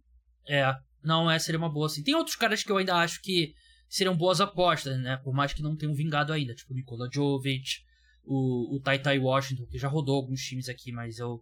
É, 0.47 0.75
não, 1.03 1.29
é, 1.29 1.39
seria 1.39 1.57
uma 1.57 1.71
boa 1.71 1.87
sim. 1.87 2.03
Tem 2.03 2.15
outros 2.15 2.35
caras 2.35 2.63
que 2.63 2.71
eu 2.71 2.77
ainda 2.77 2.95
acho 2.95 3.21
que 3.21 3.53
seriam 3.87 4.15
boas 4.15 4.41
apostas, 4.41 4.99
né? 4.99 5.17
Por 5.17 5.33
mais 5.33 5.53
que 5.53 5.61
não 5.61 5.75
tenham 5.75 5.93
vingado 5.93 6.33
ainda, 6.33 6.53
tipo 6.53 6.73
o 6.73 6.75
Nikola 6.75 7.09
Jovic, 7.11 7.79
o, 8.23 8.75
o 8.75 8.79
Tai 8.81 8.99
Tai 8.99 9.19
Washington, 9.19 9.65
que 9.67 9.77
já 9.77 9.87
rodou 9.87 10.15
alguns 10.15 10.41
times 10.41 10.67
aqui, 10.67 10.91
mas 10.91 11.19
eu, 11.19 11.41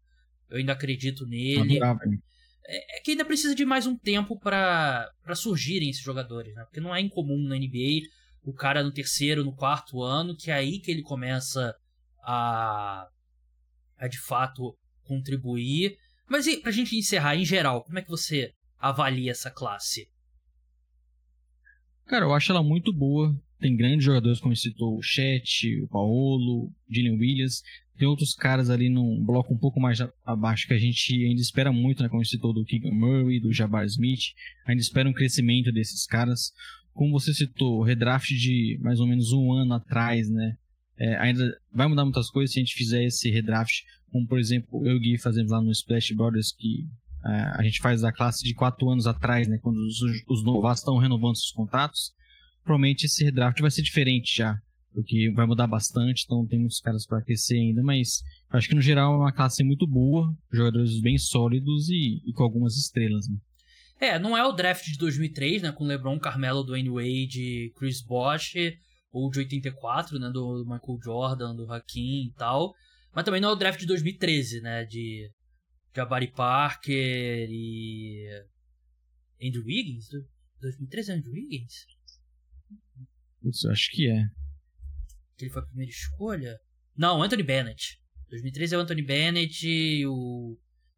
eu 0.50 0.58
ainda 0.58 0.74
acredito 0.74 1.26
nele. 1.26 1.80
É, 2.66 2.98
é, 2.98 3.02
que 3.02 3.12
ainda 3.12 3.26
precisa 3.26 3.56
de 3.56 3.66
mais 3.66 3.86
um 3.88 3.98
tempo 3.98 4.40
para 4.40 5.12
surgirem 5.36 5.90
esses 5.90 6.04
jogadores, 6.04 6.54
né? 6.56 6.64
Porque 6.64 6.80
não 6.80 6.96
é 6.96 7.02
incomum 7.02 7.42
na 7.48 7.56
NBA 7.58 8.08
o 8.44 8.54
cara 8.54 8.84
no 8.84 8.92
terceiro, 8.92 9.44
no 9.44 9.56
quarto 9.56 10.02
ano, 10.02 10.36
que 10.36 10.52
é 10.52 10.54
aí 10.54 10.80
que 10.80 10.92
ele 10.92 11.02
começa 11.02 11.76
a 12.22 13.08
a 13.98 14.08
de 14.08 14.20
fato 14.20 14.76
contribuir. 15.04 15.98
Mas 16.28 16.46
e 16.48 16.58
pra 16.58 16.72
gente 16.72 16.96
encerrar, 16.96 17.36
em 17.36 17.46
geral, 17.46 17.84
como 17.84 18.00
é 18.00 18.02
que 18.02 18.10
você 18.10 18.52
avalia 18.78 19.32
essa 19.32 19.50
classe? 19.50 20.10
Cara, 22.06 22.26
eu 22.26 22.34
acho 22.34 22.52
ela 22.52 22.62
muito 22.62 22.92
boa. 22.92 23.34
Tem 23.60 23.78
grandes 23.78 24.04
jogadores, 24.04 24.42
como 24.42 24.56
citou 24.56 24.98
o 24.98 25.02
Chet, 25.02 25.82
o 25.82 25.88
Paolo, 25.88 26.70
Dylan 26.90 27.18
Williams. 27.18 27.62
Tem 27.98 28.08
outros 28.08 28.34
caras 28.34 28.70
ali 28.70 28.90
num 28.90 29.24
bloco 29.24 29.54
um 29.54 29.58
pouco 29.58 29.80
mais 29.80 30.00
abaixo 30.26 30.68
que 30.68 30.74
a 30.74 30.78
gente 30.78 31.14
ainda 31.26 31.42
espera 31.42 31.72
muito, 31.72 32.04
né? 32.04 32.10
Como 32.10 32.26
citou 32.26 32.54
do 32.54 32.66
Keegan 32.66 32.92
Murray, 32.92 33.40
do 33.40 33.54
Jabbar 33.54 33.86
Smith. 33.86 34.34
Ainda 34.66 34.82
espera 34.82 35.08
um 35.08 35.14
crescimento 35.14 35.72
desses 35.72 36.06
caras. 36.06 36.52
Como 36.94 37.12
você 37.12 37.34
citou, 37.34 37.80
o 37.80 37.84
redraft 37.84 38.30
de 38.30 38.78
mais 38.82 39.00
ou 39.00 39.08
menos 39.08 39.32
um 39.32 39.52
ano 39.52 39.74
atrás, 39.74 40.30
né? 40.30 40.56
É, 40.98 41.16
ainda 41.18 41.58
vai 41.74 41.88
mudar 41.88 42.04
muitas 42.04 42.30
coisas 42.30 42.54
se 42.54 42.60
a 42.60 42.64
gente 42.64 42.76
fizer 42.76 43.04
esse 43.04 43.30
redraft, 43.32 43.84
como 44.12 44.28
por 44.28 44.40
exemplo 44.40 44.86
eu 44.86 44.94
e 44.94 44.98
o 44.98 45.00
Gui 45.00 45.18
fazemos 45.18 45.52
lá 45.52 45.60
no 45.60 45.72
Splash 45.72 46.12
Brothers, 46.12 46.54
que 46.56 46.88
é, 47.26 47.30
a 47.56 47.64
gente 47.64 47.80
faz 47.80 48.04
a 48.04 48.12
classe 48.12 48.44
de 48.44 48.54
quatro 48.54 48.88
anos 48.90 49.08
atrás, 49.08 49.48
né, 49.48 49.58
quando 49.58 49.78
os, 49.78 50.02
os 50.28 50.44
novatos 50.44 50.82
estão 50.82 50.98
renovando 50.98 51.36
seus 51.36 51.52
contratos. 51.52 52.14
Provavelmente 52.64 53.06
esse 53.06 53.24
redraft 53.24 53.60
vai 53.60 53.72
ser 53.72 53.82
diferente 53.82 54.38
já, 54.38 54.58
porque 54.94 55.32
vai 55.32 55.46
mudar 55.46 55.68
bastante, 55.68 56.24
então 56.26 56.46
tem 56.46 56.60
muitos 56.60 56.80
caras 56.80 57.06
para 57.06 57.18
aquecer 57.18 57.60
ainda, 57.60 57.82
mas 57.82 58.22
acho 58.52 58.70
que 58.70 58.76
no 58.76 58.82
geral 58.82 59.14
é 59.14 59.18
uma 59.18 59.34
classe 59.34 59.64
muito 59.64 59.88
boa, 59.88 60.34
jogadores 60.52 61.02
bem 61.02 61.18
sólidos 61.18 61.90
e, 61.90 62.22
e 62.26 62.32
com 62.34 62.44
algumas 62.44 62.78
estrelas. 62.78 63.28
Né? 63.28 63.36
É, 64.04 64.20
não 64.20 64.38
é 64.38 64.46
o 64.46 64.52
draft 64.52 64.84
de 64.84 64.98
2003, 64.98 65.62
né, 65.62 65.72
com 65.72 65.86
LeBron, 65.86 66.20
Carmelo, 66.20 66.62
Dwayne 66.62 66.90
Wade, 66.90 67.72
Chris 67.74 68.02
Bosh 68.02 68.56
ou 69.14 69.30
de 69.30 69.40
84, 69.40 70.20
né, 70.20 70.30
do 70.30 70.66
Michael 70.66 71.00
Jordan, 71.02 71.56
do 71.56 71.72
Hakim 71.72 72.28
e 72.28 72.34
tal. 72.34 72.74
Mas 73.16 73.24
também 73.24 73.40
não 73.40 73.48
é 73.48 73.52
o 73.54 73.56
draft 73.56 73.80
de 73.80 73.86
2013, 73.86 74.60
né, 74.60 74.84
de 74.84 75.32
Jabari 75.96 76.28
Parker 76.28 77.48
e 77.50 78.28
Andrew 79.42 79.64
Wiggins? 79.64 80.10
2013 80.60 81.12
é 81.12 81.16
Andrew 81.16 81.32
Wiggins? 81.32 81.86
Isso, 83.42 83.70
acho 83.70 83.90
que 83.90 84.10
é. 84.10 84.26
Que 85.38 85.46
ele 85.46 85.52
foi 85.52 85.62
a 85.62 85.66
primeira 85.66 85.90
escolha? 85.90 86.60
Não, 86.98 87.24
Anthony 87.24 87.44
Bennett. 87.44 88.02
2013 88.28 88.76
é 88.76 88.78
o 88.78 88.82
Anthony 88.82 89.02
Bennett 89.02 89.66
e 89.66 90.06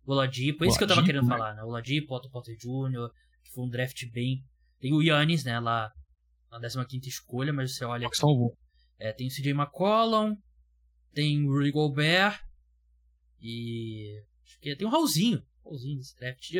o 0.05 0.11
Oladipo. 0.11 0.65
Esse 0.65 0.77
que 0.77 0.83
eu 0.83 0.87
tava 0.87 1.03
querendo 1.03 1.27
né? 1.27 1.29
falar, 1.29 1.55
né? 1.55 1.63
Oladipo, 1.63 2.15
Otto 2.15 2.29
Porter 2.29 2.55
Jr., 2.55 3.09
que 3.43 3.51
foi 3.51 3.65
um 3.65 3.69
draft 3.69 4.05
bem... 4.11 4.43
Tem 4.79 4.93
o 4.93 5.01
Yannis, 5.01 5.43
né, 5.43 5.59
lá 5.59 5.91
na 6.59 6.85
15 6.85 7.09
escolha, 7.09 7.53
mas 7.53 7.75
você 7.75 7.85
olha. 7.85 8.07
Salvou. 8.13 8.57
É, 8.97 9.11
tem 9.11 9.27
o 9.27 9.29
CJ 9.29 9.51
McCollum, 9.51 10.35
tem 11.13 11.45
o 11.45 11.51
Rudy 11.51 11.71
Gobert 11.71 12.39
e. 13.41 14.23
Acho 14.43 14.59
que 14.59 14.75
tem 14.75 14.87
o 14.87 14.91
Raulzinho. 14.91 15.43
Raulzinho 15.63 15.97
desse 15.97 16.15
draft. 16.15 16.51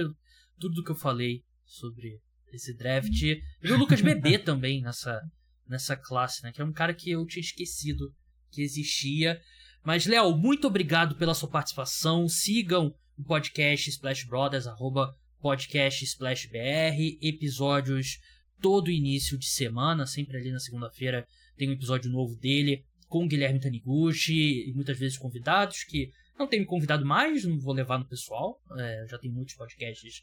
Tudo 0.59 0.75
do 0.75 0.83
que 0.83 0.91
eu 0.91 0.95
falei 0.95 1.43
sobre 1.65 2.19
esse 2.51 2.75
draft. 2.75 3.21
E 3.21 3.71
o 3.71 3.77
Lucas 3.77 4.01
Bebê 4.01 4.37
também 4.39 4.81
nessa, 4.81 5.21
nessa 5.67 5.95
classe, 5.95 6.43
né? 6.43 6.51
Que 6.51 6.61
é 6.61 6.65
um 6.65 6.73
cara 6.73 6.93
que 6.93 7.11
eu 7.11 7.25
tinha 7.25 7.41
esquecido 7.41 8.13
que 8.51 8.61
existia. 8.61 9.39
Mas, 9.83 10.05
Léo, 10.05 10.35
muito 10.35 10.67
obrigado 10.67 11.15
pela 11.15 11.35
sua 11.35 11.49
participação. 11.49 12.27
Sigam 12.27 12.93
o 13.18 13.24
podcast 13.24 13.89
Splash 13.89 14.26
Brothers, 14.26 14.68
arroba 14.68 15.16
podcast 15.41 16.03
Splash 16.03 16.47
BR, 16.47 17.18
episódios 17.22 18.20
todo 18.61 18.89
início 18.89 19.38
de 19.38 19.47
semana, 19.47 20.05
sempre 20.05 20.38
ali 20.38 20.51
na 20.51 20.59
segunda-feira 20.59 21.28
tem 21.57 21.70
um 21.70 21.74
episódio 21.74 22.11
novo 22.11 22.36
dele 22.36 22.84
com 23.07 23.24
o 23.24 23.28
Guilherme 23.28 23.59
Taniguchi 23.59 24.70
e 24.70 24.74
muitas 24.74 24.97
vezes 24.97 25.18
convidados 25.18 25.84
que 25.84 26.11
não 26.38 26.47
tem 26.47 26.59
me 26.59 26.66
convidado 26.66 27.05
mais, 27.05 27.45
não 27.45 27.57
vou 27.59 27.74
levar 27.74 27.97
no 27.97 28.05
pessoal. 28.05 28.59
É, 28.78 29.05
já 29.09 29.18
tem 29.18 29.32
muitos 29.32 29.55
podcasts 29.55 30.22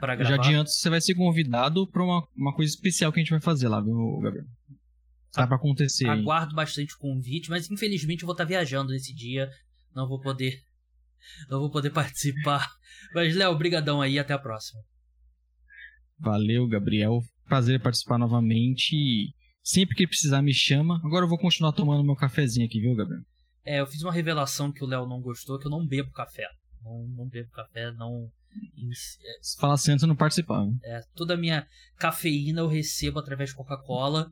para 0.00 0.16
gravar. 0.16 0.24
Já 0.24 0.34
adianto, 0.36 0.70
você 0.70 0.88
vai 0.88 1.00
ser 1.00 1.14
convidado 1.14 1.86
para 1.86 2.02
uma, 2.02 2.26
uma 2.34 2.54
coisa 2.54 2.72
especial 2.72 3.12
que 3.12 3.20
a 3.20 3.22
gente 3.22 3.30
vai 3.30 3.40
fazer 3.40 3.68
lá, 3.68 3.80
viu, 3.80 4.20
Gabriel? 4.22 4.46
Tá 5.32 5.46
pra 5.46 5.56
acontecer. 5.56 6.08
Aguardo 6.08 6.50
aí. 6.50 6.56
bastante 6.56 6.94
o 6.94 6.98
convite, 6.98 7.50
mas 7.50 7.70
infelizmente 7.70 8.22
eu 8.22 8.26
vou 8.26 8.34
estar 8.34 8.44
viajando 8.44 8.92
nesse 8.92 9.12
dia. 9.12 9.50
Não 9.94 10.08
vou 10.08 10.20
poder. 10.20 10.62
Não 11.48 11.60
vou 11.60 11.70
poder 11.70 11.90
participar. 11.90 12.68
Mas, 13.14 13.34
Léo, 13.34 13.56
brigadão 13.56 14.00
aí 14.00 14.18
até 14.18 14.32
a 14.32 14.38
próxima. 14.38 14.80
Valeu, 16.18 16.66
Gabriel. 16.68 17.20
Prazer 17.46 17.80
participar 17.80 18.18
novamente. 18.18 19.34
Sempre 19.62 19.94
que 19.94 20.06
precisar, 20.06 20.42
me 20.42 20.52
chama. 20.52 21.00
Agora 21.04 21.24
eu 21.24 21.28
vou 21.28 21.38
continuar 21.38 21.72
tomando 21.72 22.04
meu 22.04 22.16
cafezinho 22.16 22.66
aqui, 22.66 22.80
viu, 22.80 22.94
Gabriel? 22.94 23.22
É, 23.64 23.80
eu 23.80 23.86
fiz 23.86 24.02
uma 24.02 24.12
revelação 24.12 24.70
que 24.70 24.84
o 24.84 24.86
Léo 24.86 25.06
não 25.06 25.20
gostou, 25.20 25.58
que 25.58 25.66
eu 25.66 25.70
não 25.70 25.86
bebo 25.86 26.10
café. 26.12 26.46
Não, 26.82 27.06
não 27.16 27.28
bebo 27.28 27.50
café, 27.50 27.90
não. 27.92 28.30
Se 29.40 29.58
fala 29.58 29.74
assim 29.74 29.92
antes 29.92 30.02
de 30.02 30.08
não 30.08 30.16
participar. 30.16 30.64
Né? 30.66 30.72
É, 30.84 31.00
toda 31.14 31.34
a 31.34 31.36
minha 31.36 31.66
cafeína 31.96 32.60
eu 32.60 32.68
recebo 32.68 33.18
através 33.18 33.50
de 33.50 33.56
Coca-Cola. 33.56 34.30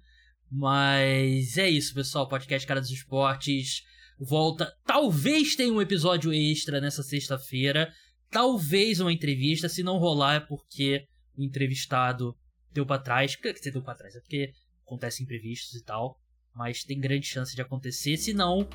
Mas 0.51 1.57
é 1.57 1.69
isso, 1.69 1.95
pessoal. 1.95 2.29
Podcast 2.29 2.69
Cara 2.69 2.81
dos 2.81 2.91
Esportes 2.91 3.83
volta. 4.25 4.73
Talvez 4.85 5.55
tenha 5.57 5.73
um 5.73 5.81
episódio 5.81 6.33
extra 6.33 6.81
nessa 6.81 7.03
sexta-feira. 7.03 7.93
Talvez 8.31 9.01
uma 9.01 9.13
entrevista. 9.13 9.69
Se 9.69 9.83
não 9.83 9.99
rolar, 9.99 10.35
é 10.35 10.41
porque 10.41 11.05
o 11.37 11.43
entrevistado 11.43 12.35
deu 12.73 12.87
para 12.87 13.03
trás. 13.03 13.37
Por 13.37 13.43
que 13.43 13.59
você 13.59 13.71
deu 13.71 13.83
pra 13.83 13.95
trás? 13.95 14.15
É 14.15 14.21
porque 14.21 14.53
acontecem 14.87 15.25
imprevistos 15.25 15.75
e 15.75 15.85
tal. 15.85 16.19
Mas 16.55 16.85
tem 16.85 17.01
grande 17.01 17.27
chance 17.27 17.55
de 17.55 17.63
acontecer. 17.63 18.17
Se 18.17 18.33
não, 18.33 18.69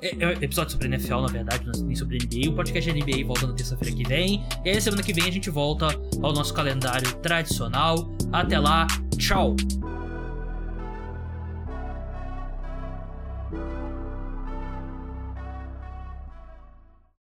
é, 0.00 0.08
é 0.08 0.32
episódio 0.44 0.72
sobre 0.72 0.88
NFL, 0.88 1.20
na 1.20 1.28
verdade, 1.28 1.64
é 1.68 1.82
nem 1.82 1.94
sobre 1.94 2.18
NBA. 2.18 2.50
O 2.50 2.56
podcast 2.56 2.90
NBA 2.90 3.24
volta 3.24 3.46
na 3.46 3.54
terça-feira 3.54 3.94
que 3.94 4.02
vem. 4.02 4.44
E 4.64 4.70
aí, 4.70 4.80
semana 4.80 5.02
que 5.02 5.12
vem, 5.12 5.24
a 5.24 5.30
gente 5.30 5.48
volta 5.48 5.86
ao 6.20 6.32
nosso 6.32 6.52
calendário 6.52 7.14
tradicional. 7.20 8.10
Até 8.32 8.58
lá, 8.58 8.86
tchau! 9.16 9.54